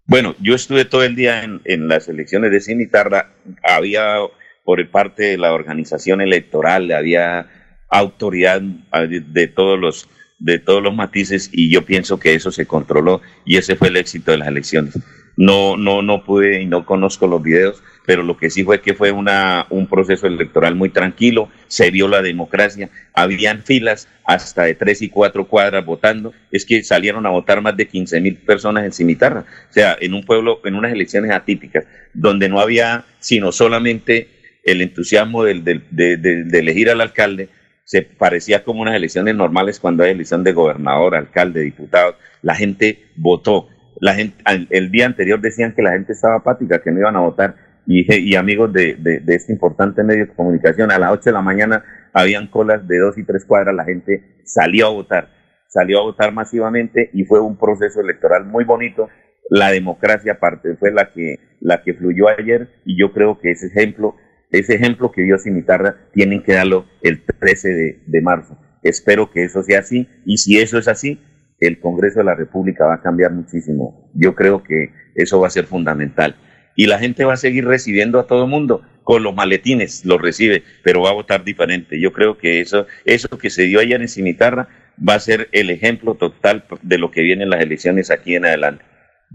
[0.06, 4.16] Bueno, yo estuve todo el día en, en las elecciones de Cimitarra, había
[4.64, 7.48] por parte de la organización electoral, había
[7.90, 10.08] autoridad de todos los
[10.40, 13.98] de todos los matices y yo pienso que eso se controló y ese fue el
[13.98, 14.98] éxito de las elecciones.
[15.42, 18.94] No, no, no pude y no conozco los videos, pero lo que sí fue que
[18.94, 24.76] fue una, un proceso electoral muy tranquilo, se vio la democracia, habían filas hasta de
[24.76, 28.84] tres y cuatro cuadras votando, es que salieron a votar más de 15 mil personas
[28.84, 33.54] en Cimitarra, o sea, en un pueblo, en unas elecciones atípicas, donde no había sino
[33.54, 34.28] solamente
[34.66, 37.48] el entusiasmo de, de elegir al alcalde,
[37.86, 42.18] se parecía como unas elecciones normales cuando hay elección de gobernador, alcalde, diputado.
[42.44, 43.70] La gente votó.
[44.00, 47.22] La gente, el día anterior decían que la gente estaba apática, que no iban a
[47.22, 47.56] votar.
[47.86, 48.98] Y, y amigos de,
[49.28, 53.18] este importante medio de comunicación, a las 8 de la mañana habían colas de dos
[53.18, 55.30] y tres cuadras, la gente salió a votar,
[55.68, 59.10] salió a votar masivamente y fue un proceso electoral muy bonito.
[59.50, 63.68] La democracia aparte fue la que, la que fluyó ayer y yo creo que ese
[63.68, 64.16] ejemplo
[64.52, 68.58] ese ejemplo que dio Cimitarra tienen que darlo el 13 de, marzo.
[68.82, 71.22] Espero que eso sea así y si eso es así,
[71.60, 74.10] el Congreso de la República va a cambiar muchísimo.
[74.14, 76.36] Yo creo que eso va a ser fundamental.
[76.76, 80.22] Y la gente va a seguir recibiendo a todo el mundo con los maletines, los
[80.22, 82.00] recibe, pero va a votar diferente.
[82.00, 84.70] Yo creo que eso, eso que se dio ayer en Cimitarra
[85.08, 88.86] va a ser el ejemplo total de lo que vienen las elecciones aquí en adelante.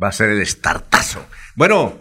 [0.00, 1.26] Va a ser el estartazo.
[1.56, 1.98] Bueno,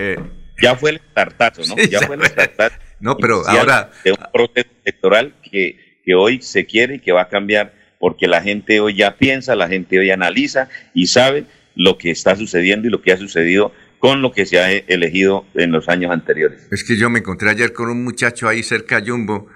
[0.00, 0.16] eh,
[0.60, 1.76] ya fue el tartazo, ¿no?
[1.90, 2.76] ya fue el tartazo.
[3.00, 3.90] No, pero ahora.
[4.04, 8.26] De un proceso electoral que, que hoy se quiere y que va a cambiar, porque
[8.26, 11.44] la gente hoy ya piensa, la gente hoy analiza y sabe
[11.76, 15.44] lo que está sucediendo y lo que ha sucedido con lo que se ha elegido
[15.54, 16.66] en los años anteriores.
[16.72, 19.46] Es que yo me encontré ayer con un muchacho ahí cerca de Jumbo,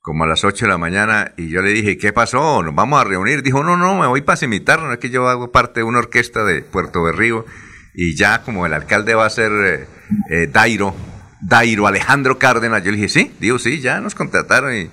[0.00, 2.60] como a las 8 de la mañana, y yo le dije, ¿qué pasó?
[2.64, 3.44] ¿Nos vamos a reunir?
[3.44, 6.00] Dijo, no, no, me voy para imitar, no es que yo hago parte de una
[6.00, 7.46] orquesta de Puerto Berrío,
[7.94, 9.52] y ya como el alcalde va a ser...
[9.52, 9.86] Eh,
[10.30, 10.94] eh, Dairo,
[11.40, 12.82] Dairo Alejandro Cárdenas.
[12.84, 14.90] Yo le dije, sí, digo, sí, ya nos contrataron y,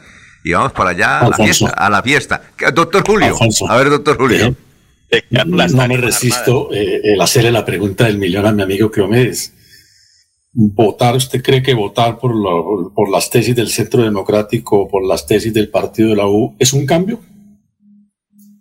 [0.53, 1.69] vamos para allá a la fiesta.
[1.69, 2.41] A la fiesta.
[2.73, 3.35] Doctor Julio,
[3.67, 4.55] a ver, doctor Julio.
[5.45, 9.55] no me resisto eh, el hacerle la pregunta del millón a mi amigo Cleomedes.
[10.51, 12.33] ¿Votar, usted cree que votar por,
[12.93, 16.55] por las tesis del Centro Democrático o por las tesis del partido de la U
[16.57, 17.19] es un cambio?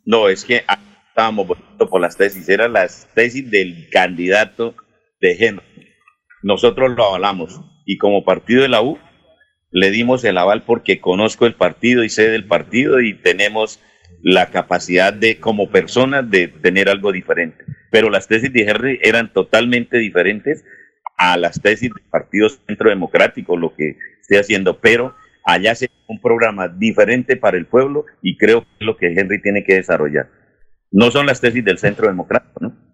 [0.05, 0.65] No, es que
[1.09, 4.75] estábamos votando por las tesis, eran las tesis del candidato
[5.21, 5.63] de género
[6.43, 8.99] nosotros lo avalamos y como partido de la U
[9.71, 13.81] le dimos el aval porque conozco el partido y sé del partido y tenemos
[14.23, 17.65] la capacidad de como personas de tener algo diferente.
[17.91, 20.65] Pero las tesis de Henry eran totalmente diferentes
[21.17, 25.15] a las tesis del Partido Centro Democrático, lo que estoy haciendo, pero
[25.45, 29.41] allá se un programa diferente para el pueblo y creo que es lo que Henry
[29.43, 30.31] tiene que desarrollar.
[30.91, 32.88] No son las tesis del Centro Democrático, ¿no?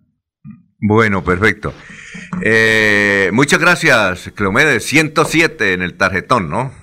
[0.86, 1.72] Bueno, perfecto.
[2.44, 4.84] Eh, muchas gracias, Cleomedes.
[4.84, 6.74] 107 en el tarjetón, ¿no?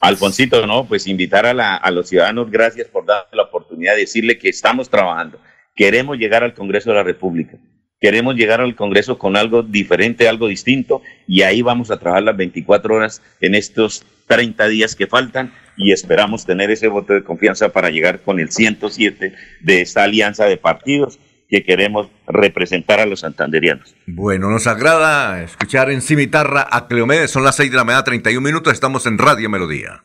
[0.00, 4.38] Alfonsito, no, pues invitar a, a los ciudadanos, gracias por darme la oportunidad de decirle
[4.38, 5.40] que estamos trabajando.
[5.74, 7.58] Queremos llegar al Congreso de la República.
[8.00, 12.36] Queremos llegar al Congreso con algo diferente, algo distinto, y ahí vamos a trabajar las
[12.36, 17.70] 24 horas en estos 30 días que faltan y esperamos tener ese voto de confianza
[17.70, 21.18] para llegar con el 107 de esta alianza de partidos
[21.52, 23.94] que queremos representar a los santanderianos.
[24.06, 27.30] Bueno, nos agrada escuchar en Cimitarra a Cleomedes.
[27.30, 28.72] Son las 6 de la mañana, 31 minutos.
[28.72, 30.02] Estamos en Radio Melodía.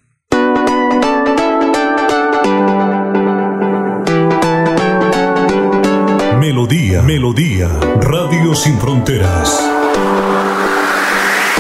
[6.38, 7.70] Melodía, Melodía,
[8.02, 9.66] Radio Sin Fronteras.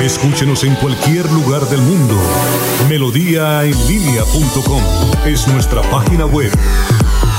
[0.01, 2.15] Escúchenos en cualquier lugar del mundo.
[2.89, 4.81] Melodíaenlínea.com
[5.25, 6.51] es nuestra página web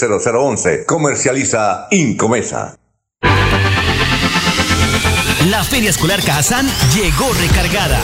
[0.00, 0.86] 0011 301 643 0011.
[0.86, 2.76] Comercializa Incomesa.
[5.48, 7.98] La Feria Escolar Cajazán llegó recargada.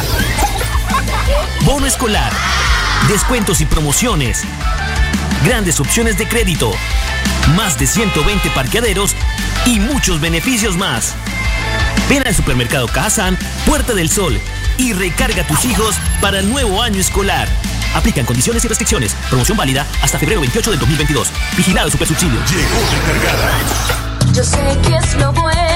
[1.64, 2.32] Bono escolar,
[3.08, 4.42] descuentos y promociones,
[5.44, 6.70] grandes opciones de crédito,
[7.56, 9.14] más de 120 parqueaderos
[9.64, 11.14] y muchos beneficios más.
[12.08, 13.36] Ven al supermercado Cajazán,
[13.66, 14.38] Puerta del Sol
[14.78, 17.48] y recarga tus hijos para el nuevo año escolar.
[17.96, 19.16] Aplican condiciones y restricciones.
[19.28, 21.32] Promoción válida hasta febrero 28 del 2022.
[21.56, 22.38] Vigilado Supersubsidio.
[22.44, 22.80] Llegó
[23.14, 23.50] recargada.
[24.34, 25.75] Yo sé que es lo bueno.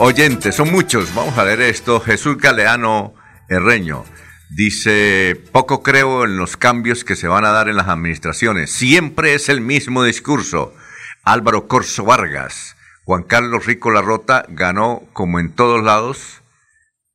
[0.00, 1.14] oyentes, son muchos.
[1.14, 2.00] Vamos a leer esto.
[2.00, 3.14] Jesús Galeano
[3.48, 4.04] Herreño
[4.50, 8.70] dice, poco creo en los cambios que se van a dar en las administraciones.
[8.72, 10.74] Siempre es el mismo discurso.
[11.22, 16.40] Álvaro Corso Vargas, Juan Carlos Rico Larrota ganó como en todos lados.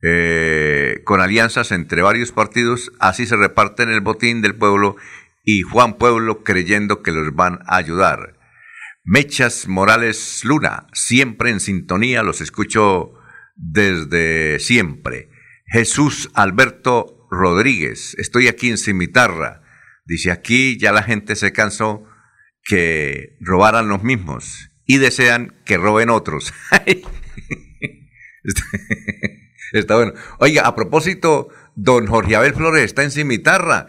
[0.02, 4.96] eh, con alianzas entre varios partidos, así se reparten el botín del pueblo
[5.44, 8.39] y Juan Pueblo creyendo que los van a ayudar.
[9.12, 13.14] Mechas Morales Luna, siempre en sintonía, los escucho
[13.56, 15.32] desde siempre.
[15.66, 19.64] Jesús Alberto Rodríguez, estoy aquí en Cimitarra.
[20.06, 22.06] Dice, aquí ya la gente se cansó
[22.64, 26.54] que robaran los mismos y desean que roben otros.
[29.74, 30.14] está bueno.
[30.38, 33.88] Oiga, a propósito, don Jorge Abel Flores está en Cimitarra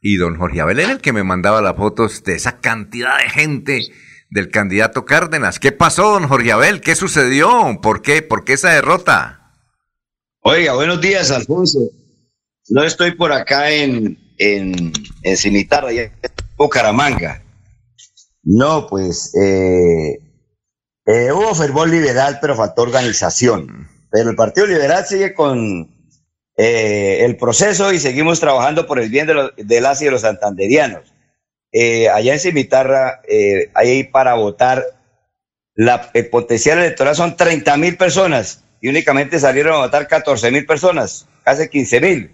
[0.00, 3.30] y don Jorge Abel era el que me mandaba las fotos de esa cantidad de
[3.30, 3.90] gente
[4.30, 5.58] del candidato Cárdenas.
[5.58, 6.80] ¿Qué pasó, don Jorge Abel?
[6.80, 7.78] ¿Qué sucedió?
[7.82, 8.22] ¿Por qué?
[8.22, 9.52] ¿Por qué esa derrota?
[10.42, 11.80] Oiga, buenos días, Alfonso.
[12.68, 14.92] No estoy por acá en, en,
[15.22, 16.12] en Cimitarra, ya en
[16.56, 17.42] Bucaramanga.
[18.42, 20.18] No, pues eh,
[21.06, 23.88] eh, hubo fervor liberal, pero faltó organización.
[24.10, 25.88] Pero el Partido Liberal sigue con
[26.56, 30.20] eh, el proceso y seguimos trabajando por el bien de, los, de y de los
[30.22, 31.09] santanderianos.
[31.72, 34.84] Eh, allá en Cimitarra, eh, ahí para votar,
[35.74, 40.66] la, el potencial electoral son 30 mil personas y únicamente salieron a votar 14 mil
[40.66, 42.30] personas, casi 15 mil.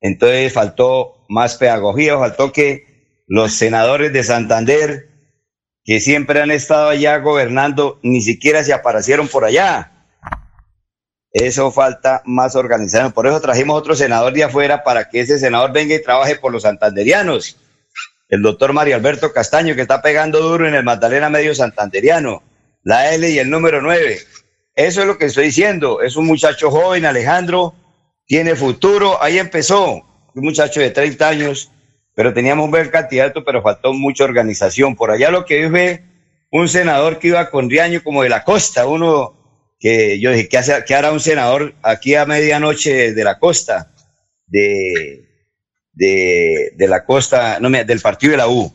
[0.00, 5.08] Entonces faltó más pedagogía, faltó que los senadores de Santander,
[5.84, 9.92] que siempre han estado allá gobernando, ni siquiera se aparecieron por allá.
[11.32, 13.12] Eso falta más organización.
[13.12, 16.52] Por eso trajimos otro senador de afuera para que ese senador venga y trabaje por
[16.52, 17.56] los santanderianos.
[18.28, 22.42] El doctor Mario Alberto Castaño, que está pegando duro en el Magdalena Medio Santanderiano.
[22.82, 24.18] La L y el número 9.
[24.74, 26.02] Eso es lo que estoy diciendo.
[26.02, 27.74] Es un muchacho joven, Alejandro,
[28.26, 29.22] tiene futuro.
[29.22, 30.04] Ahí empezó.
[30.34, 31.70] Un muchacho de 30 años,
[32.14, 34.94] pero teníamos un buen candidato, pero faltó mucha organización.
[34.94, 36.02] Por allá lo que vi fue
[36.50, 39.34] un senador que iba con Riaño como de la costa, uno
[39.80, 43.92] que yo dije, ¿qué, hace, hará un senador aquí a medianoche de la costa?
[44.46, 45.27] De,
[45.98, 48.72] de, de la costa, no, del partido de la U.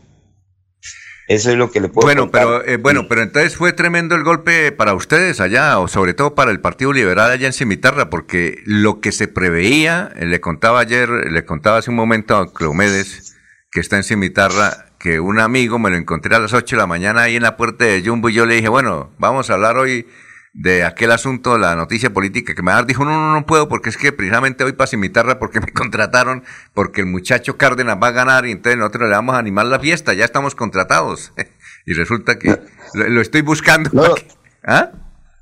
[1.28, 2.42] Eso es lo que le puedo Bueno, contar.
[2.44, 6.36] pero eh, bueno, pero entonces fue tremendo el golpe para ustedes allá, o sobre todo
[6.36, 10.82] para el Partido Liberal allá en Cimitarra, porque lo que se preveía, eh, le contaba
[10.82, 13.38] ayer, le contaba hace un momento a Cleomedes,
[13.72, 16.88] que está en Cimitarra, que un amigo me lo encontré a las 8 de la
[16.88, 19.78] mañana ahí en la puerta de Jumbo y yo le dije, bueno, vamos a hablar
[19.78, 20.06] hoy
[20.54, 23.90] de aquel asunto, la noticia política que me dar, dijo, no, no, no puedo, porque
[23.90, 26.44] es que precisamente hoy para Cimitarra, porque me contrataron,
[26.74, 29.80] porque el muchacho Cárdenas va a ganar y entonces nosotros le vamos a animar la
[29.80, 31.34] fiesta, ya estamos contratados.
[31.86, 32.60] y resulta que
[32.94, 33.90] lo, lo estoy buscando.
[33.90, 34.28] que-
[34.66, 34.92] ¿Ah?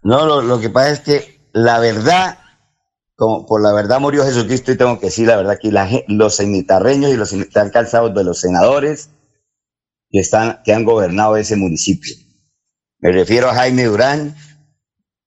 [0.03, 2.39] No, lo, lo que pasa es que la verdad,
[3.15, 6.38] como por la verdad murió Jesucristo y tengo que decir la verdad que la los
[6.38, 9.11] cemitarreños y los están calzados de los senadores
[10.09, 12.15] que, están, que han gobernado ese municipio.
[12.99, 14.35] Me refiero a Jaime Durán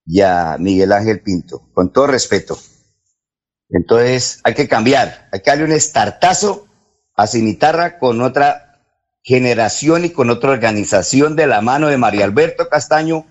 [0.07, 2.59] y a Miguel Ángel Pinto, con todo respeto.
[3.71, 6.67] Entonces hay que cambiar, hay que darle un estartazo
[7.17, 8.83] a Cimitarra con otra
[9.23, 13.27] generación y con otra organización de la mano de María Alberto Castaño,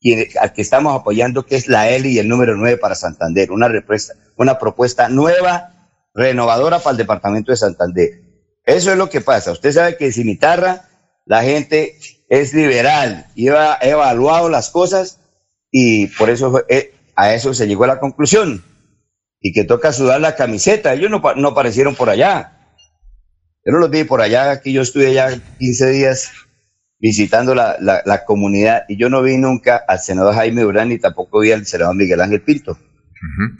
[0.00, 3.50] quien, al que estamos apoyando, que es la L y el número 9 para Santander,
[3.50, 5.74] una, repuesta- una propuesta nueva,
[6.14, 8.10] renovadora para el departamento de Santander.
[8.64, 9.52] Eso es lo que pasa.
[9.52, 10.88] Usted sabe que Cimitarra
[11.24, 11.98] la gente
[12.28, 15.18] es liberal y ha evaluado las cosas
[15.70, 18.62] y por eso fue- eh, a eso se llegó a la conclusión
[19.40, 20.92] y que toca sudar la camiseta.
[20.94, 22.52] Ellos no, no aparecieron por allá.
[23.64, 25.28] Yo no los vi por allá, aquí yo estuve ya
[25.58, 26.30] 15 días
[27.00, 30.98] visitando la, la- la comunidad y yo no vi nunca al senador Jaime Durán ni
[30.98, 32.78] tampoco vi al senador Miguel Ángel Pinto.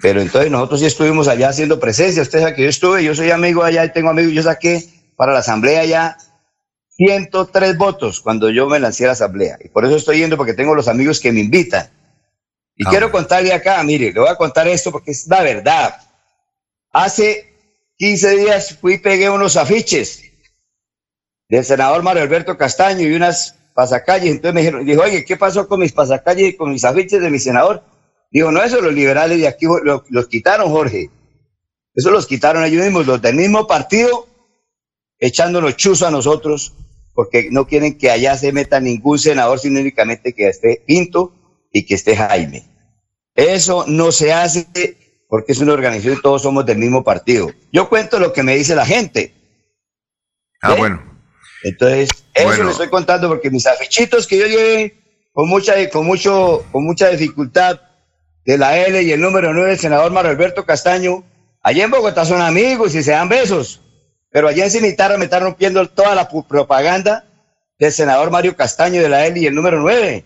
[0.00, 2.22] Pero entonces nosotros sí estuvimos allá haciendo presencia.
[2.22, 4.32] Usted sabe que yo estuve, yo soy amigo allá y tengo amigos.
[4.32, 4.84] Yo saqué
[5.16, 6.16] para la asamblea ya
[6.96, 9.56] 103 votos cuando yo me lancé a la asamblea.
[9.62, 11.88] Y por eso estoy yendo porque tengo los amigos que me invitan.
[12.78, 15.96] Y quiero contarle acá, mire, le voy a contar esto porque es la verdad.
[16.92, 17.52] Hace
[17.96, 20.22] 15 días fui y pegué unos afiches
[21.48, 24.30] del senador Mario Alberto Castaño y unas pasacalles.
[24.30, 27.30] Entonces me dijeron, dijo, oye, ¿qué pasó con mis pasacalles y con mis afiches de
[27.30, 27.82] mi senador?
[28.30, 31.10] Digo, no, eso los liberales de aquí lo- los, quitaron, Jorge.
[31.94, 34.26] Eso los quitaron ellos mismos, los del mismo partido,
[35.18, 36.74] echándonos chuzo a nosotros,
[37.14, 41.32] porque no quieren que allá se meta ningún senador, sino únicamente que esté Pinto
[41.72, 42.64] y que esté Jaime.
[43.34, 44.66] Eso no se hace
[45.28, 47.50] porque es una organización y todos somos del mismo partido.
[47.72, 49.34] Yo cuento lo que me dice la gente.
[50.62, 50.78] Ah, ¿Eh?
[50.78, 51.02] bueno.
[51.64, 52.64] Entonces, eso Bueno.
[52.64, 54.94] le estoy contando porque mis afichitos que yo llevé
[55.32, 57.80] con mucha, con mucho, con mucha dificultad
[58.44, 61.24] de la L y el número 9 del senador Mario Alberto Castaño,
[61.62, 63.82] allá en Bogotá son amigos y se dan besos,
[64.30, 67.24] pero allá en Cimitarra me están rompiendo toda la propaganda
[67.78, 70.24] del senador Mario Castaño de la L y el número 9.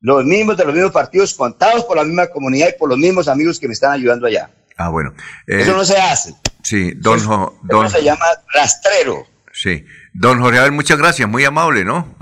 [0.00, 3.28] Los mismos de los mismos partidos contados por la misma comunidad y por los mismos
[3.28, 4.50] amigos que me están ayudando allá.
[4.76, 5.12] Ah, bueno.
[5.46, 6.34] Eh, Eso no se hace.
[6.62, 8.24] Sí, don, Jo- don, Eso se llama
[8.54, 9.26] rastrero.
[9.52, 9.84] sí.
[10.14, 12.16] don Jorge Abel, muchas gracias, muy amable, ¿no?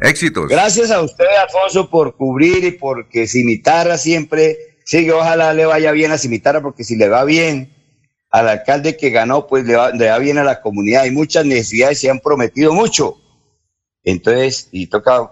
[0.00, 0.48] Éxitos.
[0.48, 5.12] Gracias a usted, Alfonso, por cubrir y porque Cimitarra siempre sigue.
[5.12, 7.72] Ojalá le vaya bien a Cimitarra, porque si le va bien
[8.30, 11.02] al alcalde que ganó, pues le va, le va bien a la comunidad.
[11.02, 13.16] Hay muchas necesidades, se han prometido mucho.
[14.02, 15.30] Entonces, y toca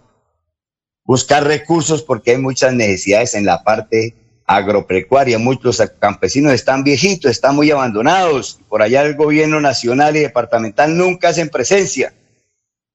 [1.04, 4.14] buscar recursos porque hay muchas necesidades en la parte
[4.46, 5.38] agropecuaria.
[5.38, 8.60] Muchos campesinos están viejitos, están muy abandonados.
[8.68, 12.12] Por allá el gobierno nacional y departamental nunca hacen presencia.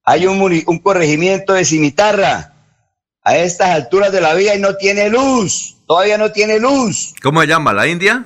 [0.04, 2.54] Hay un, un corregimiento de Cimitarra
[3.24, 5.76] a estas alturas de la vía y no tiene luz.
[5.86, 7.14] Todavía no tiene luz.
[7.22, 7.74] ¿Cómo se llama?
[7.74, 8.26] ¿La India?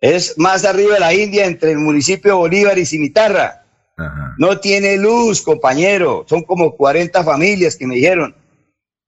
[0.00, 3.64] Es más arriba de la India, entre el municipio de Bolívar y Cimitarra.
[4.36, 6.26] No tiene luz, compañero.
[6.28, 8.36] Son como 40 familias que me dijeron.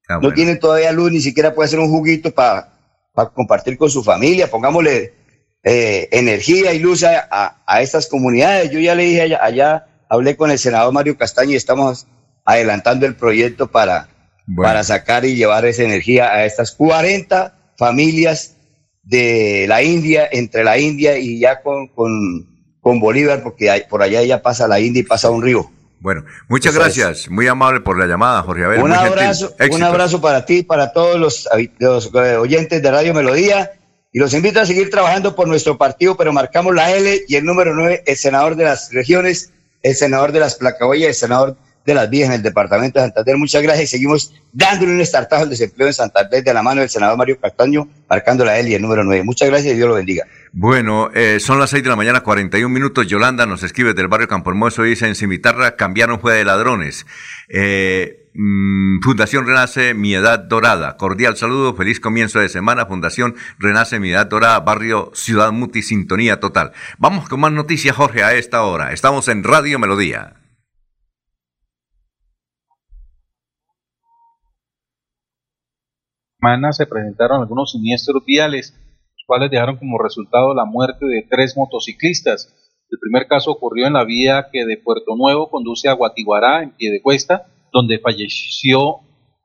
[0.09, 2.71] Ah, no tienen todavía luz, ni siquiera puede hacer un juguito para
[3.35, 4.51] compartir con su familia.
[4.51, 5.13] Pongámosle
[5.65, 8.71] eh, energía y luz a, a- a estas comunidades.
[8.71, 12.07] Yo ya le dije allá, allá, hablé con el senador Mario Castaño y estamos
[12.45, 14.09] adelantando el proyecto para,
[14.65, 18.55] para sacar y llevar esa energía a estas 40 familias
[19.03, 22.11] de la India, entre la India y ya con, con,
[22.81, 25.71] con Bolívar, porque hay- por allá ya pasa la India y pasa un río.
[26.01, 26.97] Bueno, muchas Eso es.
[26.97, 28.83] gracias, muy amable por la llamada, Jorge Abel.
[28.83, 29.13] Un muy gentil.
[29.13, 31.49] abrazo, un abrazo para ti, para todos los,
[31.79, 33.73] los, eh, oyentes de Radio Melodía.
[34.11, 37.45] Y los invito a seguir trabajando por nuestro partido, pero marcamos la L y el
[37.45, 39.53] número 9, el senador de las regiones,
[39.83, 41.57] el senador de las placaboyas, el senador
[41.89, 43.39] de las vías en el departamento de Santander.
[43.39, 46.91] Muchas gracias y seguimos dándole un estartajo al desempleo en Santander de la mano del
[46.91, 49.25] senador Mario Castaño, marcando la L y el número 9.
[49.25, 50.27] Muchas gracias y Dios lo bendiga.
[50.53, 53.07] Bueno, eh, son las 6 de la mañana, 41 minutos.
[53.07, 57.07] Yolanda nos escribe del barrio Campo Hermoso y dice, en Cimitarra cambiaron fue de ladrones.
[57.49, 60.99] Eh, mm, Fundación Renace Mi Edad Dorada.
[60.99, 62.85] Cordial saludo, feliz comienzo de semana.
[62.85, 66.73] Fundación Renace Mi Edad Dorada, barrio Ciudad Muti, sintonía total.
[66.99, 68.93] Vamos con más noticias, Jorge, a esta hora.
[68.93, 70.38] Estamos en Radio Melodía.
[76.73, 82.55] Se presentaron algunos siniestros viales, los cuales dejaron como resultado la muerte de tres motociclistas.
[82.91, 86.71] El primer caso ocurrió en la vía que de Puerto Nuevo conduce a Guatiguará, en
[86.71, 89.01] Piedecuesta, donde falleció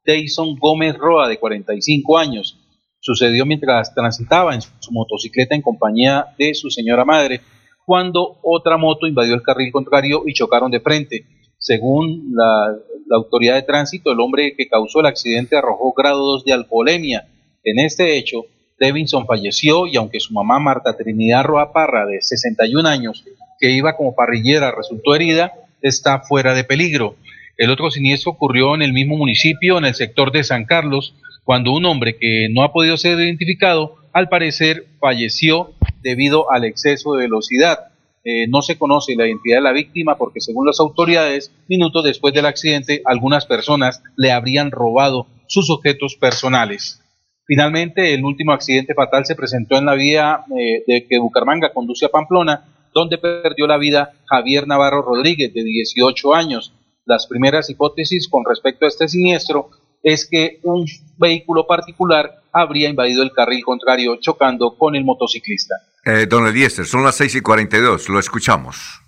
[0.05, 2.59] Tyson Gómez Roa, de 45 años.
[2.99, 7.41] Sucedió mientras transitaba en su motocicleta en compañía de su señora madre,
[7.85, 11.25] cuando otra moto invadió el carril contrario y chocaron de frente.
[11.63, 12.75] Según la,
[13.15, 17.27] autoridad de tránsito, el hombre que causó el accidente arrojó grado 2 de alcoholemia
[17.63, 18.45] En este hecho,
[18.77, 23.23] Devinson falleció y aunque su mamá Marta Trinidad Roa Parra, de 61 años,
[23.61, 27.15] que iba como parrillera, resultó herida, está fuera de peligro.
[27.57, 31.15] El otro siniestro ocurrió en el mismo municipio, en el sector de San Carlos,
[31.45, 35.71] cuando un hombre que no ha podido ser identificado, al parecer falleció
[36.01, 37.92] debido al exceso de velocidad.
[38.25, 42.33] Eh, no se conoce la identidad de la víctima porque según las autoridades, minutos después
[42.33, 47.01] del accidente, algunas personas le habrían robado sus objetos personales.
[47.45, 52.05] Finalmente, el último accidente fatal se presentó en la vía eh, de que Bucaramanga conduce
[52.05, 56.73] a Pamplona, donde perdió la vida Javier Navarro Rodríguez, de 18 años.
[57.05, 59.71] Las primeras hipótesis con respecto a este siniestro
[60.01, 60.85] es que un
[61.17, 65.75] vehículo particular habría invadido el carril contrario chocando con el motociclista.
[66.05, 69.01] Eh, don Eliezer, son las 6 y 42, lo escuchamos.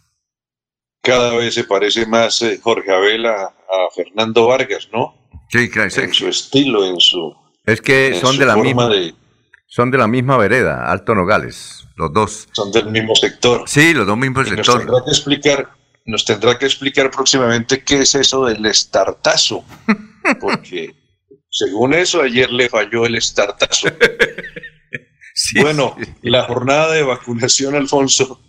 [1.02, 3.54] Cada vez se parece más eh, Jorge Abel a, a,
[3.94, 5.14] Fernando Vargas, ¿no?
[5.50, 5.90] Sí, claro.
[5.94, 7.36] En su estilo, en su.
[7.66, 8.88] Es que son de la misma.
[8.88, 9.14] De,
[9.68, 12.48] son de la misma vereda, Alto Nogales, los dos.
[12.54, 13.64] Son del mismo sector.
[13.68, 14.68] Sí, los dos mismos sectores.
[14.68, 15.70] Nos tendrá que explicar,
[16.06, 19.66] nos tendrá que explicar próximamente qué es eso del estartazo,
[20.40, 20.96] porque
[21.50, 23.90] según eso ayer le falló el estartazo.
[25.38, 26.30] Sí, bueno, sí.
[26.30, 28.40] la jornada de vacunación, Alfonso,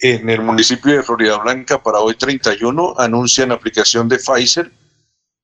[0.00, 4.72] en el municipio de Florida Blanca para hoy 31 anuncian aplicación de Pfizer,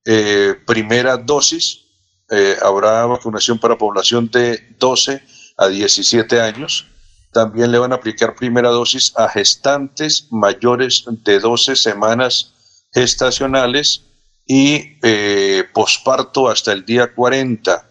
[0.05, 1.85] eh, primera dosis.
[2.31, 5.21] Eh, habrá vacunación para población de 12
[5.57, 6.87] a 17 años.
[7.31, 14.03] También le van a aplicar primera dosis a gestantes mayores de 12 semanas gestacionales
[14.47, 17.90] y eh, posparto hasta el día 40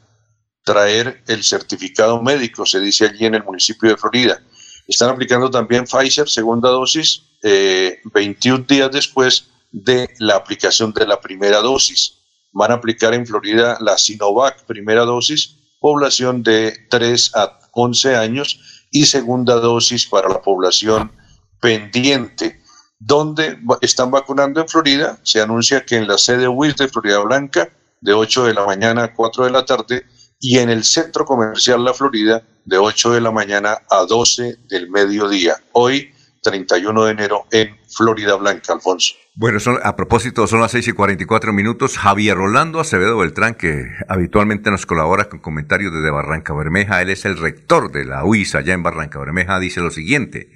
[0.64, 4.42] traer el certificado médico, se dice allí en el municipio de Florida.
[4.86, 11.20] Están aplicando también Pfizer, segunda dosis, eh, 21 días después de la aplicación de la
[11.20, 12.18] primera dosis.
[12.52, 18.86] Van a aplicar en Florida la Sinovac, primera dosis, población de 3 a 11 años
[18.90, 21.12] y segunda dosis para la población
[21.60, 22.60] pendiente.
[22.98, 25.18] ¿Dónde están vacunando en Florida?
[25.22, 27.70] Se anuncia que en la sede WIS de Florida Blanca,
[28.00, 30.04] de 8 de la mañana a 4 de la tarde,
[30.40, 34.90] y en el Centro Comercial La Florida de 8 de la mañana a 12 del
[34.90, 35.56] mediodía.
[35.72, 36.12] Hoy,
[36.42, 39.14] 31 de enero, en Florida Blanca, Alfonso.
[39.34, 41.98] Bueno, son, a propósito, son las 6 y 44 minutos.
[41.98, 47.26] Javier Rolando Acevedo Beltrán, que habitualmente nos colabora con comentarios desde Barranca Bermeja, él es
[47.26, 50.50] el rector de la UIS allá en Barranca Bermeja, dice lo siguiente.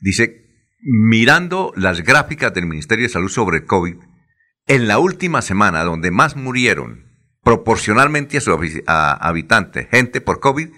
[0.00, 0.46] Dice,
[0.80, 3.96] mirando las gráficas del Ministerio de Salud sobre COVID,
[4.66, 7.11] en la última semana donde más murieron
[7.42, 8.52] proporcionalmente a su
[8.86, 10.68] a habitantes, gente por COVID,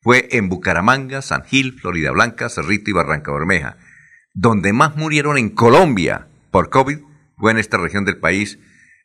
[0.00, 3.76] fue en Bucaramanga, San Gil, Florida Blanca, Cerrito y Barranca Bermeja.
[4.34, 6.98] Donde más murieron en Colombia por COVID
[7.36, 8.58] fue en esta región del país,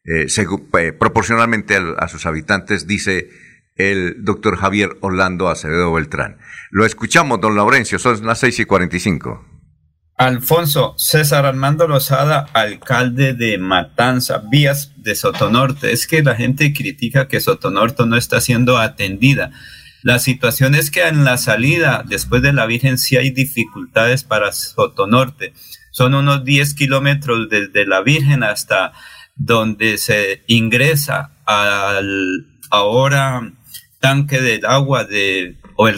[0.06, 3.30] eh, eh, proporcionalmente a, a, sus habitantes, dice
[3.76, 6.38] el doctor Javier Orlando Acevedo Beltrán.
[6.72, 9.57] Lo escuchamos, don Laurencio, son las 6 y 45.
[10.18, 15.92] Alfonso César Armando Lozada, alcalde de Matanza, vías de Sotonorte.
[15.92, 19.52] Es que la gente critica que Sotonorte no está siendo atendida.
[20.02, 24.52] La situación es que en la salida, después de la Virgen, sí hay dificultades para
[24.54, 25.54] Sotonorte.
[25.92, 28.94] Son unos 10 kilómetros desde la Virgen hasta
[29.36, 33.54] donde se ingresa al ahora
[34.00, 35.98] tanque del agua de o el,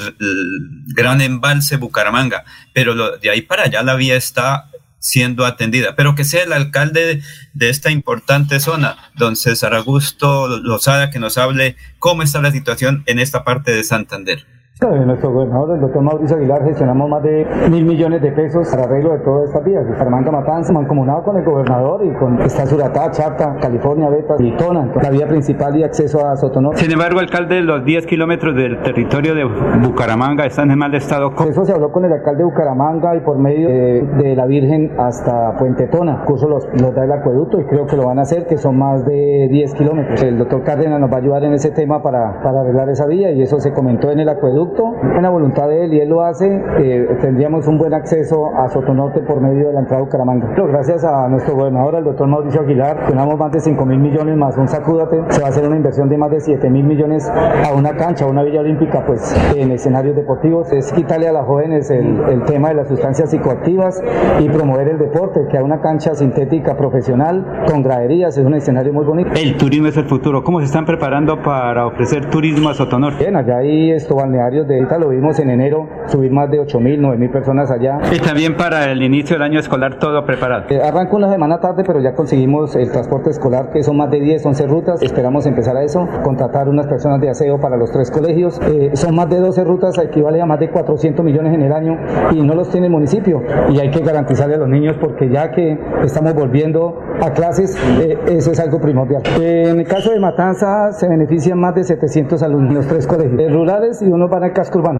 [0.93, 2.43] gran embalse Bucaramanga,
[2.73, 4.69] pero lo, de ahí para allá la vía está
[4.99, 7.23] siendo atendida, pero que sea el alcalde de,
[7.53, 13.03] de esta importante zona, don César Augusto Lozada, que nos hable cómo está la situación
[13.05, 14.45] en esta parte de Santander.
[14.81, 19.11] Nuestro gobernador, el doctor Mauricio Aguilar, gestionamos más de mil millones de pesos para arreglo
[19.11, 19.85] de todas estas vías.
[19.85, 24.89] Bucaramanga Matanza, mancomunado con el gobernador y con está Suratá, Charta, California, Beta y Tona,
[25.03, 26.77] la vía principal y acceso a Sotonor.
[26.77, 31.33] Sin embargo, alcalde, los 10 kilómetros del territorio de Bucaramanga están en mal estado.
[31.45, 34.93] Eso se habló con el alcalde de Bucaramanga y por medio de, de la Virgen
[34.97, 36.23] hasta Puente Tona.
[36.23, 38.77] Curso los, los da el acueducto y creo que lo van a hacer, que son
[38.77, 40.23] más de 10 kilómetros.
[40.23, 43.33] El doctor Cárdenas nos va a ayudar en ese tema para, para arreglar esa vía
[43.33, 46.61] y eso se comentó en el acueducto buena voluntad de él y él lo hace,
[46.79, 50.49] eh, tendríamos un buen acceso a Sotonorte por medio de la entrada de Bucaramanga.
[50.55, 54.37] Pero gracias a nuestro gobernador, el doctor Mauricio Aguilar, tenemos más de 5 mil millones
[54.37, 57.29] más un sacúdate, se va a hacer una inversión de más de 7 mil millones
[57.29, 60.71] a una cancha, a una villa olímpica, pues en escenarios deportivos.
[60.71, 64.01] Es quitarle a las jóvenes el, el tema de las sustancias psicoactivas
[64.39, 68.93] y promover el deporte, que a una cancha sintética profesional con graderías es un escenario
[68.93, 69.31] muy bonito.
[69.35, 70.43] El turismo es el futuro.
[70.43, 73.19] ¿Cómo se están preparando para ofrecer turismo a Sotonorte?
[73.19, 76.79] Bien, allá hay esto balneario de ahorita lo vimos en enero, subir más de 8
[76.79, 77.99] mil, 9 mil personas allá.
[78.11, 80.65] Y también para el inicio del año escolar todo preparado.
[80.69, 84.19] Eh, arranca una semana tarde, pero ya conseguimos el transporte escolar, que son más de
[84.19, 85.01] 10, 11 rutas.
[85.01, 88.59] Esperamos empezar a eso, contratar unas personas de aseo para los tres colegios.
[88.67, 91.97] Eh, son más de 12 rutas, equivale a más de 400 millones en el año
[92.31, 93.43] y no los tiene el municipio.
[93.69, 98.17] Y hay que garantizarle a los niños porque ya que estamos volviendo a clases, eh,
[98.27, 99.23] eso es algo primordial.
[99.39, 104.01] en el caso de Matanza se benefician más de 700 alumnos los tres colegios, rurales
[104.01, 104.99] y uno van al casco urbano.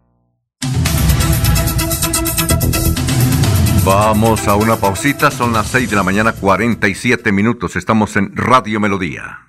[3.86, 8.80] Vamos a una pausita, son las 6 de la mañana 47 minutos, estamos en Radio
[8.80, 9.49] Melodía.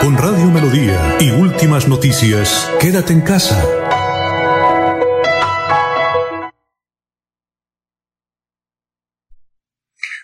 [0.00, 3.64] Con Radio Melodía y últimas noticias, quédate en casa.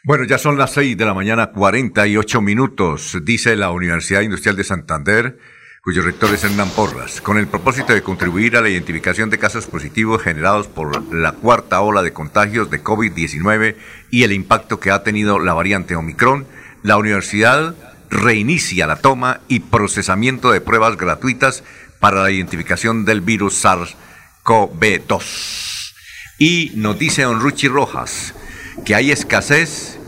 [0.04, 4.64] Bueno, ya son las 6 de la mañana, 48 minutos, dice la Universidad Industrial de
[4.64, 5.38] Santander,
[5.82, 9.66] cuyo rector es Hernán Porras, con el propósito de contribuir a la identificación de casos
[9.66, 13.76] positivos generados por la cuarta ola de contagios de COVID-19
[14.10, 16.46] y el impacto que ha tenido la variante Omicron,
[16.82, 17.74] la universidad
[18.12, 21.64] reinicia la toma y procesamiento de pruebas gratuitas
[21.98, 25.94] para la identificación del virus SARS-CoV-2.
[26.38, 28.34] Y nos dice don Ruchi Rojas
[28.84, 29.98] que hay escasez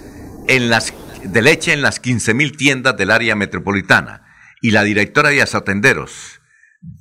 [0.49, 4.23] en las, de leche en las 15.000 tiendas del área metropolitana.
[4.61, 6.41] Y la directora de Asatenderos,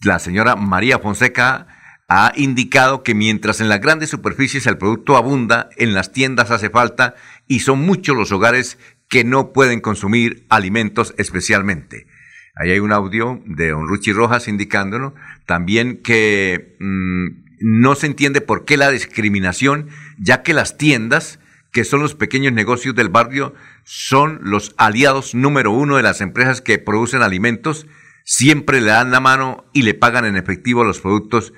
[0.03, 1.67] la señora María Fonseca,
[2.07, 6.69] ha indicado que mientras en las grandes superficies el producto abunda, en las tiendas hace
[6.69, 7.15] falta
[7.47, 8.77] y son muchos los hogares
[9.13, 12.07] que no pueden consumir alimentos especialmente.
[12.55, 15.13] Ahí hay un audio de Don Ruchi Rojas indicándonos
[15.45, 17.27] también que mm,
[17.59, 21.39] no se entiende por qué la discriminación, ya que las tiendas,
[21.71, 23.53] que son los pequeños negocios del barrio,
[23.83, 27.85] son los aliados número uno de las empresas que producen alimentos,
[28.25, 31.53] siempre le dan la mano y le pagan en efectivo los productos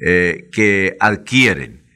[0.00, 1.90] eh, que adquieren.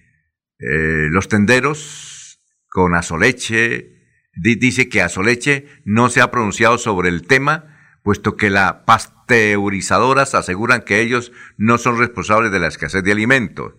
[0.58, 3.94] Eh, los tenderos con azoleche,
[4.36, 10.82] dice que Azoleche no se ha pronunciado sobre el tema, puesto que las pasteurizadoras aseguran
[10.82, 13.74] que ellos no son responsables de la escasez de alimentos.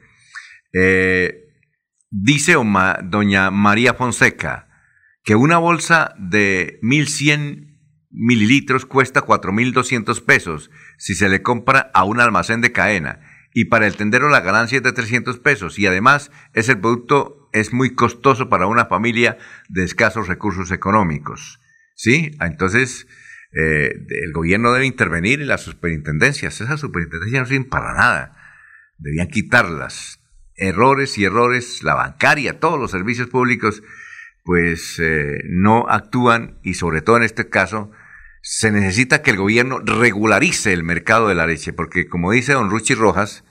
[0.74, 1.46] Eh,
[2.10, 2.56] dice
[3.04, 4.68] doña María Fonseca
[5.24, 7.78] que una bolsa de 1.100
[8.12, 13.22] mililitros cuesta 4.200 pesos si se le compra a un almacén de cadena
[13.54, 17.45] y para el tendero la ganancia es de 300 pesos y además es el producto
[17.56, 19.38] es muy costoso para una familia
[19.70, 21.60] de escasos recursos económicos.
[21.96, 22.38] ¿Sí?
[22.42, 23.08] Entonces,
[23.54, 23.92] eh,
[24.24, 26.60] el gobierno debe intervenir en las superintendencias.
[26.60, 28.38] Esas superintendencias no sirven para nada.
[28.98, 30.20] Debían quitarlas.
[30.56, 33.82] Errores y errores, la bancaria, todos los servicios públicos,
[34.44, 37.92] pues eh, no actúan y sobre todo en este caso,
[38.42, 42.70] se necesita que el gobierno regularice el mercado de la leche, porque como dice don
[42.70, 43.44] Ruchi Rojas,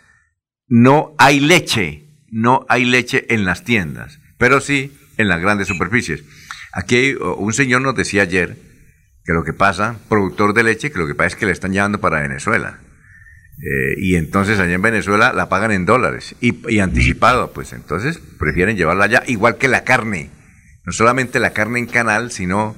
[0.67, 2.04] no hay leche
[2.35, 6.24] no hay leche en las tiendas, pero sí en las grandes superficies.
[6.73, 8.56] Aquí un señor nos decía ayer
[9.24, 11.73] que lo que pasa, productor de leche, que lo que pasa es que le están
[11.73, 12.81] llevando para Venezuela.
[13.56, 18.77] Eh, y entonces allá en Venezuela la pagan en dólares y, anticipado, pues entonces prefieren
[18.77, 20.31] llevarla allá, igual que la carne.
[20.85, 22.77] No solamente la carne en canal, sino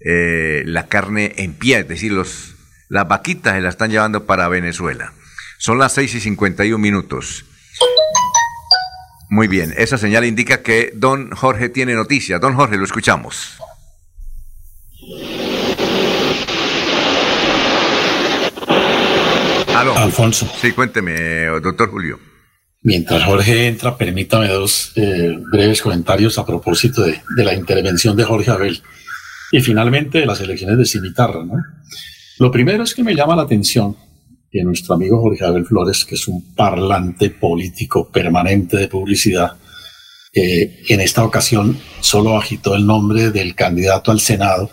[0.00, 2.56] eh, la carne en pie, es decir, los,
[2.88, 5.12] las vaquitas se la están llevando para Venezuela.
[5.58, 7.44] Son las 6 y 51 minutos.
[9.28, 12.40] Muy bien, esa señal indica que don Jorge tiene noticias.
[12.40, 13.58] Don Jorge, lo escuchamos.
[19.74, 19.96] Aló.
[19.96, 20.50] Alfonso.
[20.60, 22.18] Sí, cuénteme, doctor Julio.
[22.82, 28.24] Mientras Jorge entra, permítame dos eh, breves comentarios a propósito de, de, la intervención de
[28.24, 28.80] Jorge Abel
[29.50, 31.44] y finalmente de las elecciones de Cimitarra.
[31.44, 31.54] ¿no?
[32.38, 33.96] Lo primero es que me llama la atención
[34.56, 39.56] que nuestro amigo Jorge Abel Flores, que es un parlante político permanente de publicidad,
[40.38, 44.70] Eh, en esta ocasión solo agitó el nombre del candidato al Senado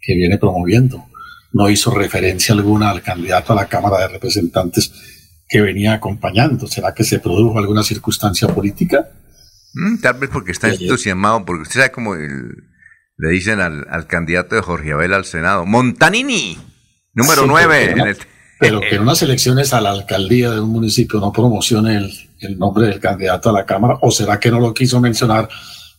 [0.00, 1.04] que viene promoviendo.
[1.52, 4.90] No hizo referencia alguna al candidato a la Cámara de Representantes
[5.46, 6.66] que venía acompañando.
[6.66, 9.10] ¿Será que se produjo alguna circunstancia política?
[9.74, 14.62] Mm, tal vez porque está entusiasmado, porque usted sabe cómo le dicen al, candidato de
[14.62, 16.56] Jorge Abel al Senado, Montanini,
[17.12, 18.16] número 9.
[18.62, 22.58] Pero que en unas elecciones a la alcaldía de un municipio no promocione el, el
[22.58, 25.48] nombre del candidato a la Cámara, o será que no lo quiso mencionar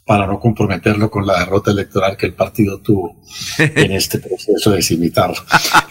[0.05, 3.21] para no comprometerlo con la derrota electoral que el partido tuvo
[3.57, 5.35] en este proceso de cimitarlo.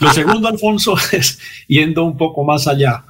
[0.01, 1.39] Lo segundo, Alfonso, es
[1.69, 3.05] yendo un poco más allá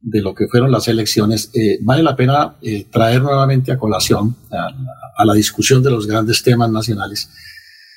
[0.00, 4.36] de lo que fueron las elecciones, eh, vale la pena eh, traer nuevamente a colación
[4.52, 7.30] a, la discusión de los grandes temas nacionales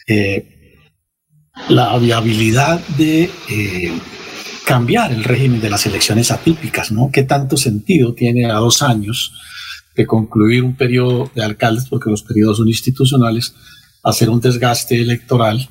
[0.08, 0.88] eh,
[1.68, 3.30] la viabilidad de
[4.70, 7.10] cambiar el régimen de las elecciones atípicas, ¿no?
[7.12, 9.34] ¿Qué tanto sentido tiene a dos años
[9.96, 13.56] de concluir un periodo de alcaldes, porque los periodos son institucionales,
[14.04, 15.68] hacer un desgaste electoral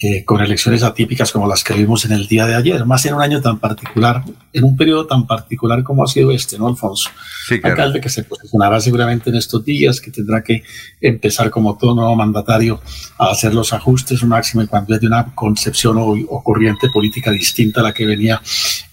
[0.00, 3.14] eh, con elecciones atípicas como las que vimos en el día de ayer, más en
[3.14, 4.22] un año tan particular,
[4.52, 7.10] en un periodo tan particular como ha sido este, ¿no, Alfonso?
[7.48, 7.74] Sí, claro.
[7.74, 10.62] Alcalde que se posicionará seguramente en estos días, que tendrá que
[11.00, 12.80] empezar como todo nuevo mandatario
[13.18, 17.82] a hacer los ajustes, máximo cuando es de una concepción o, corriente política distinta a
[17.82, 18.40] la que venía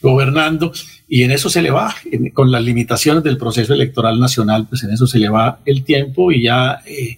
[0.02, 0.72] gobernando.
[1.08, 1.94] Y en eso se le va,
[2.34, 6.32] con las limitaciones del proceso electoral nacional, pues en eso se le va el tiempo
[6.32, 7.16] y ya eh,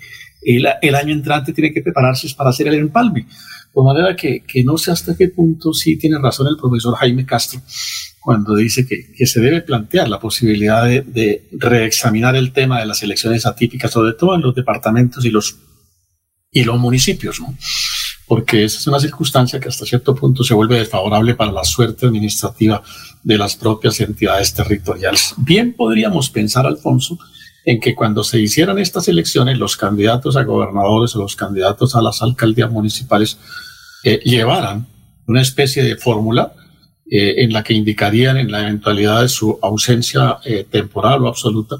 [0.55, 3.27] el, año entrante tiene que prepararse para hacer el empalme.
[3.75, 7.61] De manera que, no sé hasta qué punto sí tiene razón el profesor Jaime Castro
[8.19, 13.03] cuando dice que, se debe plantear la posibilidad de, de, reexaminar el tema de las
[13.03, 15.57] elecciones atípicas, sobre todo en los departamentos y los,
[16.51, 17.55] y los municipios, ¿no?
[18.27, 22.05] porque esa es una circunstancia que hasta cierto punto se vuelve desfavorable para la suerte
[22.05, 22.83] administrativa
[23.23, 25.33] de las propias entidades territoriales.
[25.37, 27.17] Bien podríamos pensar, Alfonso,
[27.67, 32.01] en que cuando se hicieran estas elecciones, los candidatos a gobernadores o los candidatos a
[32.01, 33.37] las alcaldías municipales
[34.05, 34.87] eh, llevaran
[35.27, 36.53] una especie de fórmula
[37.05, 41.75] eh, en la que indicarían en la eventualidad de su ausencia eh, temporal o absoluta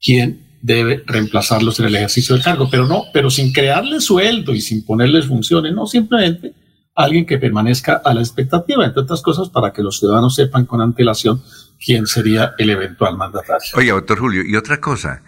[0.00, 4.60] quién debe reemplazarlos en el ejercicio del cargo, pero no, pero sin crearles sueldo y
[4.60, 6.54] sin ponerles funciones, no, simplemente
[6.94, 10.80] alguien que permanezca a la expectativa, entre otras cosas, para que los ciudadanos sepan con
[10.80, 11.42] antelación
[11.78, 13.68] quién sería el eventual mandatario.
[13.74, 15.22] Oye, doctor Julio, y otra cosa,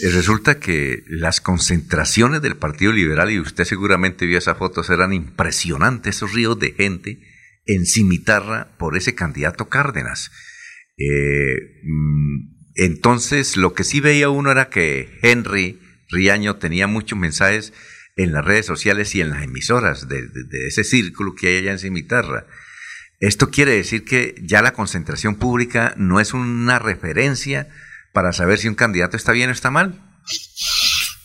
[0.00, 5.12] eh, resulta que las concentraciones del Partido Liberal, y usted seguramente vio esas fotos, eran
[5.12, 7.20] impresionantes, esos ríos de gente
[7.66, 10.30] en cimitarra por ese candidato Cárdenas.
[10.96, 15.80] Eh, mm, entonces, lo que sí veía uno era que Henry
[16.10, 17.72] Riaño tenía muchos mensajes
[18.16, 20.28] en las redes sociales y en las emisoras de,
[20.66, 22.46] ese círculo que hay allá en Cimitarra.
[23.20, 27.68] Esto quiere decir que ya la concentración pública no es una referencia
[28.12, 30.00] para saber si un candidato está bien o está mal.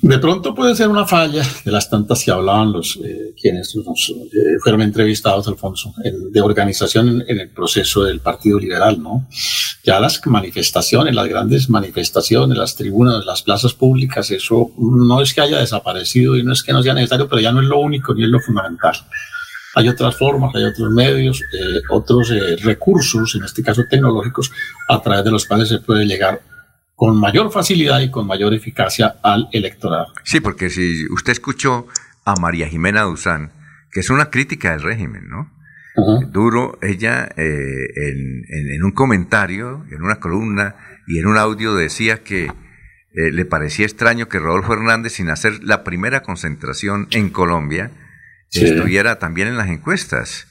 [0.01, 3.81] De pronto puede ser una falla de las tantas que hablaban los eh, quienes eh,
[4.63, 5.93] fueron entrevistados, Alfonso,
[6.31, 9.27] de organización en, el proceso del Partido Liberal, ¿no?
[9.83, 15.41] Ya las manifestaciones, las grandes manifestaciones, las tribunas, las plazas públicas, eso no es que
[15.41, 18.13] haya desaparecido y no es que no sea necesario, pero ya no es lo único
[18.13, 18.95] ni es lo fundamental.
[19.79, 22.33] Hay otras formas, hay otros medios, eh, otros
[22.63, 24.51] recursos, en este caso tecnológicos,
[24.89, 26.41] a través de los cuales se puede llegar
[26.99, 30.07] con mayor facilidad y con mayor eficacia al electorado.
[30.25, 31.87] Sí, porque si usted escuchó
[32.25, 33.53] a María Jimena Duzán,
[33.89, 35.49] que es una crítica del régimen, ¿no?
[36.31, 40.75] Duro, ella eh, en, un comentario, en una columna
[41.07, 45.63] y en un audio decía que eh, le parecía extraño que Rodolfo Hernández, sin hacer
[45.63, 47.91] la primera concentración en Colombia,
[48.51, 50.47] estuviera también en las encuestas.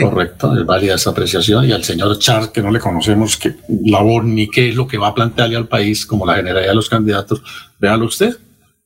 [0.00, 1.64] Correcto, es válida esa apreciación.
[1.64, 3.54] Y al señor Char, que no le conocemos qué
[3.84, 6.74] labor ni qué es lo que va a plantearle al país como la generalidad de
[6.74, 7.42] los candidatos,
[7.78, 8.36] véalo usted,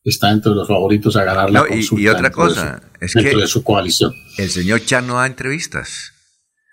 [0.05, 2.03] está entre los favoritos a ganar la consulta.
[2.03, 4.13] Y, otra cosa, es que de su coalición.
[4.37, 6.13] El señor Char no da entrevistas.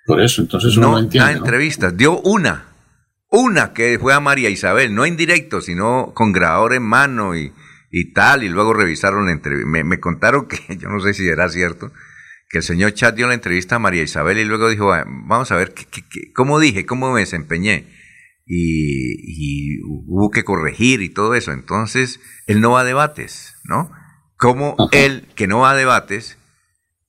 [0.05, 1.31] Por eso, entonces uno no, entiende.
[1.31, 2.65] Da entrevistas, dio una,
[3.29, 7.53] una que fue a María Isabel, no en directo, sino con grabador en mano y,
[7.89, 9.69] y tal, y luego revisaron la entrevista.
[9.69, 11.91] Me, me contaron que, yo no sé si era cierto,
[12.49, 15.57] que el señor Chat dio la entrevista a María Isabel y luego dijo, vamos a
[15.57, 15.73] ver
[16.33, 17.87] cómo dije, cómo me desempeñé.
[18.49, 21.51] Y, hubo que corregir y todo eso.
[21.51, 23.91] Entonces, él no va a debates, ¿no?
[24.37, 26.37] Como él, que no va a debates,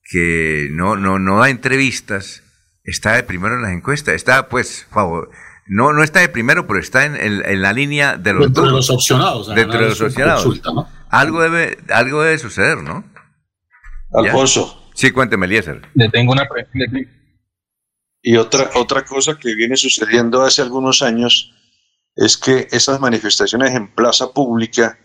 [0.03, 2.43] que no, no, no da entrevistas,
[2.83, 5.29] está de primero en las encuestas, está pues, favor,
[5.69, 9.53] no, no está de primero, pero está en, la línea de los, de los opcionados.
[9.53, 10.61] de los opcionados.
[11.09, 13.03] algo, debe, algo debe suceder, ¿no?
[14.11, 14.91] Alfonso.
[14.95, 15.83] Sí, cuénteme, Eliezer.
[15.93, 16.47] Le tengo una
[18.23, 21.53] Y otra, otra cosa que viene sucediendo hace algunos años
[22.15, 24.97] es que esas manifestaciones en plaza pública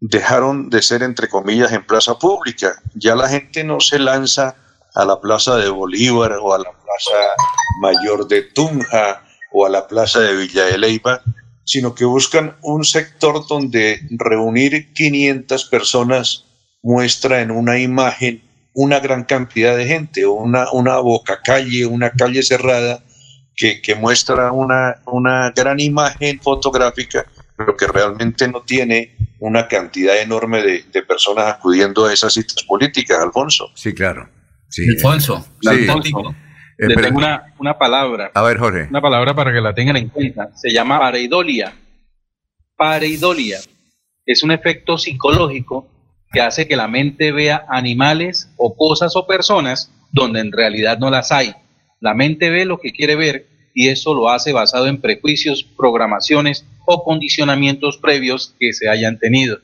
[0.00, 2.74] dejaron de ser, entre comillas, en plaza pública.
[2.94, 4.54] Ya la gente no se lanza
[4.94, 7.18] a la plaza de Bolívar o a la plaza
[7.80, 9.23] mayor de Tunja
[9.56, 11.22] o a la plaza de Villa de Leyva,
[11.62, 16.44] sino que buscan un sector donde reunir 500 personas
[16.82, 18.42] muestra en una imagen
[18.74, 23.02] una gran cantidad de gente, una, una boca calle, una calle cerrada
[23.54, 27.24] que, que muestra una, una gran imagen fotográfica,
[27.56, 32.64] pero que realmente no tiene una cantidad enorme de, de personas acudiendo a esas citas
[32.64, 33.70] políticas, Alfonso.
[33.76, 34.28] Sí, claro.
[34.68, 35.68] Sí, Alfonso, sí.
[35.68, 36.34] Alfonso,
[36.78, 38.30] Eh, le pero- tengo una, una palabra.
[38.34, 38.86] A ver, Jorge.
[38.90, 40.50] Una palabra para que la tengan en cuenta.
[40.54, 41.72] Se llama pareidolia.
[42.76, 43.58] Pareidolia.
[44.26, 45.88] Es un efecto psicológico
[46.32, 51.10] que hace que la mente vea animales o cosas o personas donde en realidad no
[51.10, 51.54] las hay.
[52.00, 56.66] La mente ve lo que quiere ver y eso lo hace basado en prejuicios, programaciones
[56.86, 59.58] o condicionamientos previos que se hayan tenido.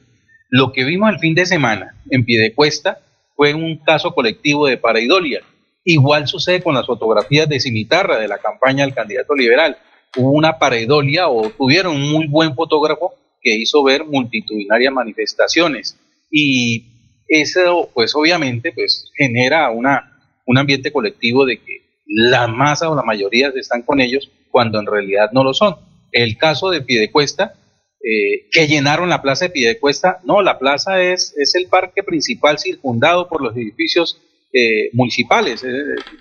[0.48, 2.98] Lo que vimos el fin de semana en Piedecuesta
[3.36, 5.40] fue un caso colectivo de pareidolia.
[5.84, 9.78] Igual sucede con las fotografías de Cimitarra de la campaña del candidato liberal.
[10.16, 15.96] Hubo una pareidolia o tuvieron un muy buen fotógrafo que hizo ver multitudinarias manifestaciones.
[16.30, 22.94] Y eso, pues obviamente, pues genera una, un ambiente colectivo de que la masa o
[22.94, 25.76] la mayoría están con ellos cuando en realidad no lo son.
[26.12, 27.54] El caso de Piedecuesta,
[28.02, 32.58] eh, que llenaron la plaza de Piedecuesta, no, la plaza es, es el parque principal
[32.58, 34.20] circundado por los edificios
[34.52, 35.68] eh, municipales, eh,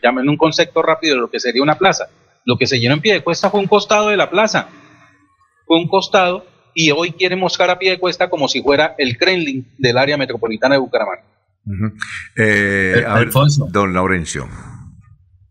[0.03, 2.09] llamen un concepto rápido de lo que sería una plaza.
[2.45, 4.69] Lo que se llenó en Piedecuesta fue un costado de la plaza,
[5.65, 9.97] fue un costado y hoy quieren mostrar a Piedecuesta como si fuera el Kremlin del
[9.97, 11.23] área metropolitana de Bucaramanga.
[12.37, 13.67] Eh, a ver, Alfonso.
[13.71, 14.47] don Laurencio.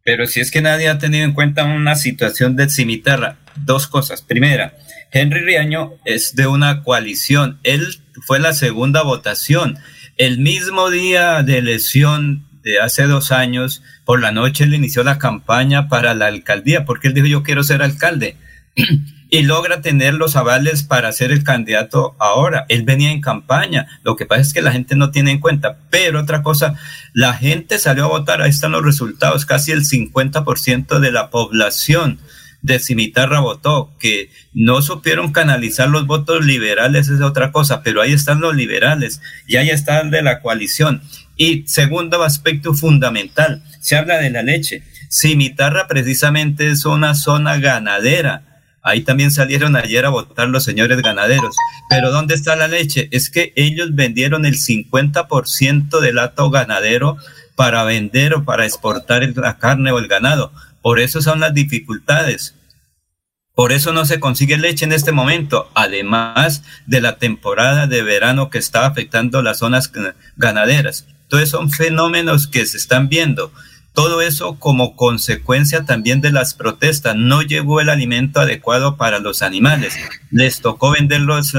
[0.05, 4.23] Pero si es que nadie ha tenido en cuenta una situación de cimitarra, dos cosas.
[4.23, 4.75] Primera,
[5.13, 7.61] Henry Riaño es de una coalición.
[7.63, 7.87] Él
[8.27, 9.77] fue la segunda votación.
[10.17, 15.19] El mismo día de elección de hace dos años, por la noche él inició la
[15.19, 18.36] campaña para la alcaldía, porque él dijo yo quiero ser alcalde.
[19.31, 22.65] y logra tener los avales para ser el candidato ahora.
[22.69, 23.86] Él venía en campaña.
[24.03, 25.78] Lo que pasa es que la gente no tiene en cuenta.
[25.90, 26.74] Pero otra cosa,
[27.12, 28.40] la gente salió a votar.
[28.40, 29.45] Ahí están los resultados.
[29.45, 32.19] Casi el 50% de la población
[32.62, 33.93] de Cimitarra votó.
[33.99, 37.82] Que no supieron canalizar los votos liberales es otra cosa.
[37.82, 41.03] Pero ahí están los liberales y ahí está el de la coalición.
[41.39, 44.82] Y segundo aspecto fundamental, se habla de la leche.
[45.09, 48.43] Cimitarra precisamente es una zona ganadera.
[48.82, 51.55] Ahí también salieron ayer a votar los señores ganaderos.
[51.89, 53.09] Pero ¿dónde está la leche?
[53.12, 57.16] Es que ellos vendieron el 50% del hato ganadero
[57.55, 60.52] para vender o para exportar la carne o el ganado.
[60.82, 62.56] Por eso son las dificultades.
[63.55, 68.51] Por eso no se consigue leche en este momento, además de la temporada de verano
[68.51, 69.93] que está afectando las zonas
[70.36, 71.06] ganaderas.
[71.29, 73.53] Entonces son fenómenos que se están viendo.
[73.93, 77.17] Todo eso como consecuencia también de las protestas.
[77.17, 79.95] No llegó el alimento adecuado para los animales.
[80.31, 81.59] Les tocó vender los eh,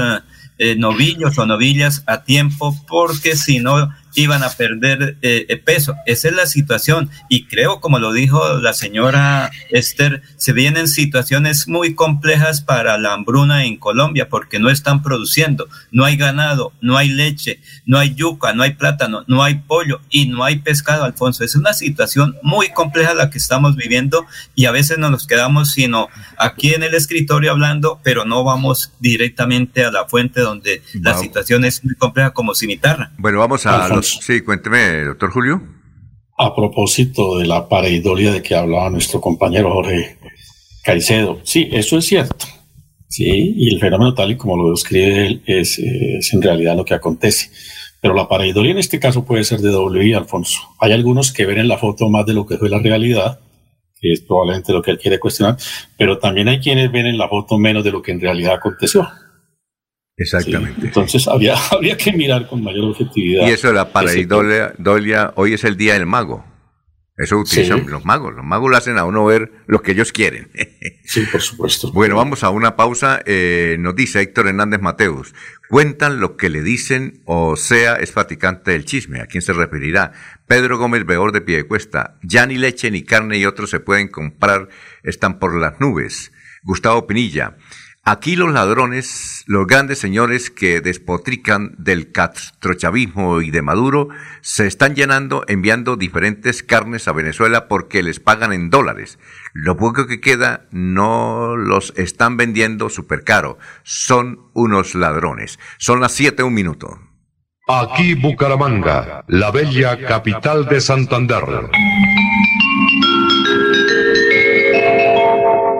[0.58, 5.94] eh, novillos o novillas a tiempo porque si no iban a perder eh, eh, peso.
[6.06, 7.10] Esa es la situación.
[7.28, 13.12] Y creo, como lo dijo la señora Esther, se vienen situaciones muy complejas para la
[13.12, 15.68] hambruna en Colombia porque no están produciendo.
[15.90, 20.00] No hay ganado, no hay leche, no hay yuca, no hay plátano, no hay pollo
[20.10, 21.44] y no hay pescado, Alfonso.
[21.44, 25.70] Es una situación muy compleja la que estamos viviendo y a veces no nos quedamos
[25.70, 26.08] sino
[26.38, 31.22] aquí en el escritorio hablando, pero no vamos directamente a la fuente donde la Vamos.
[31.22, 33.12] situación es muy compleja como cimitarra.
[33.18, 33.99] Bueno, vamos a Alfonso.
[34.02, 35.62] Sí, cuénteme, doctor Julio.
[36.38, 40.16] A propósito de la pareidolia de que hablaba nuestro compañero Jorge
[40.84, 42.46] Caicedo, sí, eso es cierto.
[43.08, 46.76] Sí, y el fenómeno tal y como lo describe él es, eh, es en realidad
[46.76, 47.50] lo que acontece.
[48.00, 50.60] Pero la pareidolia en este caso puede ser de doble vía, Alfonso.
[50.78, 53.40] Hay algunos que ven en la foto más de lo que fue la realidad,
[54.00, 55.56] que es probablemente lo que él quiere cuestionar,
[55.98, 59.06] pero también hay quienes ven en la foto menos de lo que en realidad aconteció.
[60.20, 60.86] Exactamente.
[60.86, 63.48] Entonces habría, habría que mirar con mayor objetividad.
[63.48, 66.44] Y eso la pareidolia, dolia, hoy es el día del mago.
[67.16, 67.86] Eso utilizan Sí.
[67.88, 68.34] los magos.
[68.34, 70.50] Los magos lo hacen a uno ver lo que ellos quieren.
[71.04, 71.90] Sí, por supuesto.
[71.90, 73.20] Bueno, vamos a una pausa.
[73.26, 75.34] Eh, nos dice Héctor Hernández Mateus.
[75.68, 79.20] Cuentan lo que le dicen, o sea, es fatigante del chisme.
[79.20, 80.12] ¿A quién se referirá?
[80.46, 82.16] Pedro Gómez Beor de Piedecuesta.
[82.22, 84.68] Ya ni leche ni carne y otros se pueden comprar,
[85.02, 86.30] están por las nubes.
[86.62, 87.56] Gustavo Pinilla.
[88.02, 94.08] Aquí los ladrones, los grandes señores que despotrican del castrochavismo y de Maduro,
[94.40, 99.18] se están llenando enviando diferentes carnes a Venezuela porque les pagan en dólares.
[99.52, 103.58] Lo poco que queda no los están vendiendo súper caro.
[103.82, 105.58] Son unos ladrones.
[105.76, 106.98] Son las siete un minuto.
[107.68, 111.44] Aquí Bucaramanga, la bella capital de Santander.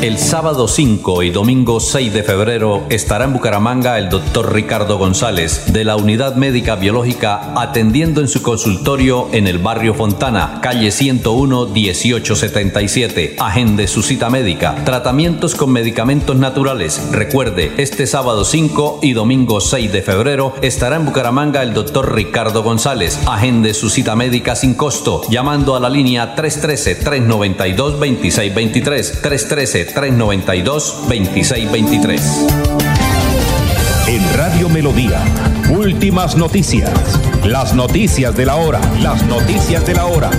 [0.00, 5.72] El sábado 5 y domingo 6 de febrero estará en Bucaramanga el doctor Ricardo González
[5.72, 11.66] de la Unidad Médica Biológica atendiendo en su consultorio en el barrio Fontana, calle 101
[11.66, 13.34] 1877.
[13.40, 14.84] Agende su cita médica.
[14.84, 17.08] Tratamientos con medicamentos naturales.
[17.10, 22.62] Recuerde, este sábado 5 y domingo 6 de febrero estará en Bucaramanga el doctor Ricardo
[22.62, 23.18] González.
[23.26, 32.20] Agende su cita médica sin costo llamando a la línea 313 392 2623 313 392-2623.
[34.08, 35.22] En Radio Melodía,
[35.70, 36.90] últimas noticias.
[37.44, 38.80] Las noticias de la hora.
[39.00, 40.30] Las noticias de la hora.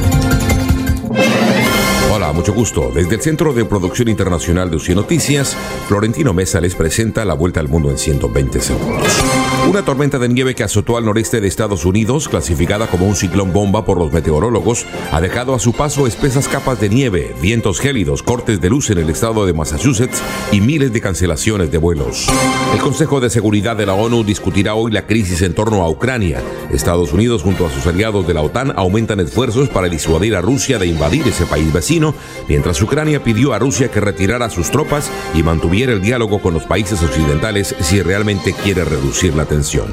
[2.12, 2.92] Hola, mucho gusto.
[2.94, 5.56] Desde el Centro de Producción Internacional de UCI Noticias,
[5.88, 9.08] Florentino Mesa les presenta la vuelta al mundo en 120 segundos.
[9.68, 13.54] Una tormenta de nieve que azotó al noreste de Estados Unidos, clasificada como un ciclón
[13.54, 18.24] bomba por los meteorólogos, ha dejado a su paso espesas capas de nieve, vientos gélidos,
[18.24, 22.28] cortes de luz en el estado de Massachusetts y miles de cancelaciones de vuelos.
[22.74, 26.42] El Consejo de Seguridad de la ONU discutirá hoy la crisis en torno a Ucrania.
[26.72, 30.80] Estados Unidos junto a sus aliados de la OTAN aumentan esfuerzos para disuadir a Rusia
[30.80, 32.16] de invadir ese país vecino,
[32.48, 36.64] mientras Ucrania pidió a Rusia que retirara sus tropas y mantuviera el diálogo con los
[36.64, 39.88] países occidentales si realmente quiere reducir la tensión.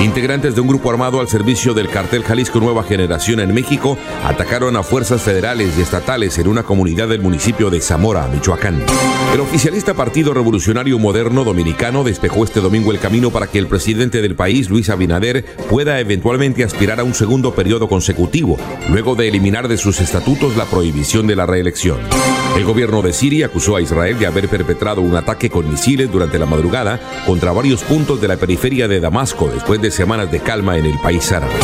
[0.00, 4.76] Integrantes de un grupo armado al servicio del cartel Jalisco Nueva Generación en México atacaron
[4.76, 8.82] a fuerzas federales y estatales en una comunidad del municipio de Zamora, Michoacán.
[9.34, 14.22] El oficialista Partido Revolucionario Moderno Dominicano despejó este domingo el camino para que el presidente
[14.22, 18.56] del país, Luis Abinader, pueda eventualmente aspirar a un segundo periodo consecutivo,
[18.90, 21.98] luego de eliminar de sus estatutos la prohibición de la reelección.
[22.56, 26.38] El gobierno de Siria acusó a Israel de haber perpetrado un ataque con misiles durante
[26.38, 30.76] la madrugada contra varios puntos de la periferia de Damasco después de semanas de calma
[30.76, 31.54] en el país árabe.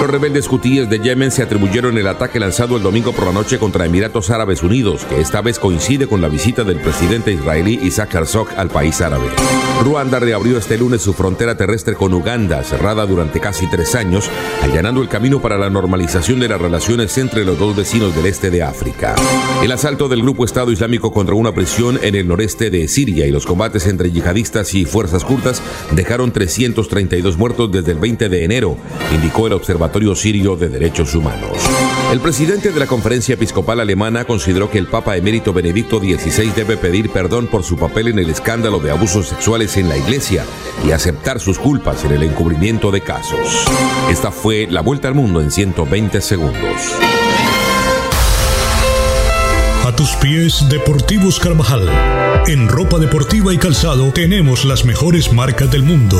[0.00, 3.58] Los rebeldes hutíes de Yemen se atribuyeron el ataque lanzado el domingo por la noche
[3.58, 8.14] contra Emiratos Árabes Unidos, que esta vez coincide con la visita del presidente israelí Isaac
[8.14, 9.26] Herzog al país árabe.
[9.82, 14.30] Ruanda reabrió este lunes su frontera terrestre con Uganda, cerrada durante casi tres años,
[14.62, 18.50] allanando el camino para la normalización de las relaciones entre los dos vecinos del este
[18.50, 19.14] de África.
[19.62, 23.30] El asalto del grupo Estado Islámico contra una prisión en el noreste de Siria y
[23.30, 25.62] los combates entre yihadistas y fuerzas kurdas
[25.92, 26.32] dejaron
[26.88, 28.76] 332 muertos desde el 20 de enero,
[29.14, 31.58] indicó el Observatorio Sirio de Derechos Humanos.
[32.12, 36.76] El presidente de la Conferencia Episcopal Alemana consideró que el Papa emérito Benedicto XVI debe
[36.76, 40.44] pedir perdón por su papel en el escándalo de abusos sexuales en la Iglesia
[40.86, 43.66] y aceptar sus culpas en el encubrimiento de casos.
[44.10, 46.92] Esta fue la vuelta al mundo en 120 segundos.
[49.86, 51.88] A tus pies, Deportivos Carvajal.
[52.48, 56.18] En ropa deportiva y calzado tenemos las mejores marcas del mundo.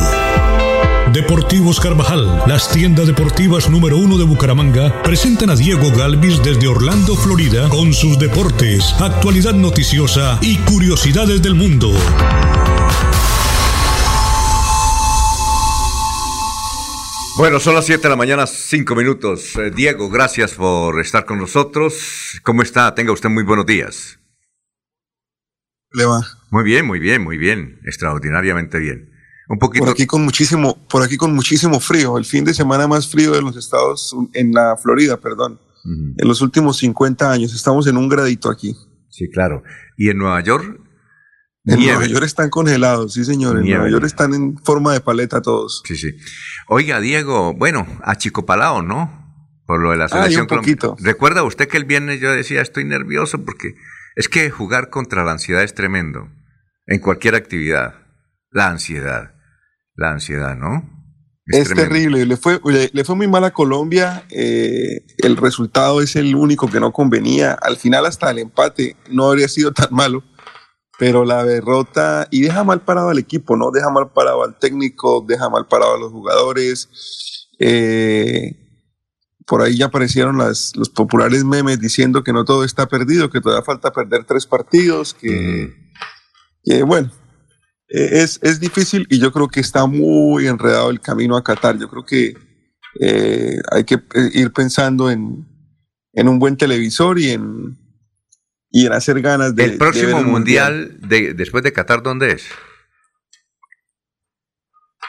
[1.17, 7.17] Deportivos Carvajal, las tiendas deportivas número uno de Bucaramanga, presentan a Diego Galvis desde Orlando,
[7.17, 11.91] Florida, con sus deportes, actualidad noticiosa y curiosidades del mundo.
[17.39, 19.57] Bueno, son las 7 de la mañana, 5 minutos.
[19.57, 22.39] Eh, Diego, gracias por estar con nosotros.
[22.43, 22.95] ¿Cómo está?
[22.95, 24.19] Tenga usted muy buenos días.
[25.93, 26.21] Le va.
[26.51, 27.81] Muy bien, muy bien, muy bien.
[27.87, 29.16] Extraordinariamente bien.
[29.49, 29.85] Un poquito.
[29.85, 32.19] Por aquí con muchísimo, por aquí con muchísimo frío.
[32.19, 35.61] El fin de semana más frío de los estados, en la Florida, perdón.
[35.85, 37.55] En los últimos 50 años.
[37.55, 38.75] Estamos en un gradito aquí.
[39.09, 39.63] Sí, claro.
[39.97, 40.81] ¿Y en Nueva York?
[41.65, 43.59] En Nueva York están congelados, sí, señor.
[43.59, 45.83] En Nueva York están en forma de paleta todos.
[45.85, 46.17] Sí, sí.
[46.69, 49.25] Oiga, Diego, bueno, a Chico Palao, ¿no?
[49.65, 50.49] Por lo de la selección.
[50.99, 53.75] ¿Recuerda usted que el viernes yo decía, estoy nervioso porque
[54.17, 56.29] es que jugar contra la ansiedad es tremendo.
[56.87, 57.95] En cualquier actividad.
[58.51, 59.36] La ansiedad.
[59.97, 60.93] La ansiedad, ¿no?
[61.47, 62.27] Es, terrible.
[62.27, 64.25] Le fue, le, fue muy mal a Colombia.
[64.31, 67.53] Eh, el resultado es el único que no convenía.
[67.53, 70.23] Al final, hasta el empate no habría sido tan malo
[70.99, 73.71] pero la derrota y deja mal parado al equipo, ¿no?
[73.71, 76.89] Deja mal parado al técnico, deja mal parado a los jugadores.
[77.59, 78.57] Eh,
[79.47, 83.41] por ahí ya aparecieron las, los populares memes diciendo que no todo está perdido, que
[83.41, 85.73] todavía falta perder tres partidos, que,
[86.65, 87.11] que bueno,
[87.89, 91.79] es, es, difícil y yo creo que está muy enredado el camino a Qatar.
[91.79, 92.37] Yo creo que
[93.01, 95.47] eh, hay que eh, ir pensando en,
[96.13, 97.79] en, un buen televisor y en,
[98.71, 99.65] y en hacer ganas de...
[99.65, 102.45] ¿El próximo mundial, De, después de Qatar dónde es?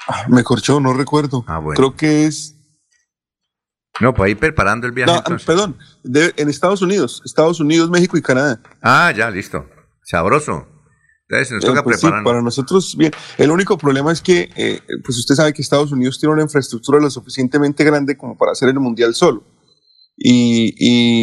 [0.07, 1.43] Ah, me corchó, no recuerdo.
[1.47, 1.77] Ah, bueno.
[1.77, 2.53] Creo que es...
[3.99, 5.11] No, pues ahí preparando el viaje.
[5.11, 8.61] No, perdón, en Estados Unidos, Estados Unidos, México y Canadá.
[8.83, 9.67] Ah, ya, listo.
[10.03, 10.76] Sabroso.
[11.29, 13.11] Entonces, nos toca Eh, pues sí, para nosotros, bien.
[13.37, 16.99] El único problema es que, eh, pues usted sabe que Estados Unidos tiene una infraestructura
[16.99, 19.43] lo suficientemente grande como para hacer el mundial solo.
[20.15, 20.73] Y,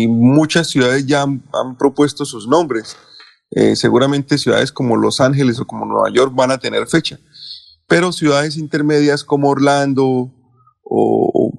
[0.05, 2.97] y muchas ciudades ya han, han propuesto sus nombres.
[3.51, 7.18] Eh, seguramente ciudades como Los Ángeles o como Nueva York van a tener fecha.
[7.86, 10.32] Pero ciudades intermedias como Orlando o,
[10.82, 11.52] o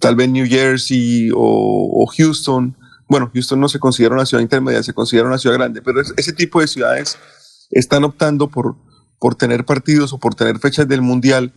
[0.00, 2.76] tal vez New Jersey o, o Houston,
[3.08, 6.12] bueno, Houston no se considera una ciudad intermedia, se considera una ciudad grande, pero es-
[6.16, 7.18] ese tipo de ciudades
[7.72, 8.76] están optando por,
[9.18, 11.52] por tener partidos o por tener fechas del Mundial,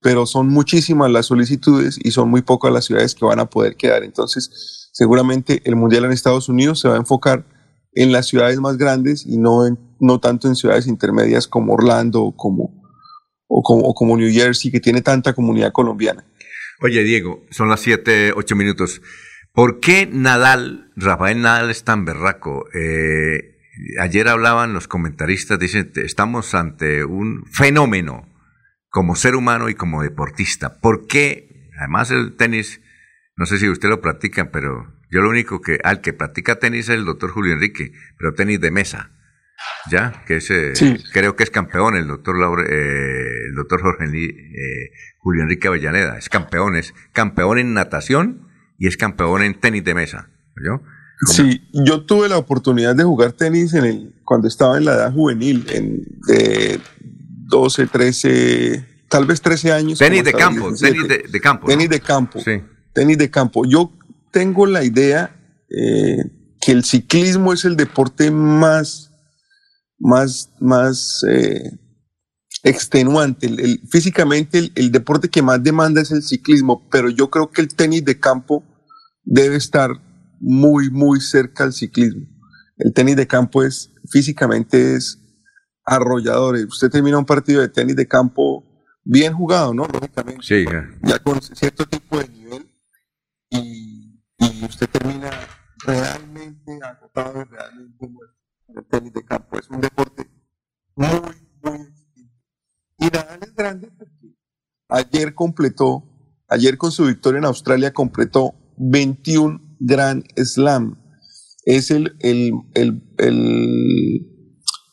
[0.00, 3.76] pero son muchísimas las solicitudes y son muy pocas las ciudades que van a poder
[3.76, 4.04] quedar.
[4.04, 7.44] Entonces, seguramente el Mundial en Estados Unidos se va a enfocar
[7.92, 9.62] en las ciudades más grandes y no,
[10.00, 12.82] no tanto en ciudades intermedias como Orlando o como,
[13.48, 16.24] o como, o como New Jersey, que tiene tanta comunidad colombiana.
[16.82, 19.00] Oye, Diego, son las 7, 8 minutos.
[19.52, 22.66] ¿Por qué Nadal, Rafael Nadal es tan berraco?
[22.74, 23.55] Eh,
[24.00, 28.28] ayer hablaban los comentaristas, dicen, "Te- estamos ante un fenómeno
[28.90, 30.78] como ser humano y como deportista.
[30.80, 31.68] ¿Por qué?
[31.78, 32.80] Además el tenis,
[33.36, 36.88] no sé si usted lo practica, pero yo lo único que, al que practica tenis
[36.88, 39.12] es el doctor Julio Enrique, pero tenis de mesa.
[39.90, 40.22] ¿Ya?
[40.26, 40.96] Que es, eh, Sí.
[41.12, 46.18] creo que es campeón el doctor Laure- eh, el doctor Jorge eh, Julio Enrique Avellaneda.
[46.18, 48.48] Es campeón, es campeón en natación
[48.78, 50.30] y es campeón en tenis de mesa.
[50.64, 50.82] ¿yo?
[51.32, 55.12] Sí, yo tuve la oportunidad de jugar tenis en el, cuando estaba en la edad
[55.14, 56.78] juvenil, en, de
[57.48, 59.98] 12, 13, tal vez 13 años.
[59.98, 60.92] Tenis de campo, 17.
[60.92, 61.62] tenis de, de campo.
[61.62, 61.68] ¿no?
[61.68, 62.40] Tenis de campo.
[62.40, 62.50] Sí.
[62.92, 63.64] Tenis de campo.
[63.66, 63.92] Yo
[64.30, 65.34] tengo la idea
[65.70, 66.18] eh,
[66.60, 69.10] que el ciclismo es el deporte más,
[69.98, 71.78] más, más eh,
[72.62, 73.46] extenuante.
[73.46, 77.50] El- el- físicamente el, el deporte que más demanda es el ciclismo, pero yo creo
[77.50, 78.64] que el tenis de campo
[79.24, 79.90] debe estar
[80.40, 82.26] muy, muy cerca al ciclismo.
[82.76, 85.18] El tenis de campo es físicamente es
[85.84, 86.56] arrollador.
[86.66, 88.64] Usted termina un partido de tenis de campo
[89.04, 89.86] bien jugado, ¿no?
[89.86, 90.64] Lógicamente Sí,
[91.02, 91.18] ya.
[91.20, 92.66] con cierto tipo de nivel
[93.50, 95.30] y, y usted termina
[95.86, 98.34] realmente agotado realmente muerto.
[98.68, 100.28] El tenis de campo es un deporte
[100.96, 101.08] muy,
[101.62, 101.94] muy.
[102.98, 104.34] Y Nadal es grande porque
[104.88, 106.04] ayer completó,
[106.48, 110.98] ayer con su victoria en Australia completó 21 Grand Slam.
[111.64, 113.02] Es el, el, el,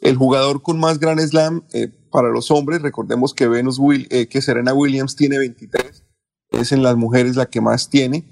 [0.01, 2.81] el, jugador con más Grand Slam eh, para los hombres.
[2.81, 6.03] Recordemos que, Venus Will, eh, que Serena Williams tiene 23.
[6.51, 8.27] Es en las mujeres la que más tiene.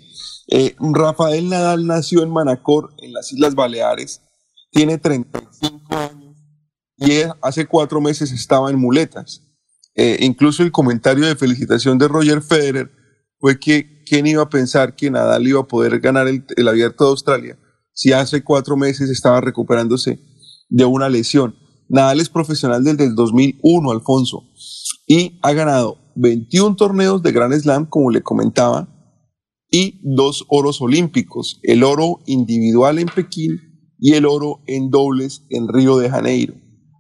[0.48, 4.22] Eh, Rafael Nadal nació en Manacor, en las Islas Baleares.
[4.72, 6.38] Tiene 35 años
[6.98, 9.48] y hace cuatro meses estaba en muletas.
[9.94, 12.90] Incluso el comentario de felicitación de Roger Federer
[13.40, 17.12] fue que quién iba a pensar que Nadal iba a poder ganar el, abierto de
[17.12, 17.58] Australia
[17.94, 20.20] si hace cuatro meses estaba recuperándose
[20.68, 21.56] de una lesión.
[21.88, 24.44] Nadal es profesional desde el 2001, Alfonso,
[25.08, 28.90] y ha ganado 21 torneos de Grand Slam, como le comentaba,
[29.70, 33.62] y dos oros olímpicos, el oro individual en Pekín
[33.98, 36.56] y el oro en dobles en Río de Janeiro.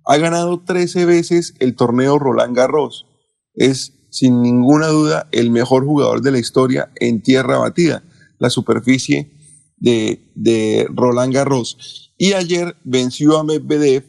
[0.06, 3.06] Ha ganado 13 veces el torneo Roland Garros.
[3.54, 8.04] Es sin ninguna duda el mejor jugador de la historia en tierra batida,
[8.38, 9.32] la superficie
[9.78, 12.14] de, de Roland Garros.
[12.18, 14.06] Y ayer venció a Medvedev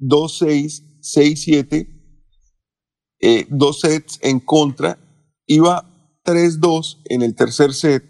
[0.00, 1.86] 2-6, 6-7,
[3.20, 4.98] eh, dos sets en contra.
[5.46, 5.88] Iba
[6.24, 8.04] 3-2 en el tercer set,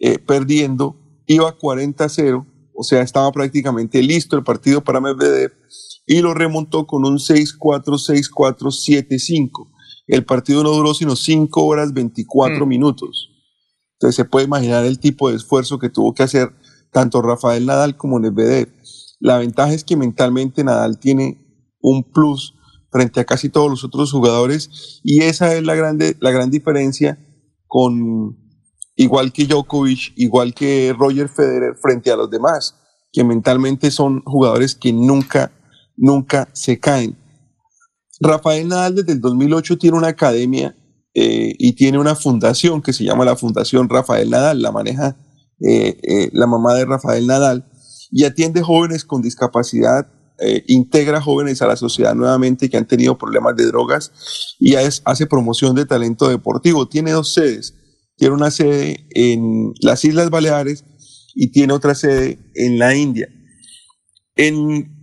[0.00, 0.96] eh, perdiendo.
[1.26, 5.52] Iba 40-0, o sea, estaba prácticamente listo el partido para Medvedev
[6.10, 9.70] y lo remontó con un 6-4, 6-4, 7-5.
[10.10, 13.30] El partido no duró sino 5 horas 24 minutos.
[13.94, 16.52] Entonces se puede imaginar el tipo de esfuerzo que tuvo que hacer
[16.90, 18.68] tanto Rafael Nadal como Medvedev.
[19.20, 21.46] La ventaja es que mentalmente Nadal tiene
[21.80, 22.54] un plus
[22.90, 27.18] frente a casi todos los otros jugadores y esa es la, grande, la gran diferencia
[27.68, 28.36] con
[28.96, 32.74] igual que Djokovic, igual que Roger Federer frente a los demás,
[33.12, 35.52] que mentalmente son jugadores que nunca
[35.96, 37.16] nunca se caen.
[38.20, 40.76] Rafael Nadal desde el 2008 tiene una academia
[41.14, 45.16] eh, y tiene una fundación que se llama la Fundación Rafael Nadal, la maneja
[45.60, 47.66] eh, eh, la mamá de Rafael Nadal,
[48.10, 50.08] y atiende jóvenes con discapacidad,
[50.66, 54.10] integra jóvenes a la sociedad nuevamente que han tenido problemas de drogas
[54.58, 56.88] y hace promoción de talento deportivo.
[56.88, 57.74] Tiene dos sedes,
[58.16, 60.82] tiene una sede en las Islas Baleares
[61.34, 63.28] y tiene otra sede en la India.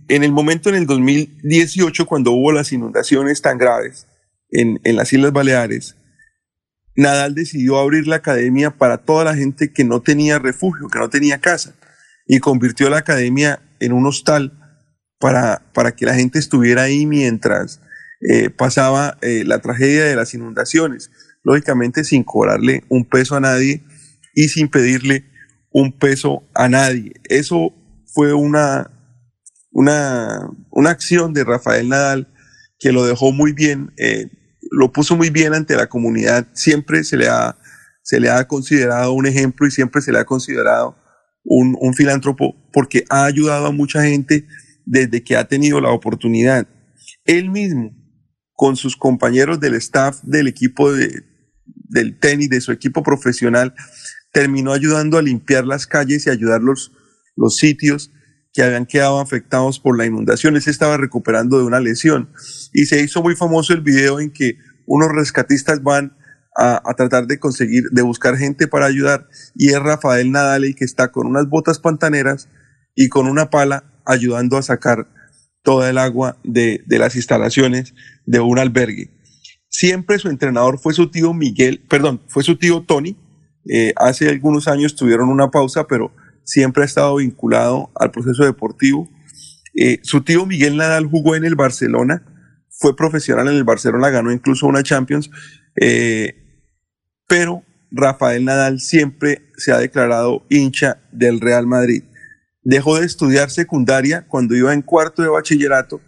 [0.08, 4.06] En el momento en el 2018, cuando hubo las inundaciones tan graves
[4.50, 5.96] en, en las Islas Baleares,
[6.96, 11.08] Nadal decidió abrir la academia para toda la gente que no tenía refugio, que no
[11.08, 11.74] tenía casa,
[12.26, 14.52] y convirtió la academia en un hostal
[15.20, 17.80] para, para que la gente estuviera ahí mientras
[18.20, 21.10] eh, pasaba eh, la tragedia de las inundaciones,
[21.44, 23.82] lógicamente sin cobrarle un peso a nadie
[24.34, 25.24] y sin pedirle
[25.70, 27.12] un peso a nadie.
[27.28, 27.72] Eso
[28.06, 28.90] fue una,
[29.78, 32.26] una, una acción de Rafael Nadal
[32.80, 33.92] que lo dejó muy bien.
[33.96, 34.26] Eh,
[34.72, 36.48] lo puso muy bien ante la comunidad.
[36.52, 37.56] Siempre se le ha,
[38.02, 40.96] se le ha considerado un ejemplo y siempre se le ha considerado
[41.44, 44.48] un, un filántropo porque ha ayudado a mucha gente
[44.84, 46.66] desde que ha tenido la oportunidad.
[47.24, 47.92] Él mismo,
[48.54, 51.22] con sus compañeros del staff del equipo de,
[51.64, 53.74] del tenis, de su equipo profesional,
[54.32, 56.90] terminó ayudando a limpiar las calles y ayudar los,
[57.36, 58.10] los sitios
[58.58, 60.56] que habían quedado afectados por la inundación.
[60.56, 62.28] Él se estaba recuperando de una lesión
[62.72, 66.16] y se hizo muy famoso el video en que unos rescatistas van
[66.56, 70.84] a, tratar de conseguir, de buscar gente para ayudar y es Rafael Nadal el que
[70.84, 72.48] está con unas botas pantaneras
[72.96, 75.06] y con una pala ayudando a sacar
[75.62, 77.94] toda el agua de, las instalaciones
[78.26, 79.12] de un albergue.
[79.68, 83.16] Siempre su entrenador fue su tío Miguel, perdón, fue su tío Tony.
[83.72, 86.12] Eh, hace algunos años tuvieron una pausa, pero
[86.48, 89.10] siempre ha estado vinculado al proceso deportivo.
[89.74, 92.24] Eh, su tío Miguel Nadal jugó en el Barcelona,
[92.70, 95.30] fue profesional en el Barcelona, ganó incluso una Champions,
[95.78, 96.64] eh,
[97.28, 102.04] pero Rafael Nadal siempre se ha declarado hincha del Real Madrid.
[102.62, 106.00] Dejó de estudiar secundaria cuando iba en cuarto de bachillerato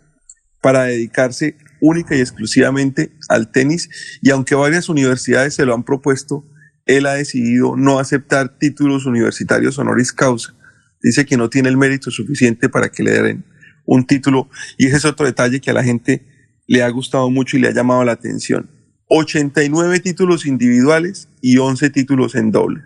[0.63, 3.91] para dedicarse única y exclusivamente al tenis
[4.23, 6.47] y aunque varias universidades se lo han propuesto,
[6.97, 10.55] él ha decidido no aceptar títulos universitarios honoris causa.
[11.01, 13.45] Dice que no tiene el mérito suficiente para que le den
[13.87, 14.51] un título.
[14.77, 16.27] Y ese es otro detalle que a la gente
[16.67, 18.69] le ha gustado mucho y le ha llamado la atención.
[19.07, 22.83] 89 títulos individuales y 11 títulos en doble.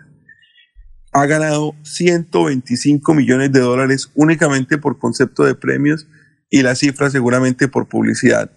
[1.11, 6.07] Ha ganado 125 millones de dólares únicamente por concepto de premios
[6.51, 8.51] y la cifra seguramente por publicidad.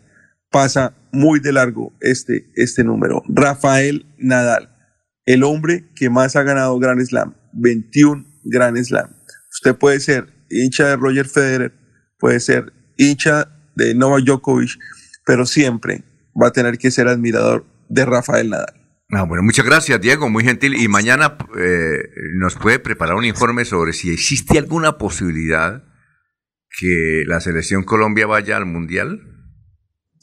[0.51, 3.23] Pasa muy de largo este, este número.
[3.29, 4.78] Rafael Nadal
[5.29, 9.11] el hombre que más ha ganado Grand Slam, 21 Grand Slam.
[9.53, 11.75] Usted puede ser hincha de Roger Federer,
[12.19, 13.47] puede ser hincha
[13.77, 14.79] de Novak Djokovic,
[15.27, 16.03] pero siempre
[16.41, 18.73] va a tener que ser admirador de Rafael Nadal.
[19.11, 20.75] Ah, bueno, muchas gracias, Diego, muy gentil.
[20.75, 21.99] Y mañana eh,
[22.39, 25.85] nos puede preparar un informe sobre si existe alguna posibilidad
[26.81, 29.38] que la selección Colombia vaya al Mundial.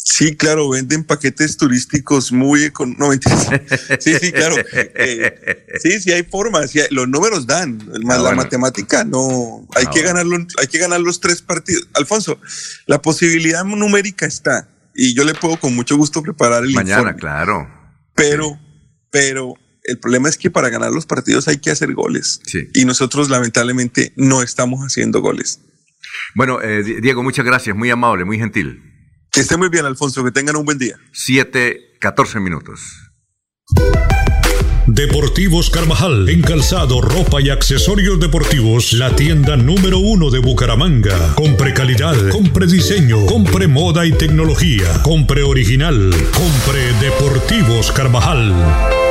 [0.07, 3.33] Sí, claro, venden paquetes turísticos muy económicos.
[3.99, 4.55] Sí, sí, claro.
[4.71, 9.67] Eh, sí, sí hay formas, los números dan, más ah, la matemática no.
[9.75, 10.25] Hay ah, que ganar
[10.59, 11.87] hay que ganar los tres partidos.
[11.93, 12.39] Alfonso,
[12.85, 17.67] la posibilidad numérica está y yo le puedo con mucho gusto preparar el mañana, claro.
[18.13, 18.59] Pero,
[19.09, 22.41] pero el problema es que para ganar los partidos hay que hacer goles.
[22.45, 22.69] Sí.
[22.75, 25.61] Y nosotros lamentablemente no estamos haciendo goles.
[26.35, 28.94] Bueno, eh, Diego, muchas gracias, muy amable, muy gentil.
[29.35, 30.23] Que esté muy bien, Alfonso.
[30.23, 30.95] Que tengan un buen día.
[31.11, 32.79] 7, 14 minutos.
[34.87, 41.35] Deportivos Carvajal, en calzado, ropa y accesorios deportivos, la tienda número uno de Bucaramanga.
[41.35, 49.04] Compre calidad, compre diseño, compre moda y tecnología, compre original, compre Deportivos Carvajal.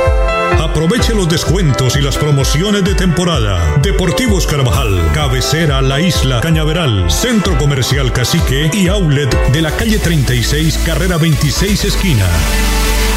[0.59, 3.77] Aproveche los descuentos y las promociones de temporada.
[3.81, 10.79] Deportivos Carvajal, cabecera La Isla, Cañaveral, Centro Comercial Cacique y Outlet de la calle 36,
[10.85, 12.27] carrera 26 esquina.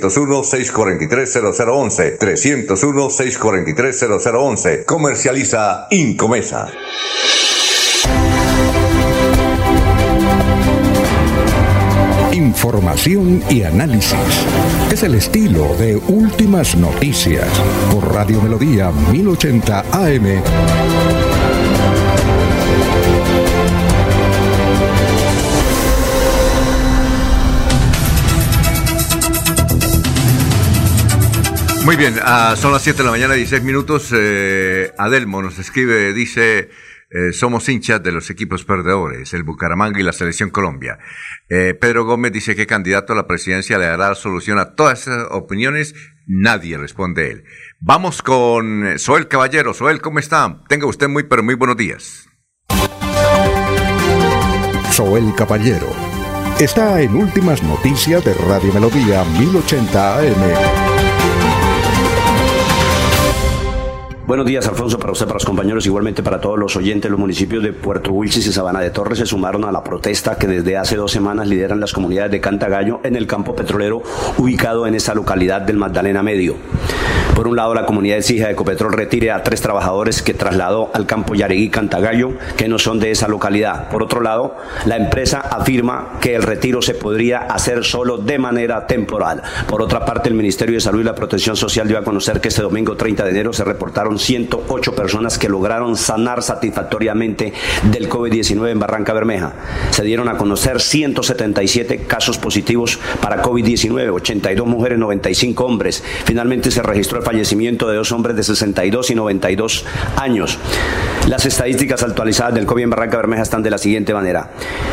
[0.00, 2.18] 301-643-0011.
[2.18, 4.84] 301-643-0011.
[4.84, 6.68] Comercializa Incomesa.
[12.32, 14.16] Información y análisis.
[14.90, 17.46] Es el estilo de Últimas Noticias
[17.92, 21.21] por Radio Melodía 1080 AM.
[31.84, 34.12] Muy bien, ah, son las 7 de la mañana, 16 minutos.
[34.14, 36.70] Eh, Adelmo nos escribe, dice,
[37.10, 40.98] eh, somos hinchas de los equipos perdedores, el Bucaramanga y la Selección Colombia.
[41.48, 45.26] Eh, Pedro Gómez dice que candidato a la presidencia le dará solución a todas esas
[45.32, 45.94] opiniones.
[46.26, 47.44] Nadie responde él.
[47.80, 49.74] Vamos con Soel Caballero.
[49.74, 50.62] Soel, ¿cómo está?
[50.68, 52.28] Tenga usted muy, pero muy buenos días.
[54.92, 55.88] Soel Caballero
[56.60, 60.91] está en Últimas Noticias de Radio Melodía 1080 AM.
[64.24, 67.10] Buenos días, Alfonso, para usted, para los compañeros, igualmente para todos los oyentes.
[67.10, 70.46] Los municipios de Puerto Wilches y Sabana de Torres se sumaron a la protesta que
[70.46, 74.00] desde hace dos semanas lideran las comunidades de Cantagallo en el campo petrolero
[74.38, 76.54] ubicado en esta localidad del Magdalena Medio.
[77.34, 81.06] Por un lado, la comunidad exige a Ecopetrol retire a tres trabajadores que trasladó al
[81.06, 83.88] campo Yaregui Cantagallo, que no son de esa localidad.
[83.88, 84.54] Por otro lado,
[84.84, 89.42] la empresa afirma que el retiro se podría hacer solo de manera temporal.
[89.66, 92.48] Por otra parte, el Ministerio de Salud y la Protección Social dio a conocer que
[92.48, 97.52] este domingo 30 de enero se reportaron 108 personas que lograron sanar satisfactoriamente
[97.90, 99.52] del COVID-19 en Barranca Bermeja.
[99.90, 106.02] Se dieron a conocer 177 casos positivos para COVID-19, 82 mujeres, 95 hombres.
[106.24, 109.84] Finalmente se registró el fallecimiento de dos hombres de 62 y 92
[110.16, 110.58] años.
[111.28, 114.50] Las estadísticas actualizadas del COVID en Barranca Bermeja están de la siguiente manera.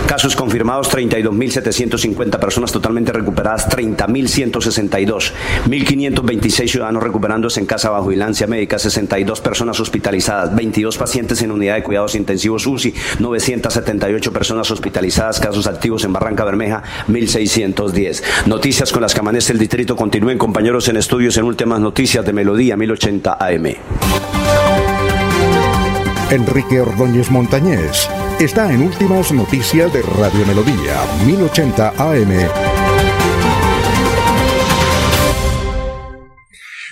[0.08, 5.34] Casos confirmados 32.750 personas totalmente recuperadas 30.162.
[5.66, 8.78] 1.526 ciudadanos recuperándose en casa bajo vigilancia médica
[9.10, 15.66] 62 personas hospitalizadas, 22 pacientes en unidad de cuidados intensivos UCI, 978 personas hospitalizadas, casos
[15.66, 18.24] activos en Barranca Bermeja, 1610.
[18.46, 19.96] Noticias con las que amanece el distrito.
[19.96, 23.76] Continúen compañeros en estudios en últimas noticias de Melodía 1080 AM.
[26.30, 28.08] Enrique Ordóñez Montañés
[28.40, 32.79] está en Últimas Noticias de Radio Melodía 1080 AM.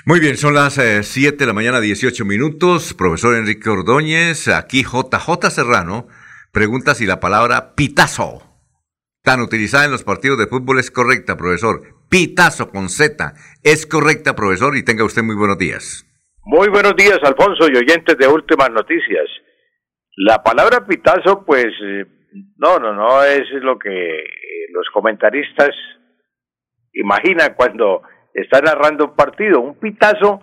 [0.07, 2.93] Muy bien, son las 7 eh, de la mañana, 18 minutos.
[2.93, 6.07] Profesor Enrique Ordóñez, aquí JJ Serrano,
[6.53, 8.39] pregunta si la palabra pitazo,
[9.21, 11.81] tan utilizada en los partidos de fútbol, es correcta, profesor.
[12.09, 13.33] Pitazo con Z,
[13.65, 16.05] es correcta, profesor, y tenga usted muy buenos días.
[16.45, 19.27] Muy buenos días, Alfonso y oyentes de Últimas Noticias.
[20.15, 22.05] La palabra pitazo, pues, eh,
[22.55, 24.23] no, no, no es lo que
[24.71, 25.71] los comentaristas
[26.93, 28.03] imaginan cuando
[28.37, 29.59] está narrando un partido.
[29.59, 30.41] Un pitazo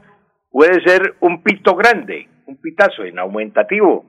[0.50, 4.04] puede ser un pito grande, un pitazo en aumentativo.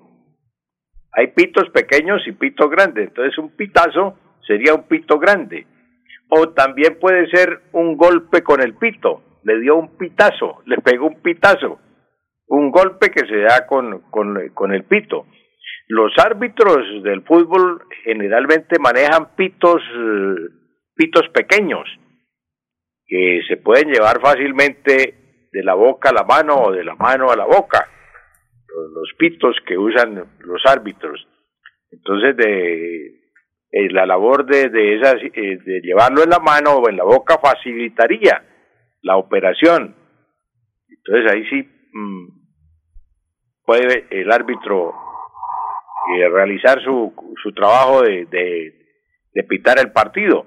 [1.14, 5.66] Hay pitos pequeños y pitos grandes, entonces un pitazo sería un pito grande.
[6.30, 11.08] O también puede ser un golpe con el pito, le dio un pitazo, le pegó
[11.08, 11.80] un pitazo,
[12.48, 15.28] un golpe que se da con, con, con el pito.
[15.88, 20.36] Los árbitros del fútbol generalmente manejan pitos, eh,
[20.96, 21.88] pitos pequeños,
[23.08, 27.30] que se pueden llevar fácilmente de la boca a la mano o de la mano
[27.30, 27.88] a la boca,
[28.68, 31.28] los, pitos que usan los árbitros.
[31.92, 33.06] Entonces, de
[33.72, 37.38] eh, la labor de, de, eh, de llevarlo en la mano o en la boca
[37.38, 38.44] facilitaría
[39.02, 39.96] la operación.
[40.90, 42.28] Entonces ahí sí mm,
[43.66, 44.94] puede el árbitro
[46.18, 50.46] eh, realizar su, su trabajo de, de pitar el partido.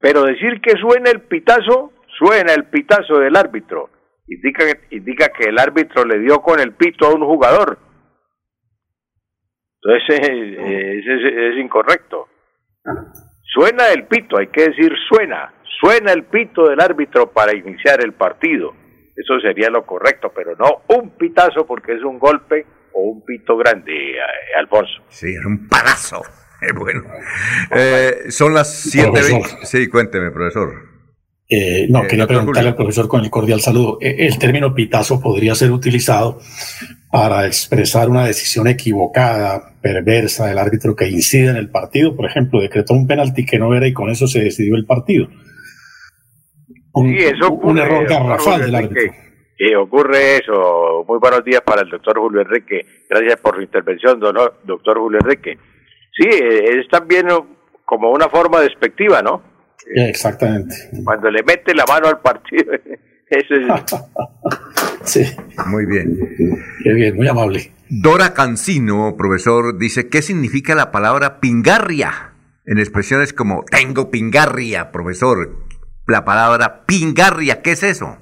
[0.00, 3.90] Pero decir que suena el pitazo, suena el pitazo del árbitro.
[4.28, 7.78] Indica, indica que el árbitro le dio con el pito a un jugador.
[9.82, 12.28] Entonces es, es, incorrecto.
[13.42, 15.54] Suena el pito, hay que decir suena.
[15.80, 18.74] Suena el pito del árbitro para iniciar el partido.
[19.16, 23.56] Eso sería lo correcto, pero no un pitazo porque es un golpe o un pito
[23.56, 24.18] grande, eh,
[24.58, 25.02] Alfonso.
[25.08, 26.22] Sí, es un palazo.
[26.60, 27.02] Eh, bueno,
[27.70, 29.20] eh, son las 7.
[29.62, 30.88] Sí, cuénteme, profesor.
[31.50, 33.96] Eh, no, quería preguntarle al profesor con el cordial saludo.
[34.00, 36.40] El término pitazo podría ser utilizado
[37.10, 42.14] para expresar una decisión equivocada, perversa del árbitro que incide en el partido.
[42.14, 45.28] Por ejemplo, decretó un penalti que no era y con eso se decidió el partido.
[46.92, 49.12] Un, sí, eso un error garrafal del árbitro.
[49.56, 51.04] Que ocurre eso.
[51.08, 52.82] Muy buenos días para el doctor Julio Enrique.
[53.08, 55.58] Gracias por su intervención, doctor Julio Enrique.
[56.18, 57.28] Sí, es también
[57.84, 59.42] como una forma despectiva, ¿no?
[59.94, 60.74] Exactamente.
[61.04, 62.72] Cuando le mete la mano al partido.
[63.30, 64.00] Eso es.
[65.04, 65.36] sí.
[65.66, 66.18] Muy bien.
[66.82, 67.72] Qué bien, muy amable.
[67.88, 72.28] Dora Cancino, profesor, dice, ¿qué significa la palabra pingarria
[72.68, 75.56] en expresiones como tengo pingarria, profesor.
[76.06, 78.18] La palabra pingarria, ¿qué es eso?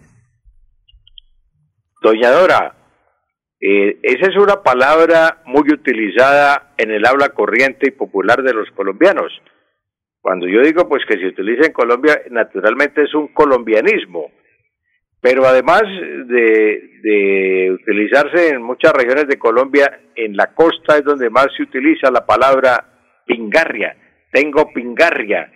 [2.00, 2.76] Doña Dora,
[3.68, 8.70] eh, esa es una palabra muy utilizada en el habla corriente y popular de los
[8.70, 9.32] colombianos.
[10.20, 14.30] Cuando yo digo pues que se utiliza en Colombia, naturalmente es un colombianismo,
[15.20, 21.48] pero además de, utilizarse en muchas regiones de Colombia, en la costa es donde más
[21.56, 22.84] se utiliza la palabra
[23.26, 23.96] pingarria.
[24.30, 25.50] Tengo pingarria.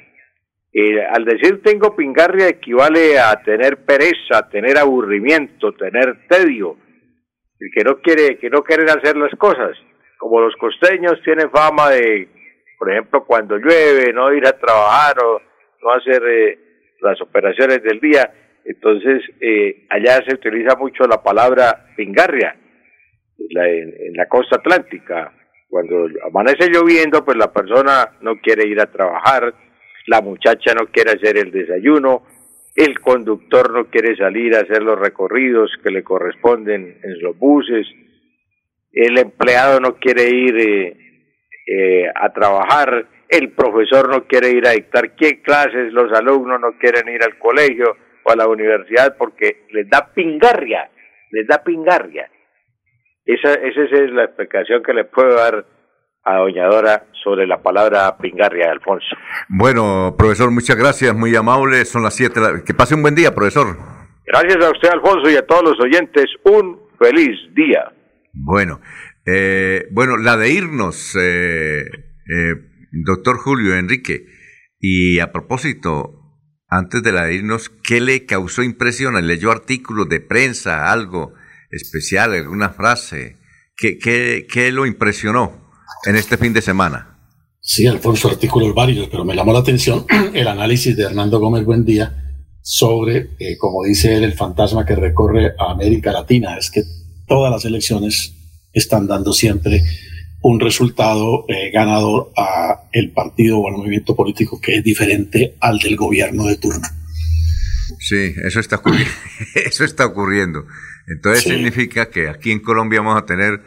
[0.73, 6.77] Eh, al decir tengo pingarria equivale a tener pereza, tener aburrimiento, tener tedio,
[7.61, 9.77] el que no quiere, que no quieren hacer las cosas.
[10.19, 12.29] Como los costeños tienen fama de,
[12.79, 15.41] por ejemplo, cuando llueve, no ir a trabajar o
[15.83, 16.59] no hacer eh,
[17.01, 18.31] las operaciones del día,
[18.65, 22.57] entonces eh, allá se utiliza mucho la palabra pingarria
[23.39, 25.33] en la costa atlántica.
[25.69, 29.55] Cuando amanece lloviendo, pues la persona no quiere ir a trabajar,
[30.07, 32.23] la muchacha no quiere hacer el desayuno,
[32.77, 37.87] el conductor no quiere salir a hacer los recorridos que le corresponden en los buses,
[38.93, 40.97] el empleado no quiere ir eh,
[41.67, 46.79] eh, a trabajar, el profesor no quiere ir a dictar qué clases, los alumnos no
[46.79, 50.91] quieren ir al colegio o a la universidad porque les da pingarria,
[51.31, 52.29] les da pingarria.
[53.25, 55.65] Esa, esa es la explicación que le puedo dar
[56.25, 59.07] a Doña Dora sobre la palabra pingarria, Alfonso.
[59.49, 61.85] Bueno, profesor, muchas gracias, muy amable.
[61.85, 62.41] Son las siete.
[62.65, 63.77] Que pase un buen día, profesor.
[64.27, 66.27] Gracias a usted, Alfonso, y a todos los oyentes.
[66.45, 67.93] Un feliz día.
[68.33, 68.81] Bueno,
[69.27, 72.55] eh, bueno, la de irnos, eh, eh,
[72.93, 74.27] doctor Julio Enrique.
[74.79, 79.15] Y a propósito, antes de la de irnos, ¿qué le causó impresión?
[79.27, 81.35] ¿Leyó artículos de prensa, algo
[81.71, 83.37] especial, alguna frase?
[83.77, 85.60] ¿Qué, qué, qué lo impresionó
[86.05, 87.19] en este fin de semana?
[87.61, 92.17] Sí, Alfonso, artículos varios, pero me llamó la atención el análisis de Hernando Gómez Buendía
[92.63, 96.57] sobre, eh, como dice él, el fantasma que recorre a América Latina.
[96.57, 96.83] Es que
[97.27, 98.35] todas las elecciones
[98.73, 99.83] están dando siempre
[100.43, 105.79] un resultado eh, ganador a el partido o al movimiento político que es diferente al
[105.79, 106.87] del gobierno de turno.
[107.99, 109.11] Sí, eso está ocurriendo.
[109.67, 110.65] eso está ocurriendo.
[111.07, 113.61] Entonces significa que aquí en Colombia vamos a tener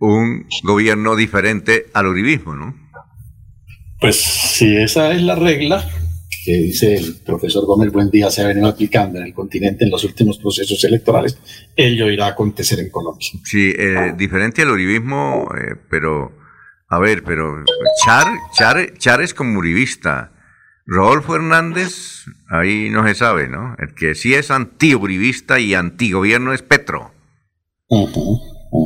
[0.00, 2.74] un gobierno diferente al uribismo, ¿no?
[4.00, 5.86] Pues si esa es la regla
[6.44, 10.04] que dice el profesor Gómez Buendía se ha venido aplicando en el continente en los
[10.04, 11.38] últimos procesos electorales,
[11.76, 13.28] ello irá a acontecer en Colombia.
[13.44, 16.32] Sí, eh, diferente al uribismo, eh, pero,
[16.88, 17.62] a ver, pero
[18.02, 20.32] Char, Char, Char es como uribista.
[20.86, 23.76] Rodolfo Hernández, ahí no se sabe, ¿no?
[23.78, 27.12] El que sí es anti-uribista y antigobierno es Petro.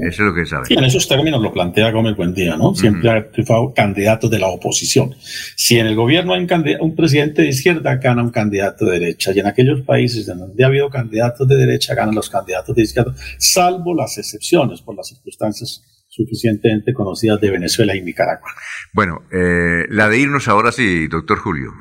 [0.03, 0.65] Eso es lo que sabe.
[0.71, 2.75] Y en esos términos lo plantea Gómez Buendía, ¿no?
[2.75, 5.15] Siempre ha triunfado candidatos de la oposición.
[5.57, 9.33] Si en el gobierno hay un, un, presidente de izquierda, gana un candidato de derecha.
[9.35, 13.15] Y en aquellos países donde ha habido candidatos de derecha, ganan los candidatos de izquierda,
[13.39, 18.49] salvo las excepciones por las circunstancias suficientemente conocidas de Venezuela y Nicaragua.
[18.93, 21.73] Bueno, eh, la de irnos ahora sí, doctor Julio.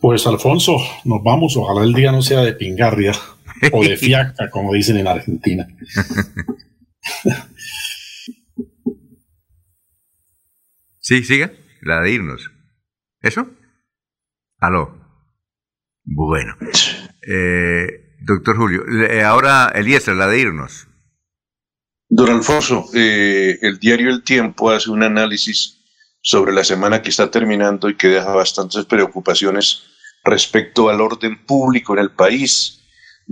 [0.00, 1.56] Pues Alfonso, nos vamos.
[1.56, 3.12] Ojalá el día no sea de pingarria
[3.72, 5.68] o de fiaca, como dicen en Argentina.
[11.02, 12.52] Sí, siga, la de irnos.
[13.20, 13.50] ¿Eso?
[14.60, 14.96] Aló.
[16.04, 16.56] Bueno.
[17.26, 20.86] Eh, doctor Julio, eh, ahora Eliezer, la de irnos.
[22.08, 25.78] Don Alfonso, eh, el diario El Tiempo hace un análisis
[26.20, 29.84] sobre la semana que está terminando y que deja bastantes preocupaciones
[30.22, 32.79] respecto al orden público en el país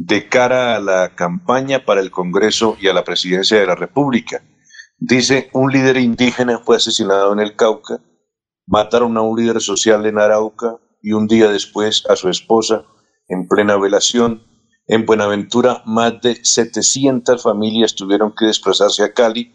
[0.00, 4.44] de cara a la campaña para el Congreso y a la presidencia de la República.
[4.96, 8.00] Dice, un líder indígena fue asesinado en el Cauca,
[8.64, 12.84] mataron a un líder social en Arauca y un día después a su esposa
[13.26, 14.46] en plena velación.
[14.86, 19.52] En Buenaventura, más de 700 familias tuvieron que desplazarse a Cali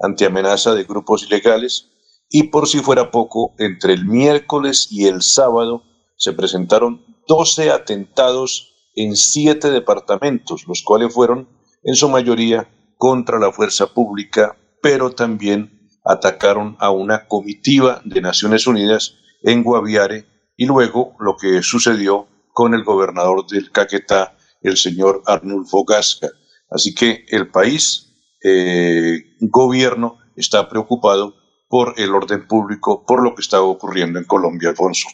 [0.00, 1.90] ante amenaza de grupos ilegales.
[2.30, 5.82] Y por si fuera poco, entre el miércoles y el sábado
[6.16, 11.48] se presentaron 12 atentados en siete departamentos, los cuales fueron
[11.82, 18.66] en su mayoría contra la fuerza pública, pero también atacaron a una comitiva de Naciones
[18.66, 25.22] Unidas en Guaviare y luego lo que sucedió con el gobernador del Caquetá, el señor
[25.26, 26.28] Arnulfo Gasca.
[26.70, 28.12] Así que el país,
[28.44, 31.34] eh, gobierno, está preocupado
[31.68, 35.08] por el orden público, por lo que está ocurriendo en Colombia, Alfonso.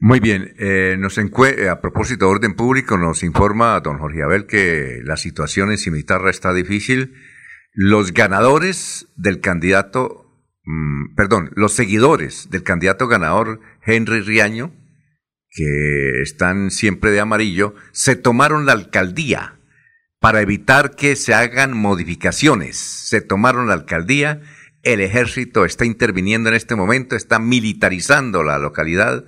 [0.00, 5.00] Muy bien, eh, eh, a propósito de orden público, nos informa don Jorge Abel que
[5.04, 7.14] la situación en Cimitarra está difícil.
[7.72, 10.24] Los ganadores del candidato
[10.64, 14.72] mm, perdón, los seguidores del candidato ganador Henry Riaño,
[15.50, 19.54] que están siempre de amarillo, se tomaron la alcaldía
[20.18, 22.76] para evitar que se hagan modificaciones.
[22.76, 24.40] Se tomaron la alcaldía,
[24.82, 29.24] el ejército está interviniendo en este momento, está militarizando la localidad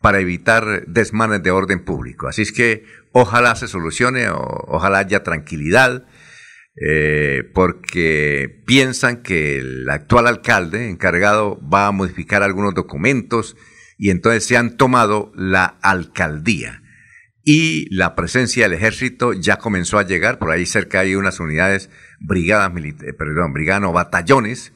[0.00, 2.28] para evitar desmanes de orden público.
[2.28, 6.06] Así es que ojalá se solucione, o, ojalá haya tranquilidad,
[6.80, 13.56] eh, porque piensan que el actual alcalde encargado va a modificar algunos documentos
[13.96, 16.82] y entonces se han tomado la alcaldía
[17.50, 21.88] y la presencia del ejército ya comenzó a llegar, por ahí cerca hay unas unidades,
[22.20, 22.70] brigadas,
[23.16, 24.74] perdón, brigadas batallones,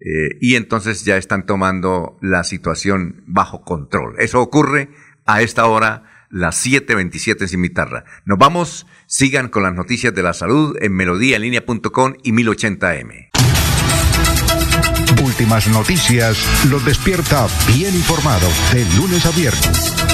[0.00, 4.16] eh, y entonces ya están tomando la situación bajo control.
[4.18, 4.90] Eso ocurre
[5.24, 8.04] a esta hora, las 7.27 en Cimitarra.
[8.24, 13.30] Nos vamos, sigan con las noticias de la salud en melodíaenlínea.com y 1080m.
[15.24, 20.13] Últimas noticias los despierta bien informado de lunes a viernes